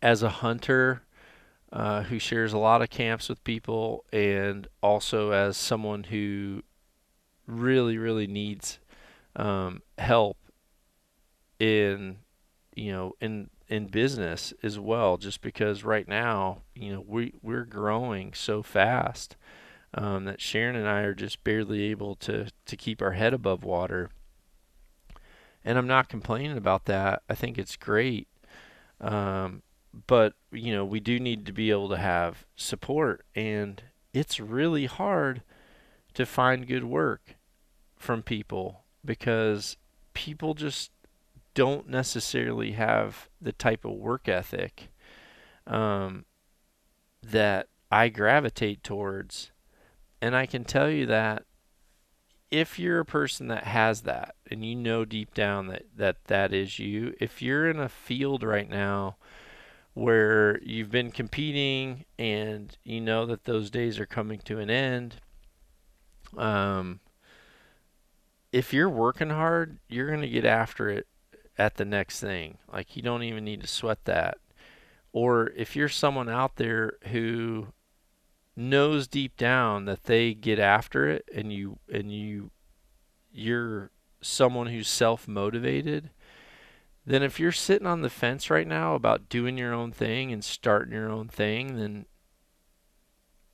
as 0.02 0.22
a 0.22 0.28
hunter 0.28 1.02
uh, 1.72 2.02
who 2.04 2.18
shares 2.18 2.52
a 2.52 2.58
lot 2.58 2.82
of 2.82 2.90
camps 2.90 3.28
with 3.28 3.44
people, 3.44 4.04
and 4.12 4.66
also 4.82 5.30
as 5.30 5.56
someone 5.56 6.04
who 6.04 6.62
really, 7.46 7.98
really 7.98 8.26
needs 8.26 8.78
um, 9.36 9.82
help 9.98 10.38
in, 11.60 12.16
you 12.74 12.90
know, 12.90 13.12
in 13.20 13.50
in 13.68 13.86
business 13.86 14.54
as 14.62 14.78
well 14.78 15.18
just 15.18 15.42
because 15.42 15.84
right 15.84 16.08
now 16.08 16.62
you 16.74 16.90
know 16.90 17.04
we 17.06 17.34
we're 17.42 17.66
growing 17.66 18.32
so 18.32 18.62
fast 18.62 19.36
um, 19.94 20.24
that 20.24 20.40
Sharon 20.40 20.76
and 20.76 20.88
I 20.88 21.00
are 21.00 21.14
just 21.14 21.44
barely 21.44 21.82
able 21.84 22.14
to 22.16 22.48
to 22.66 22.76
keep 22.76 23.02
our 23.02 23.12
head 23.12 23.34
above 23.34 23.64
water 23.64 24.10
and 25.68 25.78
I'm 25.78 25.86
not 25.86 26.08
complaining 26.08 26.56
about 26.56 26.86
that 26.86 27.22
I 27.28 27.34
think 27.34 27.58
it's 27.58 27.76
great 27.76 28.28
um, 29.00 29.62
but 30.06 30.34
you 30.50 30.72
know 30.72 30.84
we 30.84 31.00
do 31.00 31.20
need 31.20 31.46
to 31.46 31.52
be 31.52 31.70
able 31.70 31.88
to 31.90 31.96
have 31.98 32.46
support 32.56 33.24
and 33.34 33.82
it's 34.12 34.40
really 34.40 34.86
hard 34.86 35.42
to 36.14 36.26
find 36.26 36.66
good 36.66 36.84
work 36.84 37.36
from 37.96 38.22
people 38.22 38.84
because 39.04 39.76
people 40.14 40.54
just 40.54 40.90
don't 41.54 41.88
necessarily 41.88 42.72
have 42.72 43.28
the 43.40 43.52
type 43.52 43.84
of 43.84 43.92
work 43.92 44.28
ethic 44.28 44.90
um, 45.66 46.24
that 47.22 47.66
I 47.90 48.08
gravitate 48.08 48.82
towards. 48.82 49.50
And 50.20 50.36
I 50.36 50.46
can 50.46 50.64
tell 50.64 50.90
you 50.90 51.06
that 51.06 51.44
if 52.50 52.78
you're 52.78 53.00
a 53.00 53.04
person 53.04 53.48
that 53.48 53.64
has 53.64 54.02
that 54.02 54.34
and 54.50 54.64
you 54.64 54.74
know 54.74 55.04
deep 55.04 55.34
down 55.34 55.68
that, 55.68 55.84
that 55.96 56.24
that 56.26 56.52
is 56.52 56.78
you, 56.78 57.14
if 57.20 57.42
you're 57.42 57.68
in 57.68 57.78
a 57.78 57.88
field 57.88 58.42
right 58.42 58.68
now 58.68 59.16
where 59.94 60.62
you've 60.62 60.90
been 60.90 61.10
competing 61.10 62.04
and 62.18 62.76
you 62.84 63.00
know 63.00 63.26
that 63.26 63.44
those 63.44 63.70
days 63.70 63.98
are 63.98 64.06
coming 64.06 64.38
to 64.38 64.58
an 64.58 64.70
end, 64.70 65.16
um, 66.36 67.00
if 68.52 68.72
you're 68.72 68.88
working 68.88 69.30
hard, 69.30 69.78
you're 69.88 70.08
going 70.08 70.22
to 70.22 70.28
get 70.28 70.44
after 70.44 70.88
it 70.88 71.06
at 71.58 71.76
the 71.76 71.84
next 71.84 72.20
thing. 72.20 72.58
Like 72.72 72.96
you 72.96 73.02
don't 73.02 73.22
even 73.22 73.44
need 73.44 73.60
to 73.60 73.66
sweat 73.66 74.04
that. 74.04 74.38
Or 75.12 75.52
if 75.56 75.74
you're 75.74 75.88
someone 75.88 76.28
out 76.28 76.56
there 76.56 76.94
who 77.08 77.68
knows 78.58 79.06
deep 79.06 79.36
down 79.36 79.84
that 79.84 80.04
they 80.04 80.34
get 80.34 80.58
after 80.58 81.08
it 81.08 81.24
and 81.32 81.52
you 81.52 81.78
and 81.92 82.12
you 82.12 82.50
you're 83.30 83.90
someone 84.20 84.66
who's 84.66 84.88
self-motivated, 84.88 86.10
then 87.06 87.22
if 87.22 87.38
you're 87.38 87.52
sitting 87.52 87.86
on 87.86 88.02
the 88.02 88.10
fence 88.10 88.50
right 88.50 88.66
now 88.66 88.96
about 88.96 89.28
doing 89.28 89.56
your 89.56 89.72
own 89.72 89.92
thing 89.92 90.32
and 90.32 90.42
starting 90.42 90.92
your 90.92 91.08
own 91.08 91.28
thing, 91.28 91.76
then 91.76 92.04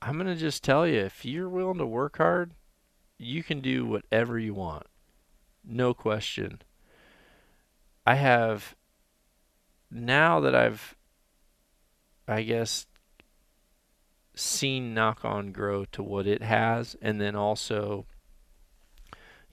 I'm 0.01 0.15
going 0.15 0.25
to 0.25 0.35
just 0.35 0.63
tell 0.63 0.87
you 0.87 0.99
if 1.01 1.23
you're 1.23 1.49
willing 1.49 1.77
to 1.77 1.85
work 1.85 2.17
hard, 2.17 2.53
you 3.19 3.43
can 3.43 3.61
do 3.61 3.85
whatever 3.85 4.39
you 4.39 4.55
want. 4.55 4.87
No 5.63 5.93
question. 5.93 6.63
I 8.07 8.15
have 8.15 8.75
now 9.91 10.39
that 10.39 10.55
I've 10.55 10.95
I 12.27 12.41
guess 12.41 12.87
seen 14.35 14.93
Nock 14.93 15.23
On 15.23 15.51
grow 15.51 15.85
to 15.85 16.03
what 16.03 16.27
it 16.27 16.43
has 16.43 16.95
and 17.01 17.19
then 17.19 17.35
also 17.35 18.05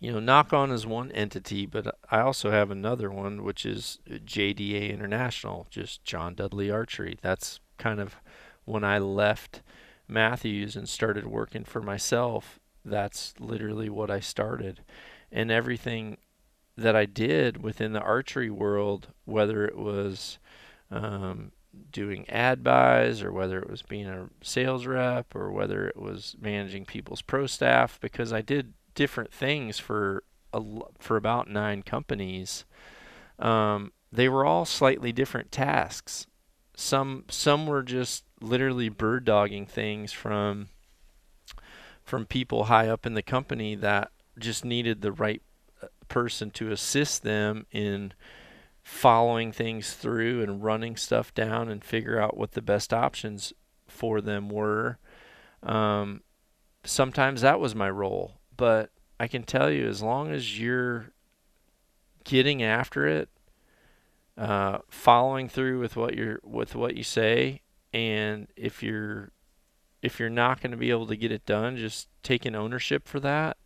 you 0.03 0.11
know, 0.11 0.19
Nock 0.19 0.53
On 0.53 0.73
is 0.73 0.85
one 0.85 1.13
entity, 1.13 1.65
but 1.65 1.97
I 2.11 2.19
also 2.19 2.51
have 2.51 2.73
another 2.73 3.09
one, 3.09 3.45
which 3.45 3.65
is 3.65 4.01
JDA 4.09 4.91
International, 4.93 5.69
just 5.71 6.03
John 6.03 6.35
Dudley 6.35 6.73
Archery. 6.73 7.19
That's 7.23 7.61
kind 7.79 8.01
of 8.01 8.17
when 8.65 8.83
I 8.83 8.99
left 8.99 9.63
Mathews 10.09 10.75
and 10.75 10.89
started 10.89 11.29
working 11.29 11.63
for 11.63 11.81
myself. 11.81 12.59
That's 12.85 13.35
literally 13.39 13.89
what 13.89 14.11
I 14.11 14.19
started. 14.19 14.81
And 15.31 15.53
everything 15.53 16.17
that 16.77 16.97
I 16.97 17.05
did 17.05 17.63
within 17.63 17.93
the 17.93 18.01
archery 18.01 18.51
world, 18.51 19.13
whether 19.25 19.65
it 19.65 19.79
was 19.79 20.41
um, 20.91 21.53
doing 21.91 22.29
ad 22.29 22.63
buys 22.63 23.23
or 23.23 23.33
whether 23.33 23.59
it 23.59 23.71
was 23.71 23.83
being 23.83 24.07
a 24.07 24.29
sales 24.43 24.87
rep 24.87 25.35
or 25.35 25.51
whether 25.51 25.87
it 25.87 25.97
was 25.97 26.37
managing 26.41 26.85
people's 26.85 27.23
pro 27.23 27.47
staff, 27.47 27.99
because 28.01 28.33
I 28.33 28.43
did 28.43 28.75
different 28.95 29.33
things 29.33 29.79
for 29.79 30.25
a, 30.53 30.63
for 30.99 31.17
about 31.17 31.49
nine 31.49 31.83
companies. 31.83 32.65
Um, 33.39 33.93
they 34.13 34.29
were 34.29 34.45
all 34.45 34.65
slightly 34.65 35.13
different 35.13 35.51
tasks. 35.51 36.27
Some 36.77 37.25
some 37.29 37.67
were 37.67 37.83
just 37.83 38.25
literally 38.41 38.89
bird 38.89 39.25
dogging 39.25 39.67
things 39.67 40.13
from 40.13 40.69
from 42.03 42.27
people 42.27 42.65
high 42.65 42.89
up 42.89 43.07
in 43.07 43.15
the 43.15 43.23
company 43.23 43.75
that 43.77 44.11
just 44.39 44.65
needed 44.65 45.01
the 45.01 45.13
right 45.13 45.43
uh, 45.83 45.87
person 46.09 46.51
to 46.51 46.73
assist 46.73 47.23
them 47.23 47.67
in 47.71 48.13
following 48.83 49.53
things 49.53 49.95
through 49.95 50.43
and 50.43 50.63
running 50.63 50.97
stuff 50.97 51.33
down 51.35 51.69
and 51.69 51.85
figure 51.85 52.21
out 52.21 52.37
what 52.37 52.53
the 52.53 52.63
best 52.63 52.93
options 52.93 53.53
for 53.87 54.21
them 54.21 54.49
were. 54.49 54.99
Um, 55.63 56.23
sometimes 56.85 57.43
that 57.43 57.61
was 57.61 57.75
my 57.75 57.89
role 57.89 58.41
but 58.57 58.91
I 59.19 59.27
can 59.29 59.43
tell 59.43 59.71
you, 59.71 59.89
as 59.89 60.03
long 60.03 60.31
as 60.31 60.61
you're 60.61 61.13
getting 62.25 62.63
after 62.63 63.07
it, 63.07 63.29
uh, 64.37 64.79
following 64.89 65.49
through 65.49 65.81
with 65.81 65.97
what 65.97 66.15
you're 66.15 66.41
with 66.43 66.75
what 66.75 66.97
you 66.97 67.03
say, 67.03 67.61
and 67.93 68.47
if 68.57 68.83
you're 68.83 69.33
if 70.01 70.19
you're 70.19 70.31
not 70.31 70.61
going 70.61 70.71
to 70.71 70.77
be 70.77 70.91
able 70.91 71.07
to 71.07 71.17
get 71.17 71.33
it 71.33 71.47
done, 71.47 71.77
just 71.77 72.09
taking 72.23 72.55
ownership 72.55 73.07
for 73.07 73.21
that, 73.21 73.57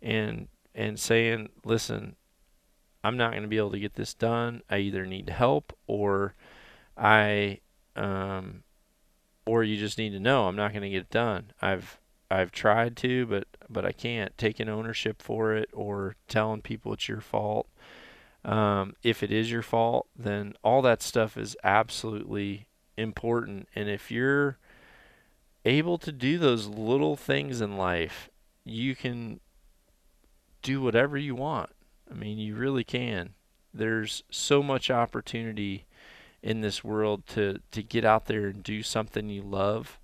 and 0.00 0.48
and 0.74 0.98
saying, 0.98 1.48
listen, 1.64 2.16
I'm 3.08 3.16
not 3.16 3.30
going 3.30 3.42
to 3.42 3.48
be 3.48 3.56
able 3.56 3.70
to 3.70 3.80
get 3.80 3.94
this 3.94 4.12
done. 4.12 4.62
I 4.68 4.78
either 4.78 5.06
need 5.06 5.30
help 5.30 5.76
or 5.86 6.34
I 6.94 7.60
um, 7.96 8.64
or 9.46 9.64
you 9.64 9.78
just 9.78 9.96
need 9.96 10.10
to 10.10 10.20
know 10.20 10.46
I'm 10.46 10.56
not 10.56 10.72
going 10.72 10.82
to 10.82 10.90
get 10.90 11.02
it 11.02 11.10
done. 11.10 11.52
I've 11.62 11.98
I've 12.30 12.52
tried 12.52 12.98
to, 12.98 13.24
but 13.24 13.46
but 13.70 13.86
I 13.86 13.92
can't 13.92 14.36
taking 14.36 14.68
ownership 14.68 15.22
for 15.22 15.54
it 15.54 15.70
or 15.72 16.16
telling 16.28 16.60
people 16.60 16.92
it's 16.92 17.08
your 17.08 17.22
fault. 17.22 17.66
Um, 18.44 18.94
if 19.02 19.22
it 19.22 19.32
is 19.32 19.50
your 19.50 19.62
fault, 19.62 20.06
then 20.14 20.52
all 20.62 20.82
that 20.82 21.02
stuff 21.02 21.38
is 21.38 21.56
absolutely 21.64 22.68
important. 22.98 23.68
And 23.74 23.88
if 23.88 24.10
you're 24.10 24.58
able 25.64 25.96
to 25.96 26.12
do 26.12 26.38
those 26.38 26.66
little 26.66 27.16
things 27.16 27.62
in 27.62 27.78
life, 27.78 28.28
you 28.64 28.94
can 28.94 29.40
do 30.60 30.82
whatever 30.82 31.16
you 31.16 31.34
want. 31.34 31.70
I 32.10 32.14
mean, 32.14 32.38
you 32.38 32.54
really 32.54 32.84
can. 32.84 33.34
There's 33.72 34.22
so 34.30 34.62
much 34.62 34.90
opportunity 34.90 35.86
in 36.42 36.60
this 36.60 36.84
world 36.84 37.26
to 37.26 37.60
to 37.72 37.82
get 37.82 38.04
out 38.04 38.26
there 38.26 38.46
and 38.46 38.62
do 38.62 38.82
something 38.82 39.28
you 39.28 39.42
love 39.42 39.98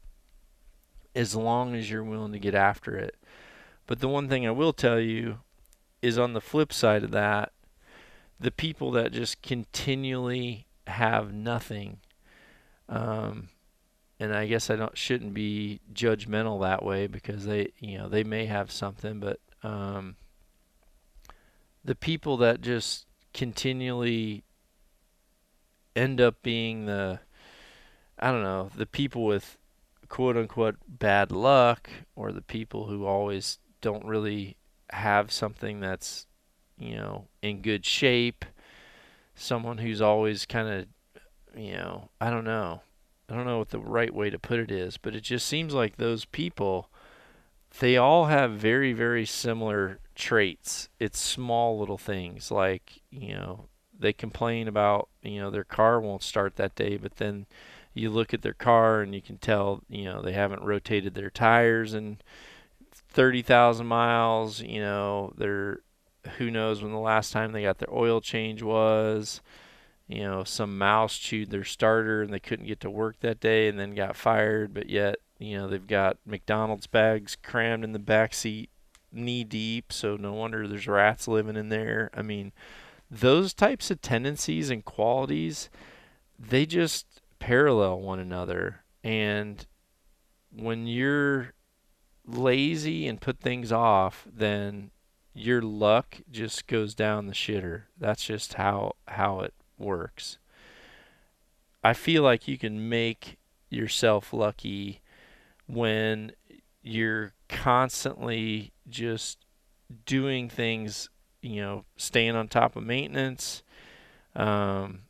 as 1.15 1.35
long 1.35 1.75
as 1.75 1.91
you're 1.91 2.05
willing 2.05 2.33
to 2.33 2.39
get 2.39 2.55
after 2.55 2.97
it. 2.97 3.17
But 3.87 4.01
the 4.01 4.09
one 4.09 4.29
thing 4.29 4.47
I 4.47 4.51
will 4.51 4.73
tell 4.73 4.99
you 4.99 5.39
is 6.03 6.19
on 6.19 6.33
the 6.33 6.41
flip 6.41 6.73
side 6.73 7.05
of 7.05 7.13
that, 7.13 7.53
the 8.41 8.51
people 8.51 8.91
that 8.93 9.13
just 9.13 9.43
continually 9.43 10.67
have 10.87 11.33
nothing, 11.33 11.99
um, 12.89 13.49
and 14.19 14.35
I 14.35 14.47
guess 14.47 14.71
I 14.71 14.77
don't 14.77 14.97
shouldn't 14.99 15.35
be 15.35 15.81
judgmental 15.93 16.61
that 16.63 16.85
way 16.85 17.07
because 17.07 17.47
they 17.47 17.73
you 17.79 17.99
know 17.99 18.09
they 18.09 18.25
may 18.25 18.47
have 18.47 18.71
something, 18.71 19.21
but 19.21 19.41
um, 19.63 20.17
the 21.85 21.95
people 21.95 22.37
that 22.39 22.61
just 22.61 23.07
continually 23.33 24.45
end 25.95 26.21
up 26.21 26.43
being 26.43 26.87
the 26.87 27.21
I 28.19 28.31
don't 28.31 28.43
know 28.43 28.71
the 28.75 28.87
people 28.87 29.25
with 29.25 29.59
quote 30.09 30.37
unquote 30.37 30.77
bad 30.87 31.31
luck 31.33 31.91
or 32.15 32.33
the 32.33 32.43
people 32.43 32.87
who 32.87 33.05
always 33.05 33.59
don't 33.81 34.05
really 34.05 34.57
have 34.91 35.33
something 35.33 35.81
that's 35.81 36.27
you 36.79 36.95
know 36.95 37.27
in 37.43 37.61
good 37.61 37.85
shape 37.85 38.45
someone 39.35 39.79
who's 39.79 40.01
always 40.01 40.47
kind 40.47 40.69
of 40.69 40.87
you 41.61 41.75
know 41.75 42.09
i 42.21 42.31
don't 42.31 42.45
know. 42.45 42.83
I 43.29 43.35
don't 43.35 43.47
know 43.47 43.59
what 43.59 43.71
the 43.71 43.81
right 43.81 44.15
way 44.15 44.29
to 44.31 44.39
put 44.39 44.61
it 44.61 44.71
is 44.71 44.99
but 44.99 45.15
it 45.15 45.23
just 45.23 45.47
seems 45.47 45.73
like 45.73 45.97
those 45.97 46.25
people 46.25 46.91
they 47.81 47.97
all 47.97 48.27
have 48.27 48.53
very 48.53 48.93
very 48.93 49.25
similar 49.25 49.99
traits 50.15 50.89
it's 50.99 51.21
small 51.21 51.79
little 51.79 51.99
things 51.99 52.51
like 52.51 53.03
you 53.11 53.35
know 53.35 53.67
they 53.99 54.13
complain 54.13 54.69
about 54.69 55.09
you 55.23 55.41
know 55.41 55.51
their 55.51 55.65
car 55.65 56.01
won't 56.01 56.23
start 56.23 56.57
that 56.57 56.75
day 56.75 56.97
but 56.97 57.17
then 57.17 57.47
you 57.95 58.11
look 58.11 58.35
at 58.35 58.43
their 58.43 58.53
car 58.55 59.01
and 59.01 59.15
you 59.15 59.23
can 59.23 59.39
tell, 59.39 59.83
you 59.89 60.05
know, 60.05 60.21
they 60.21 60.33
haven't 60.33 60.65
rotated 60.65 61.15
their 61.15 61.31
tires 61.31 61.95
in 61.95 62.19
30,000 62.93 63.87
miles. 63.87 64.61
You 64.61 64.81
know, 64.81 65.33
they're 65.39 65.81
who 66.39 66.51
knows 66.51 66.83
when 66.83 66.93
the 66.93 66.99
last 66.99 67.33
time 67.33 67.53
they 67.53 67.63
got 67.63 67.79
their 67.79 67.93
oil 67.95 68.21
change 68.21 68.63
was. 68.63 69.41
You 70.09 70.23
know, 70.23 70.45
some 70.45 70.77
mouse 70.77 71.17
chewed 71.17 71.51
their 71.51 71.65
starter 71.65 72.21
and 72.21 72.33
they 72.33 72.41
couldn't 72.41 72.67
get 72.67 72.81
to 72.81 72.91
work 72.91 73.21
that 73.21 73.41
day 73.41 73.69
and 73.69 73.79
then 73.79 73.95
got 73.95 74.17
fired, 74.17 74.75
but 74.75 74.91
yet, 74.91 75.17
you 75.39 75.57
know, 75.57 75.69
they've 75.69 75.87
got 75.87 76.19
McDonald's 76.27 76.87
bags 76.87 77.37
crammed 77.43 77.85
in 77.85 77.93
the 77.93 77.99
back 77.99 78.35
seat 78.35 78.69
knee 79.15 79.45
deep, 79.45 79.93
so 79.93 80.17
no 80.17 80.33
wonder 80.33 80.67
there's 80.67 80.87
rats 80.87 81.29
living 81.29 81.57
in 81.57 81.69
there. 81.69 82.11
I 82.15 82.23
mean, 82.23 82.53
those 83.11 83.55
types 83.55 83.91
of 83.91 84.01
tendencies 84.01 84.71
and 84.71 84.85
qualities, 84.85 85.69
they 86.39 86.67
just 86.67 87.07
parallel 87.39 88.01
one 88.01 88.19
another. 88.19 88.83
And 89.03 89.67
when 90.51 90.87
you're 90.87 91.53
lazy 92.27 93.07
and 93.07 93.21
put 93.21 93.41
things 93.41 93.71
off, 93.71 94.27
then 94.33 94.91
your 95.35 95.61
luck 95.61 96.21
just 96.31 96.67
goes 96.67 96.95
down 96.95 97.27
the 97.27 97.33
shitter. 97.33 97.83
That's 97.99 98.25
just 98.25 98.55
how 98.55 98.95
how 99.09 99.41
it 99.41 99.55
works. 99.79 100.39
I 101.83 101.93
feel 101.93 102.23
like 102.23 102.49
you 102.49 102.57
can 102.57 102.89
make 102.89 103.37
yourself 103.69 104.33
lucky 104.33 105.01
when 105.67 106.33
you're 106.83 107.33
constantly 107.49 108.73
just 108.89 109.39
doing 110.07 110.49
things, 110.49 111.09
you 111.43 111.61
know, 111.61 111.85
staying 111.97 112.37
on 112.37 112.49
top 112.49 112.77
of 112.77 112.85
maintenance, 112.85 113.63
um, 114.35 115.01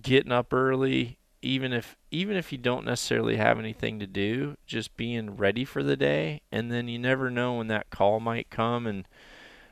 getting 0.00 0.32
up 0.32 0.52
early, 0.52 1.18
even 1.42 1.72
if 1.72 1.96
even 2.10 2.36
if 2.36 2.52
you 2.52 2.58
don't 2.58 2.84
necessarily 2.84 3.36
have 3.36 3.58
anything 3.58 3.98
to 3.98 4.06
do, 4.06 4.56
just 4.66 4.96
being 4.96 5.36
ready 5.36 5.64
for 5.64 5.82
the 5.82 5.96
day, 5.96 6.40
and 6.50 6.70
then 6.72 6.88
you 6.88 6.98
never 6.98 7.30
know 7.30 7.54
when 7.54 7.68
that 7.68 7.90
call 7.90 8.20
might 8.20 8.50
come 8.50 8.86
and 8.86 9.06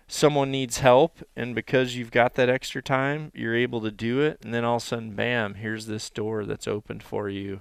someone 0.09 0.51
needs 0.51 0.79
help, 0.79 1.19
and 1.35 1.55
because 1.55 1.97
you've 1.97 2.13
got 2.13 2.35
that 2.35 2.49
extra 2.49 2.81
time, 2.81 3.33
you're 3.35 3.57
able 3.57 3.81
to 3.81 3.91
do 3.91 4.21
it, 4.21 4.39
and 4.45 4.55
then 4.55 4.65
all 4.65 4.77
of 4.77 4.83
a 4.83 4.87
sudden, 4.87 5.15
bam, 5.15 5.55
here's 5.55 5.87
this 5.87 6.09
door 6.11 6.45
that's 6.45 6.69
open 6.69 7.01
for 7.01 7.29
you, 7.29 7.61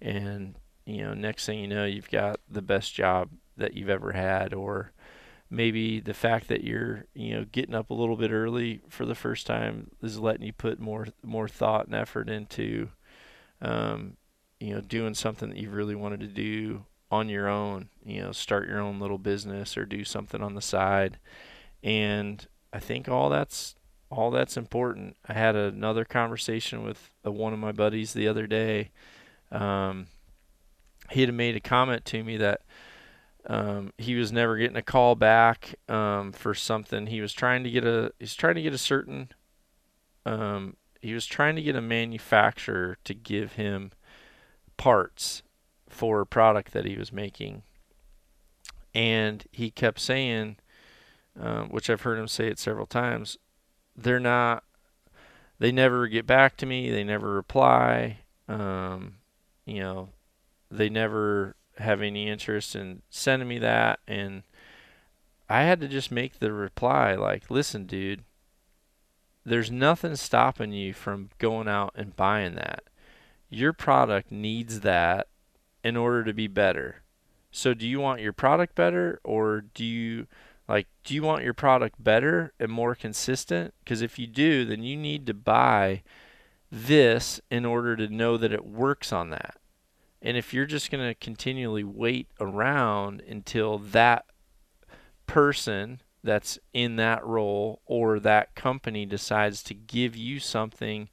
and 0.00 0.54
you 0.84 1.02
know, 1.02 1.14
next 1.14 1.46
thing 1.46 1.58
you 1.58 1.68
know, 1.68 1.84
you've 1.84 2.10
got 2.10 2.40
the 2.50 2.62
best 2.62 2.94
job 2.94 3.30
that 3.58 3.74
you've 3.74 3.88
ever 3.88 4.12
had, 4.12 4.54
or 4.54 4.92
maybe 5.50 6.00
the 6.00 6.14
fact 6.14 6.48
that 6.48 6.64
you're 6.64 7.04
you 7.14 7.34
know 7.34 7.44
getting 7.50 7.74
up 7.74 7.90
a 7.90 7.94
little 7.94 8.16
bit 8.16 8.30
early 8.30 8.80
for 8.88 9.06
the 9.06 9.14
first 9.14 9.46
time 9.46 9.90
is 10.02 10.18
letting 10.18 10.46
you 10.46 10.52
put 10.52 10.78
more 10.78 11.08
more 11.22 11.48
thought 11.48 11.86
and 11.86 11.94
effort 11.94 12.28
into 12.28 12.88
um, 13.62 14.16
you 14.60 14.74
know 14.74 14.80
doing 14.80 15.14
something 15.14 15.48
that 15.48 15.58
you've 15.58 15.74
really 15.74 15.94
wanted 15.94 16.20
to 16.20 16.26
do 16.26 16.84
on 17.10 17.28
your 17.28 17.48
own 17.48 17.88
you 18.04 18.20
know 18.20 18.32
start 18.32 18.68
your 18.68 18.80
own 18.80 19.00
little 19.00 19.18
business 19.18 19.78
or 19.78 19.86
do 19.86 20.04
something 20.04 20.42
on 20.42 20.54
the 20.54 20.60
side 20.60 21.18
and 21.82 22.46
i 22.70 22.78
think 22.78 23.08
all 23.08 23.30
that's 23.30 23.74
all 24.10 24.30
that's 24.30 24.56
important. 24.56 25.16
I 25.28 25.34
had 25.34 25.54
another 25.54 26.04
conversation 26.04 26.82
with 26.82 27.10
uh, 27.26 27.32
one 27.32 27.52
of 27.52 27.58
my 27.58 27.72
buddies 27.72 28.12
the 28.12 28.28
other 28.28 28.46
day. 28.46 28.90
Um, 29.52 30.06
he 31.10 31.20
had 31.22 31.32
made 31.34 31.56
a 31.56 31.60
comment 31.60 32.04
to 32.06 32.22
me 32.22 32.36
that 32.38 32.62
um, 33.48 33.92
he 33.96 34.14
was 34.14 34.30
never 34.30 34.58
getting 34.58 34.76
a 34.76 34.82
call 34.82 35.14
back 35.14 35.74
um, 35.88 36.32
for 36.32 36.54
something. 36.54 37.06
He 37.06 37.20
was 37.20 37.32
trying 37.32 37.64
to 37.64 37.70
get 37.70 37.84
a 37.84 38.12
he's 38.18 38.34
trying 38.34 38.56
to 38.56 38.62
get 38.62 38.74
a 38.74 38.78
certain 38.78 39.30
um, 40.26 40.76
he 41.00 41.14
was 41.14 41.26
trying 41.26 41.56
to 41.56 41.62
get 41.62 41.74
a 41.74 41.80
manufacturer 41.80 42.98
to 43.04 43.14
give 43.14 43.54
him 43.54 43.92
parts 44.76 45.42
for 45.88 46.20
a 46.20 46.26
product 46.26 46.72
that 46.72 46.84
he 46.84 46.96
was 46.96 47.12
making, 47.12 47.62
and 48.94 49.44
he 49.50 49.70
kept 49.70 50.00
saying, 50.00 50.58
uh, 51.40 51.62
which 51.64 51.88
I've 51.88 52.02
heard 52.02 52.18
him 52.18 52.28
say 52.28 52.48
it 52.48 52.58
several 52.58 52.86
times, 52.86 53.38
they're 53.96 54.20
not. 54.20 54.64
They 55.58 55.72
never 55.72 56.06
get 56.06 56.26
back 56.26 56.56
to 56.58 56.66
me. 56.66 56.90
They 56.90 57.02
never 57.02 57.32
reply. 57.32 58.18
Um, 58.48 59.14
you 59.66 59.80
know, 59.80 60.10
they 60.70 60.88
never 60.88 61.56
have 61.78 62.02
any 62.02 62.28
interest 62.28 62.76
in 62.76 63.02
sending 63.10 63.48
me 63.48 63.58
that 63.58 64.00
and 64.06 64.42
I 65.48 65.62
had 65.62 65.80
to 65.80 65.88
just 65.88 66.10
make 66.10 66.38
the 66.38 66.52
reply 66.52 67.14
like, 67.14 67.50
"Listen, 67.50 67.86
dude, 67.86 68.22
there's 69.48 69.70
nothing 69.70 70.14
stopping 70.16 70.72
you 70.72 70.92
from 70.92 71.30
going 71.38 71.68
out 71.68 71.92
and 71.94 72.14
buying 72.14 72.54
that. 72.56 72.84
Your 73.48 73.72
product 73.72 74.30
needs 74.30 74.80
that 74.80 75.28
in 75.82 75.96
order 75.96 76.22
to 76.24 76.34
be 76.34 76.46
better. 76.46 77.02
So 77.50 77.72
do 77.72 77.86
you 77.86 77.98
want 77.98 78.20
your 78.20 78.34
product 78.34 78.74
better 78.74 79.20
or 79.24 79.62
do 79.72 79.84
you 79.84 80.26
like 80.68 80.86
do 81.02 81.14
you 81.14 81.22
want 81.22 81.44
your 81.44 81.54
product 81.54 82.02
better 82.02 82.52
and 82.60 82.70
more 82.70 82.94
consistent? 82.94 83.72
Cuz 83.86 84.02
if 84.02 84.18
you 84.18 84.26
do, 84.26 84.66
then 84.66 84.82
you 84.82 84.96
need 84.96 85.26
to 85.26 85.34
buy 85.34 86.02
this 86.70 87.40
in 87.50 87.64
order 87.64 87.96
to 87.96 88.08
know 88.08 88.36
that 88.36 88.52
it 88.52 88.66
works 88.66 89.12
on 89.12 89.30
that. 89.30 89.57
And 90.20 90.36
if 90.36 90.52
you're 90.52 90.66
just 90.66 90.90
going 90.90 91.06
to 91.06 91.14
continually 91.14 91.84
wait 91.84 92.28
around 92.40 93.22
until 93.28 93.78
that 93.78 94.26
person 95.26 96.00
that's 96.24 96.58
in 96.72 96.96
that 96.96 97.24
role 97.24 97.80
or 97.86 98.18
that 98.20 98.54
company 98.54 99.06
decides 99.06 99.62
to 99.62 99.74
give 99.74 100.16
you 100.16 100.40
something 100.40 101.08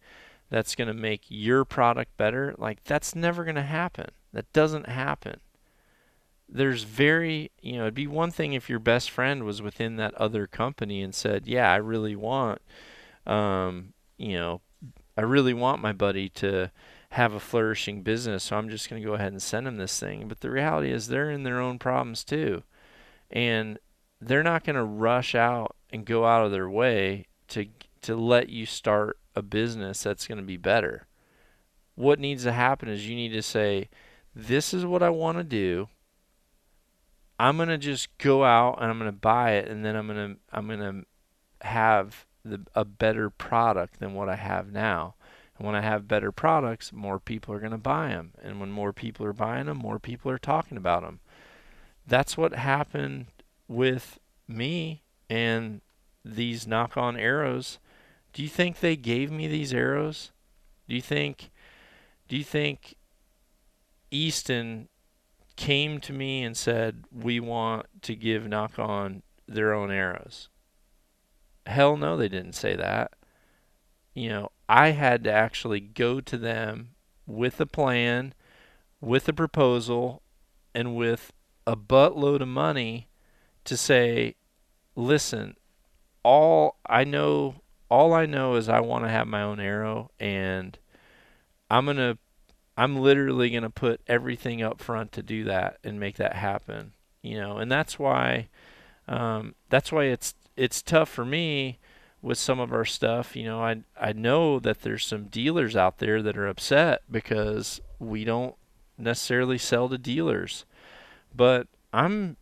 that's 0.50 0.76
going 0.76 0.88
to 0.88 0.94
make 0.94 1.24
your 1.28 1.66
product 1.66 2.18
better, 2.18 2.56
like 2.58 2.84
that's 2.84 3.16
never 3.16 3.44
going 3.44 3.56
to 3.56 3.62
happen. 3.62 4.10
That 4.34 4.52
doesn't 4.54 4.90
happen. 4.90 5.40
There's 6.50 6.84
very, 6.84 7.52
you 7.62 7.74
know, 7.74 7.84
it'd 7.84 7.94
be 7.94 8.08
one 8.08 8.32
thing 8.32 8.54
if 8.54 8.70
your 8.70 8.80
best 8.80 9.10
friend 9.10 9.44
was 9.44 9.62
within 9.62 9.96
that 9.98 10.14
other 10.16 10.46
company 10.46 11.02
and 11.02 11.14
said, 11.14 11.48
"Yeah, 11.48 11.72
I 11.72 11.78
really 11.78 12.16
want 12.16 12.62
um, 13.26 13.94
you 14.18 14.38
know, 14.38 14.62
I 15.18 15.22
really 15.22 15.54
want 15.54 15.82
my 15.82 15.94
buddy 15.94 16.30
to 16.30 16.72
have 17.16 17.32
a 17.32 17.40
flourishing 17.40 18.02
business, 18.02 18.44
so 18.44 18.58
I'm 18.58 18.68
just 18.68 18.90
going 18.90 19.02
to 19.02 19.08
go 19.08 19.14
ahead 19.14 19.32
and 19.32 19.42
send 19.42 19.66
them 19.66 19.78
this 19.78 19.98
thing. 19.98 20.28
But 20.28 20.42
the 20.42 20.52
reality 20.52 20.92
is 20.92 21.08
they're 21.08 21.32
in 21.32 21.44
their 21.44 21.62
own 21.62 21.80
problems 21.80 22.26
too. 22.26 22.64
And 23.32 23.80
they're 24.20 24.44
not 24.44 24.66
going 24.66 24.76
to 24.76 24.84
rush 24.84 25.34
out 25.34 25.78
and 25.90 26.06
go 26.06 26.26
out 26.26 26.46
of 26.46 26.52
their 26.52 26.70
way 26.70 27.28
to 27.50 27.68
to 28.02 28.18
let 28.18 28.50
you 28.50 28.66
start 28.66 29.18
a 29.34 29.42
business 29.42 30.04
that's 30.04 30.28
going 30.28 30.40
to 30.40 30.44
be 30.44 30.58
better. 30.58 31.08
What 31.96 32.20
needs 32.20 32.44
to 32.44 32.52
happen 32.52 32.90
is 32.90 33.08
you 33.08 33.16
need 33.16 33.32
to 33.32 33.42
say, 33.42 33.88
"This 34.36 34.74
is 34.74 34.86
what 34.86 35.02
I 35.02 35.10
want 35.10 35.38
to 35.38 35.44
do. 35.46 35.88
I'm 37.40 37.56
going 37.56 37.70
to 37.70 37.78
just 37.78 38.16
go 38.18 38.44
out 38.44 38.82
and 38.82 38.92
I'm 38.92 39.00
going 39.00 39.10
to 39.10 39.18
buy 39.18 39.52
it 39.54 39.70
and 39.70 39.86
then 39.86 39.96
I'm 39.96 40.08
going 40.08 40.34
to 40.34 40.40
I'm 40.52 40.68
going 40.68 40.80
to 40.80 41.66
have 41.66 42.26
the, 42.44 42.60
a 42.76 42.84
better 42.84 43.30
product 43.30 44.02
than 44.02 44.14
what 44.16 44.28
I 44.28 44.36
have 44.36 44.70
now." 44.70 45.16
And 45.58 45.66
when 45.66 45.76
I 45.76 45.82
have 45.82 46.08
better 46.08 46.32
products, 46.32 46.92
more 46.92 47.20
people 47.20 47.54
are 47.54 47.60
going 47.60 47.72
to 47.72 47.78
buy 47.78 48.10
them. 48.10 48.32
And 48.42 48.60
when 48.60 48.72
more 48.72 48.92
people 48.92 49.26
are 49.26 49.34
buying 49.34 49.68
them, 49.68 49.78
more 49.78 50.00
people 50.00 50.30
are 50.32 50.38
talking 50.38 50.78
about 50.78 51.04
them. 51.04 51.20
That's 52.06 52.38
what 52.38 52.54
happened 52.54 53.28
with 53.68 54.20
me 54.48 55.02
and 55.30 55.82
these 56.24 56.68
Nock 56.68 56.98
On 56.98 57.18
arrows. 57.18 57.80
Do 58.34 58.44
you 58.44 58.50
think 58.50 58.80
they 58.80 58.96
gave 58.96 59.32
me 59.32 59.48
these 59.48 59.74
arrows? 59.74 60.32
Do 60.88 60.96
you 60.96 61.02
think 61.02 61.52
do 62.28 62.36
you 62.36 62.44
think 62.44 62.96
Easton 64.12 64.90
came 65.56 66.00
to 66.02 66.12
me 66.12 66.44
and 66.44 66.58
said, 66.58 67.06
"We 67.12 67.40
want 67.40 67.86
to 68.04 68.16
give 68.16 68.48
Nock 68.48 68.78
On 68.80 69.24
their 69.48 69.74
own 69.74 69.92
arrows"? 69.92 70.50
Hell 71.66 71.98
no, 71.98 72.18
they 72.18 72.30
didn't 72.30 72.54
say 72.54 72.76
that. 72.76 73.14
You 74.14 74.30
know, 74.30 74.52
I 74.68 74.92
had 74.92 75.24
to 75.26 75.32
actually 75.32 75.80
go 75.80 76.22
to 76.22 76.38
them 76.38 76.90
with 77.28 77.60
a 77.60 77.66
plan, 77.66 78.34
with 79.02 79.28
a 79.28 79.34
proposal, 79.34 80.22
and 80.74 80.96
with 80.96 81.32
a 81.68 81.76
buttload 81.76 82.42
of 82.42 82.48
money 82.48 83.08
to 83.64 83.78
say, 83.78 84.36
listen, 84.96 85.56
all 86.24 86.78
I 86.86 87.04
know 87.04 87.56
all 87.90 88.14
I 88.14 88.26
know 88.26 88.56
is 88.56 88.68
I 88.68 88.80
want 88.80 89.06
to 89.06 89.10
have 89.10 89.28
my 89.28 89.44
own 89.44 89.60
arrow 89.60 90.10
and 90.20 90.78
I'm 91.70 91.86
going 91.86 91.98
to 91.98 92.18
I'm 92.78 92.98
literally 92.98 93.52
going 93.52 93.64
to 93.64 93.70
put 93.70 94.02
everything 94.08 94.62
up 94.62 94.82
front 94.82 95.12
to 95.14 95.24
do 95.24 95.46
that 95.46 95.78
and 95.84 96.00
make 96.00 96.18
that 96.18 96.36
happen, 96.36 96.92
you 97.22 97.40
know. 97.40 97.58
And 97.58 97.72
that's 97.72 97.98
why 97.98 98.50
um, 99.08 99.56
that's 99.70 99.92
why 99.92 100.06
it's 100.06 100.36
it's 100.58 100.82
tough 100.82 101.10
for 101.10 101.26
me 101.26 101.80
with 102.26 102.40
some 102.40 102.60
of 102.60 102.74
our 102.74 102.86
stuff, 102.86 103.36
you 103.36 103.44
know, 103.44 103.62
I 103.62 103.84
I 104.02 104.12
know 104.12 104.58
that 104.60 104.82
there's 104.82 105.06
some 105.06 105.26
dealers 105.26 105.76
out 105.76 106.00
there 106.00 106.24
that 106.24 106.36
are 106.36 106.48
upset 106.48 107.04
because 107.10 107.80
we 108.00 108.24
don't 108.24 108.56
necessarily 108.98 109.60
sell 109.60 109.88
to 109.90 110.00
dealers. 110.00 110.66
But 111.36 111.68
I'm 111.94 112.38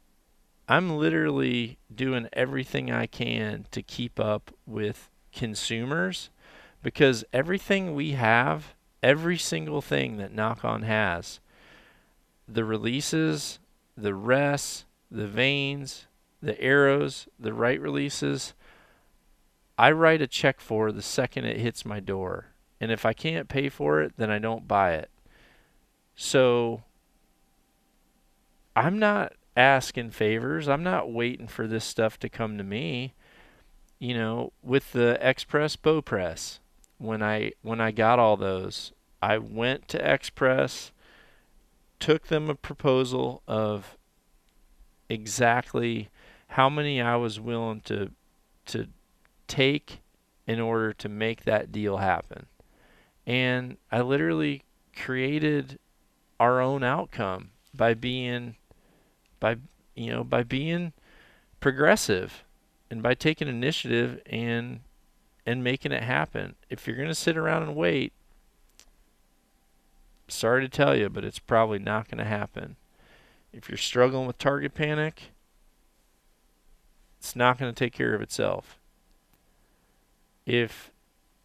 I'm 0.70 0.98
literally 0.98 1.80
doing 1.94 2.30
everything 2.32 2.92
I 2.92 3.08
can 3.08 3.66
to 3.72 3.82
keep 3.82 4.22
up 4.22 4.52
with 4.66 5.10
consumers 5.36 6.30
because 6.82 7.26
everything 7.34 7.94
we 7.94 8.12
have, 8.12 8.76
every 9.04 9.38
single 9.38 9.82
thing 9.82 10.16
that 10.16 10.32
Nock 10.32 10.64
On 10.64 10.84
has, 10.84 11.42
the 12.48 12.64
releases, 12.64 13.60
the 13.98 14.16
rests, 14.16 14.86
the 15.12 15.28
vanes, 15.28 16.08
the 16.42 16.60
arrows, 16.62 17.28
the 17.38 17.54
right 17.54 17.82
releases, 17.82 18.54
I 19.78 19.92
write 19.92 20.22
a 20.22 20.28
check 20.28 20.60
for 20.60 20.92
the 20.92 21.02
second 21.02 21.46
it 21.46 21.58
hits 21.58 21.86
my 21.86 22.00
door. 22.00 22.48
And 22.80 22.92
if 22.92 23.06
I 23.06 23.14
can't 23.14 23.48
pay 23.48 23.70
for 23.70 24.02
it, 24.02 24.14
then 24.18 24.30
I 24.30 24.40
don't 24.40 24.68
buy 24.68 24.94
it. 24.94 25.10
So 26.16 26.84
I'm 28.76 29.00
not 29.00 29.34
asking 29.56 30.12
favors. 30.12 30.68
I'm 30.68 30.84
not 30.84 31.12
waiting 31.12 31.48
for 31.48 31.68
this 31.68 31.86
stuff 31.86 32.20
to 32.20 32.30
come 32.30 32.58
to 32.58 32.64
me. 32.64 33.14
You 34.00 34.16
know, 34.16 34.54
with 34.62 34.92
the 34.92 35.18
Express 35.22 35.76
Bow 35.76 36.02
Press, 36.02 36.60
when 36.98 37.24
I 37.24 37.54
when 37.62 37.80
I 37.80 37.92
got 37.92 38.20
all 38.20 38.36
those, 38.36 38.92
I 39.22 39.38
went 39.38 39.88
to 39.90 40.14
Express, 40.14 40.92
took 42.00 42.28
them 42.28 42.50
a 42.50 42.56
proposal 42.56 43.42
of 43.48 43.98
exactly 45.10 46.10
how 46.50 46.70
many 46.70 47.02
I 47.02 47.16
was 47.16 47.40
willing 47.40 47.82
to 47.82 48.12
to 48.66 48.88
take 49.54 50.02
in 50.48 50.60
order 50.60 50.92
to 50.92 51.08
make 51.08 51.44
that 51.44 51.72
deal 51.72 51.98
happen. 51.98 52.48
And 53.26 53.78
I 53.92 54.02
literally 54.02 54.64
created 54.96 55.78
our 56.40 56.60
own 56.60 56.84
outcome 56.84 57.52
by 57.74 57.94
being 57.94 58.56
by 59.40 59.58
you 59.96 60.12
know 60.12 60.24
by 60.24 60.44
being 60.44 60.94
progressive 61.60 62.44
and 62.90 63.04
by 63.04 63.14
taking 63.14 63.48
initiative 63.48 64.20
and 64.26 64.82
and 65.46 65.64
making 65.64 65.92
it 65.92 66.04
happen. 66.04 66.56
If 66.70 66.88
you're 66.88 66.98
going 66.98 67.08
to 67.08 67.16
sit 67.16 67.38
around 67.38 67.64
and 67.64 67.76
wait, 67.76 68.12
sorry 70.28 70.62
to 70.64 70.70
tell 70.70 70.96
you, 70.96 71.10
but 71.10 71.24
it's 71.24 71.40
probably 71.40 71.80
not 71.80 72.10
going 72.10 72.18
to 72.18 72.26
happen. 72.26 72.76
If 73.52 73.70
you're 73.70 73.78
struggling 73.78 74.26
with 74.26 74.40
target 74.40 74.74
panic, 74.74 75.32
it's 77.20 77.36
not 77.36 77.60
going 77.60 77.72
to 77.72 77.78
take 77.78 77.94
care 77.94 78.16
of 78.16 78.22
itself 78.22 78.80
if 80.46 80.92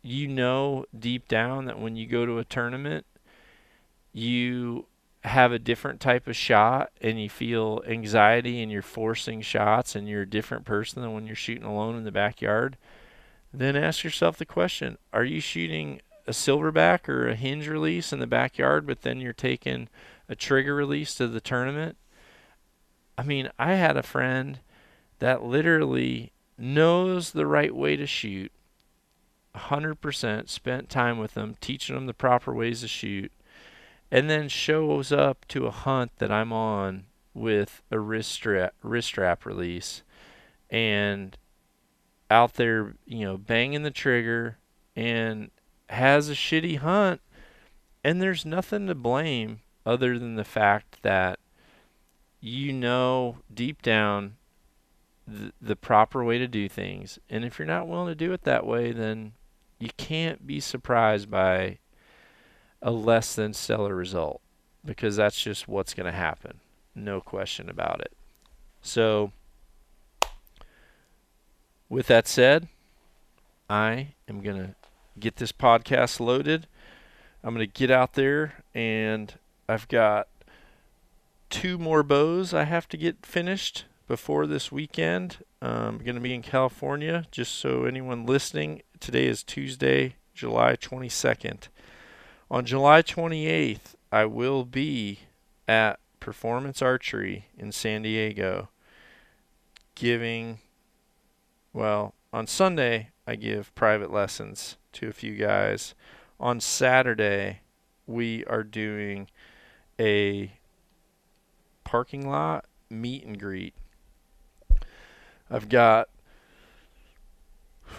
you 0.02 0.28
know 0.28 0.84
deep 0.98 1.28
down 1.28 1.66
that 1.66 1.78
when 1.78 1.96
you 1.96 2.06
go 2.06 2.26
to 2.26 2.38
a 2.38 2.44
tournament, 2.44 3.04
you 4.12 4.86
have 5.24 5.52
a 5.52 5.58
different 5.58 6.00
type 6.00 6.26
of 6.26 6.36
shot 6.36 6.90
and 7.00 7.20
you 7.20 7.28
feel 7.28 7.82
anxiety 7.86 8.62
and 8.62 8.70
you're 8.70 8.82
forcing 8.82 9.40
shots 9.40 9.94
and 9.94 10.08
you're 10.08 10.22
a 10.22 10.28
different 10.28 10.64
person 10.64 11.02
than 11.02 11.12
when 11.12 11.26
you're 11.26 11.36
shooting 11.36 11.64
alone 11.64 11.96
in 11.96 12.04
the 12.04 12.12
backyard, 12.12 12.76
then 13.52 13.76
ask 13.76 14.04
yourself 14.04 14.36
the 14.36 14.44
question 14.44 14.96
Are 15.12 15.24
you 15.24 15.40
shooting 15.40 16.00
a 16.26 16.32
silverback 16.32 17.08
or 17.08 17.28
a 17.28 17.34
hinge 17.34 17.66
release 17.68 18.12
in 18.12 18.20
the 18.20 18.26
backyard, 18.26 18.86
but 18.86 19.02
then 19.02 19.20
you're 19.20 19.32
taking 19.32 19.88
a 20.28 20.36
trigger 20.36 20.74
release 20.74 21.14
to 21.16 21.26
the 21.26 21.40
tournament? 21.40 21.96
I 23.16 23.24
mean, 23.24 23.50
I 23.58 23.74
had 23.74 23.96
a 23.96 24.02
friend 24.02 24.60
that 25.18 25.42
literally 25.42 26.32
knows 26.56 27.32
the 27.32 27.46
right 27.46 27.74
way 27.74 27.96
to 27.96 28.06
shoot 28.06 28.52
100%, 29.58 30.48
spent 30.48 30.88
time 30.88 31.18
with 31.18 31.34
them, 31.34 31.56
teaching 31.60 31.94
them 31.94 32.06
the 32.06 32.14
proper 32.14 32.54
ways 32.54 32.80
to 32.80 32.88
shoot, 32.88 33.32
and 34.10 34.30
then 34.30 34.48
shows 34.48 35.12
up 35.12 35.46
to 35.48 35.66
a 35.66 35.70
hunt 35.70 36.12
that 36.18 36.32
I'm 36.32 36.52
on 36.52 37.04
with 37.34 37.82
a 37.90 37.98
wrist 37.98 38.32
strap, 38.32 38.74
wrist 38.82 39.08
strap 39.08 39.44
release 39.44 40.02
and 40.70 41.36
out 42.30 42.54
there, 42.54 42.94
you 43.06 43.24
know, 43.24 43.38
banging 43.38 43.82
the 43.82 43.90
trigger 43.90 44.58
and 44.96 45.50
has 45.88 46.28
a 46.28 46.34
shitty 46.34 46.78
hunt 46.78 47.20
and 48.04 48.22
there's 48.22 48.44
nothing 48.44 48.86
to 48.86 48.94
blame 48.94 49.60
other 49.84 50.18
than 50.18 50.36
the 50.36 50.44
fact 50.44 51.02
that 51.02 51.38
you 52.40 52.72
know 52.72 53.38
deep 53.52 53.82
down 53.82 54.36
the, 55.26 55.52
the 55.60 55.76
proper 55.76 56.24
way 56.24 56.38
to 56.38 56.48
do 56.48 56.68
things. 56.68 57.18
And 57.28 57.44
if 57.44 57.58
you're 57.58 57.66
not 57.66 57.88
willing 57.88 58.08
to 58.08 58.14
do 58.14 58.32
it 58.32 58.44
that 58.44 58.66
way, 58.66 58.92
then 58.92 59.32
you 59.78 59.90
can't 59.96 60.46
be 60.46 60.60
surprised 60.60 61.30
by 61.30 61.78
a 62.82 62.90
less 62.90 63.34
than 63.34 63.52
stellar 63.54 63.94
result 63.94 64.40
because 64.84 65.16
that's 65.16 65.40
just 65.40 65.68
what's 65.68 65.94
going 65.94 66.06
to 66.06 66.12
happen. 66.12 66.60
No 66.94 67.20
question 67.20 67.68
about 67.68 68.00
it. 68.00 68.12
So, 68.82 69.32
with 71.88 72.06
that 72.06 72.26
said, 72.26 72.68
I 73.68 74.14
am 74.28 74.40
going 74.40 74.56
to 74.56 74.74
get 75.18 75.36
this 75.36 75.52
podcast 75.52 76.20
loaded. 76.20 76.66
I'm 77.42 77.54
going 77.54 77.66
to 77.66 77.72
get 77.72 77.90
out 77.90 78.14
there 78.14 78.64
and 78.74 79.34
I've 79.68 79.88
got 79.88 80.28
two 81.50 81.78
more 81.78 82.02
bows 82.02 82.52
I 82.52 82.64
have 82.64 82.88
to 82.88 82.96
get 82.96 83.24
finished 83.24 83.84
before 84.06 84.46
this 84.46 84.72
weekend. 84.72 85.38
Um, 85.60 85.70
I'm 85.70 85.98
going 85.98 86.14
to 86.14 86.20
be 86.20 86.34
in 86.34 86.42
California, 86.42 87.26
just 87.30 87.54
so 87.54 87.84
anyone 87.84 88.26
listening. 88.26 88.82
Today 89.00 89.26
is 89.26 89.42
Tuesday, 89.42 90.16
July 90.34 90.74
22nd. 90.76 91.68
On 92.50 92.64
July 92.64 93.02
28th, 93.02 93.94
I 94.10 94.24
will 94.24 94.64
be 94.64 95.20
at 95.66 96.00
Performance 96.20 96.82
Archery 96.82 97.46
in 97.56 97.72
San 97.72 98.02
Diego 98.02 98.68
giving, 99.94 100.58
well, 101.72 102.14
on 102.32 102.46
Sunday, 102.46 103.10
I 103.26 103.36
give 103.36 103.74
private 103.74 104.12
lessons 104.12 104.76
to 104.94 105.08
a 105.08 105.12
few 105.12 105.36
guys. 105.36 105.94
On 106.40 106.60
Saturday, 106.60 107.60
we 108.06 108.44
are 108.46 108.64
doing 108.64 109.28
a 109.98 110.52
parking 111.84 112.28
lot 112.28 112.64
meet 112.90 113.24
and 113.24 113.38
greet. 113.38 113.74
I've 115.50 115.68
got 115.68 116.08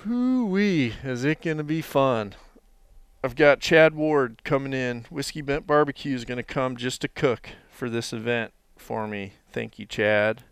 whoo 0.05 0.45
wee, 0.45 0.93
is 1.03 1.23
it 1.23 1.41
gonna 1.41 1.63
be 1.63 1.81
fun? 1.81 2.35
I've 3.23 3.35
got 3.35 3.59
Chad 3.59 3.95
Ward 3.95 4.43
coming 4.43 4.73
in. 4.73 5.05
Whiskey 5.09 5.41
Bent 5.41 5.67
Barbecue 5.67 6.15
is 6.15 6.25
gonna 6.25 6.43
come 6.43 6.77
just 6.77 7.01
to 7.01 7.07
cook 7.07 7.49
for 7.69 7.89
this 7.89 8.13
event 8.13 8.53
for 8.77 9.07
me. 9.07 9.33
Thank 9.51 9.77
you, 9.77 9.85
Chad. 9.85 10.43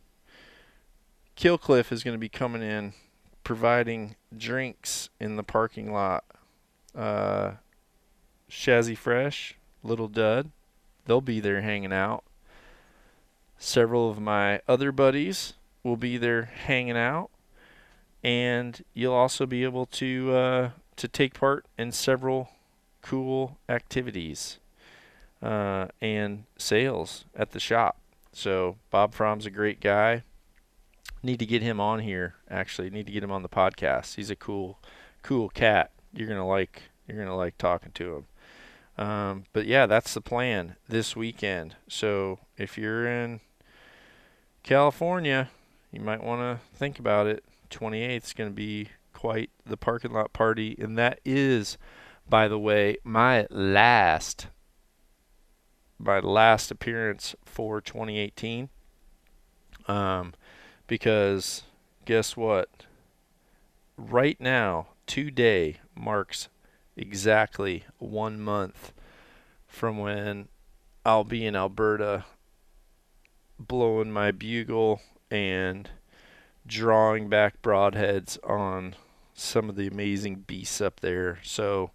Kill 1.36 1.58
Cliff 1.58 1.91
is 1.91 2.04
gonna 2.04 2.18
be 2.18 2.30
coming 2.30 2.62
in, 2.62 2.93
providing 3.43 4.16
drinks 4.36 5.10
in 5.20 5.36
the 5.36 5.43
parking 5.43 5.93
lot. 5.93 6.26
Uh, 6.95 7.52
Shazzy 8.50 8.98
Fresh, 8.98 9.56
Little 9.84 10.08
Dud, 10.08 10.52
they'll 11.06 11.22
be 11.22 11.39
there 11.39 11.62
hanging 11.62 11.93
out. 11.93 12.24
Several 13.58 14.10
of 14.10 14.20
my 14.20 14.62
other 14.68 14.91
buddies 14.91 15.54
will 15.84 15.98
be 15.98 16.18
there 16.18 16.43
hanging 16.43 16.98
out, 16.98 17.30
and 18.28 18.84
you'll 18.93 19.13
also 19.13 19.45
be 19.45 19.63
able 19.63 19.86
to 19.86 20.34
uh, 20.34 20.69
to 20.97 21.07
take 21.07 21.34
part 21.34 21.65
in 21.78 21.93
several 21.93 22.49
cool 23.01 23.57
activities 23.69 24.59
uh, 25.41 25.88
and 26.01 26.43
sales 26.57 27.23
at 27.34 27.51
the 27.51 27.59
shop. 27.59 28.01
So 28.34 28.75
Bob 28.91 29.13
Fromm's 29.13 29.45
a 29.45 29.49
great 29.49 29.80
guy. 29.80 30.23
Need 31.23 31.39
to 31.39 31.45
get 31.45 31.61
him 31.61 31.80
on 31.80 31.99
here. 31.99 32.36
Actually, 32.49 32.89
need 32.89 33.05
to 33.05 33.13
get 33.13 33.23
him 33.23 33.32
on 33.32 33.43
the 33.43 33.49
podcast. 33.49 34.15
He's 34.15 34.30
a 34.30 34.36
cool, 34.36 34.78
cool 35.23 35.47
cat. 35.47 35.91
You're 36.13 36.28
gonna 36.28 36.45
like. 36.45 36.84
You're 37.07 37.17
gonna 37.17 37.38
like 37.38 37.57
talking 37.57 37.93
to 37.93 38.15
him. 38.97 39.05
Um, 39.05 39.43
but 39.53 39.67
yeah, 39.67 39.86
that's 39.86 40.13
the 40.13 40.19
plan 40.19 40.75
this 40.89 41.15
weekend. 41.15 41.78
So 41.88 42.39
if 42.57 42.78
you're 42.78 43.07
in 43.07 43.39
California, 44.63 45.49
you 45.93 46.01
might 46.01 46.21
want 46.21 46.41
to 46.41 46.78
think 46.78 46.99
about 46.99 47.28
it. 47.28 47.45
28th 47.70 48.26
is 48.26 48.34
going 48.34 48.49
to 48.49 48.55
be 48.55 48.89
quite 49.13 49.49
the 49.65 49.78
parking 49.78 50.13
lot 50.13 50.34
party, 50.34 50.76
and 50.80 50.97
that 50.97 51.20
is, 51.26 51.78
by 52.30 52.47
the 52.47 52.59
way, 52.59 52.97
my 53.03 53.47
last 53.49 54.47
my 55.99 56.20
last 56.20 56.70
appearance 56.70 57.36
for 57.43 57.82
2018. 57.82 58.70
Um, 59.88 60.34
because 60.86 61.63
guess 62.05 62.38
what? 62.38 62.70
Right 63.97 64.39
now, 64.39 64.89
today 65.07 65.78
marks 65.95 66.49
exactly 66.95 67.84
one 67.97 68.39
month 68.39 68.93
from 69.68 69.97
when 69.97 70.49
I'll 71.05 71.24
be 71.24 71.45
in 71.45 71.55
Alberta 71.55 72.26
blowing 73.59 74.11
my 74.11 74.32
bugle 74.32 75.01
and 75.32 75.89
drawing 76.68 77.30
back 77.30 77.61
broadheads 77.61 78.38
on 78.47 78.95
some 79.34 79.70
of 79.70 79.76
the 79.76 79.88
amazing 79.88 80.43
beasts 80.47 80.82
up 80.82 80.99
there. 80.99 81.39
So 81.43 81.91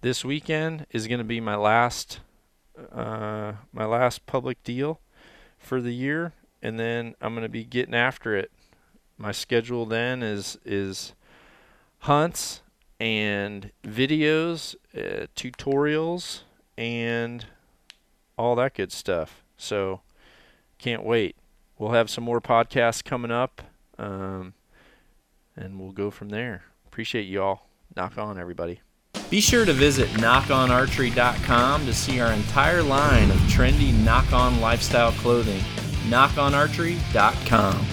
this 0.00 0.24
weekend 0.24 0.86
is 0.90 1.06
going 1.06 1.18
to 1.18 1.24
be 1.24 1.40
my 1.40 1.56
last 1.56 2.20
uh, 2.92 3.52
my 3.72 3.84
last 3.84 4.26
public 4.26 4.62
deal 4.64 5.00
for 5.58 5.80
the 5.80 5.94
year, 5.94 6.32
and 6.62 6.78
then 6.78 7.14
I'm 7.20 7.34
going 7.34 7.42
to 7.44 7.48
be 7.48 7.64
getting 7.64 7.94
after 7.94 8.36
it. 8.36 8.50
My 9.16 9.32
schedule 9.32 9.86
then 9.86 10.22
is 10.22 10.58
is 10.64 11.14
hunts 12.00 12.62
and 13.00 13.70
videos, 13.82 14.74
uh, 14.96 15.26
tutorials, 15.36 16.40
and 16.76 17.46
all 18.36 18.56
that 18.56 18.74
good 18.74 18.92
stuff. 18.92 19.42
So 19.56 20.00
can't 20.78 21.04
wait. 21.04 21.36
We'll 21.78 21.92
have 21.92 22.10
some 22.10 22.24
more 22.24 22.40
podcasts 22.40 23.02
coming 23.02 23.30
up, 23.30 23.62
um, 23.98 24.54
and 25.56 25.78
we'll 25.80 25.92
go 25.92 26.10
from 26.10 26.28
there. 26.28 26.64
Appreciate 26.86 27.24
you 27.24 27.42
all. 27.42 27.68
Nock 27.96 28.18
on, 28.18 28.38
everybody. 28.38 28.80
Be 29.30 29.40
sure 29.40 29.64
to 29.64 29.72
visit 29.72 30.08
nockonarchery.com 30.10 31.86
to 31.86 31.94
see 31.94 32.20
our 32.20 32.32
entire 32.32 32.82
line 32.82 33.30
of 33.30 33.36
trendy 33.48 33.92
nock 34.04 34.32
on 34.32 34.60
lifestyle 34.60 35.12
clothing. 35.12 35.60
nockonarchery.com. 36.08 37.86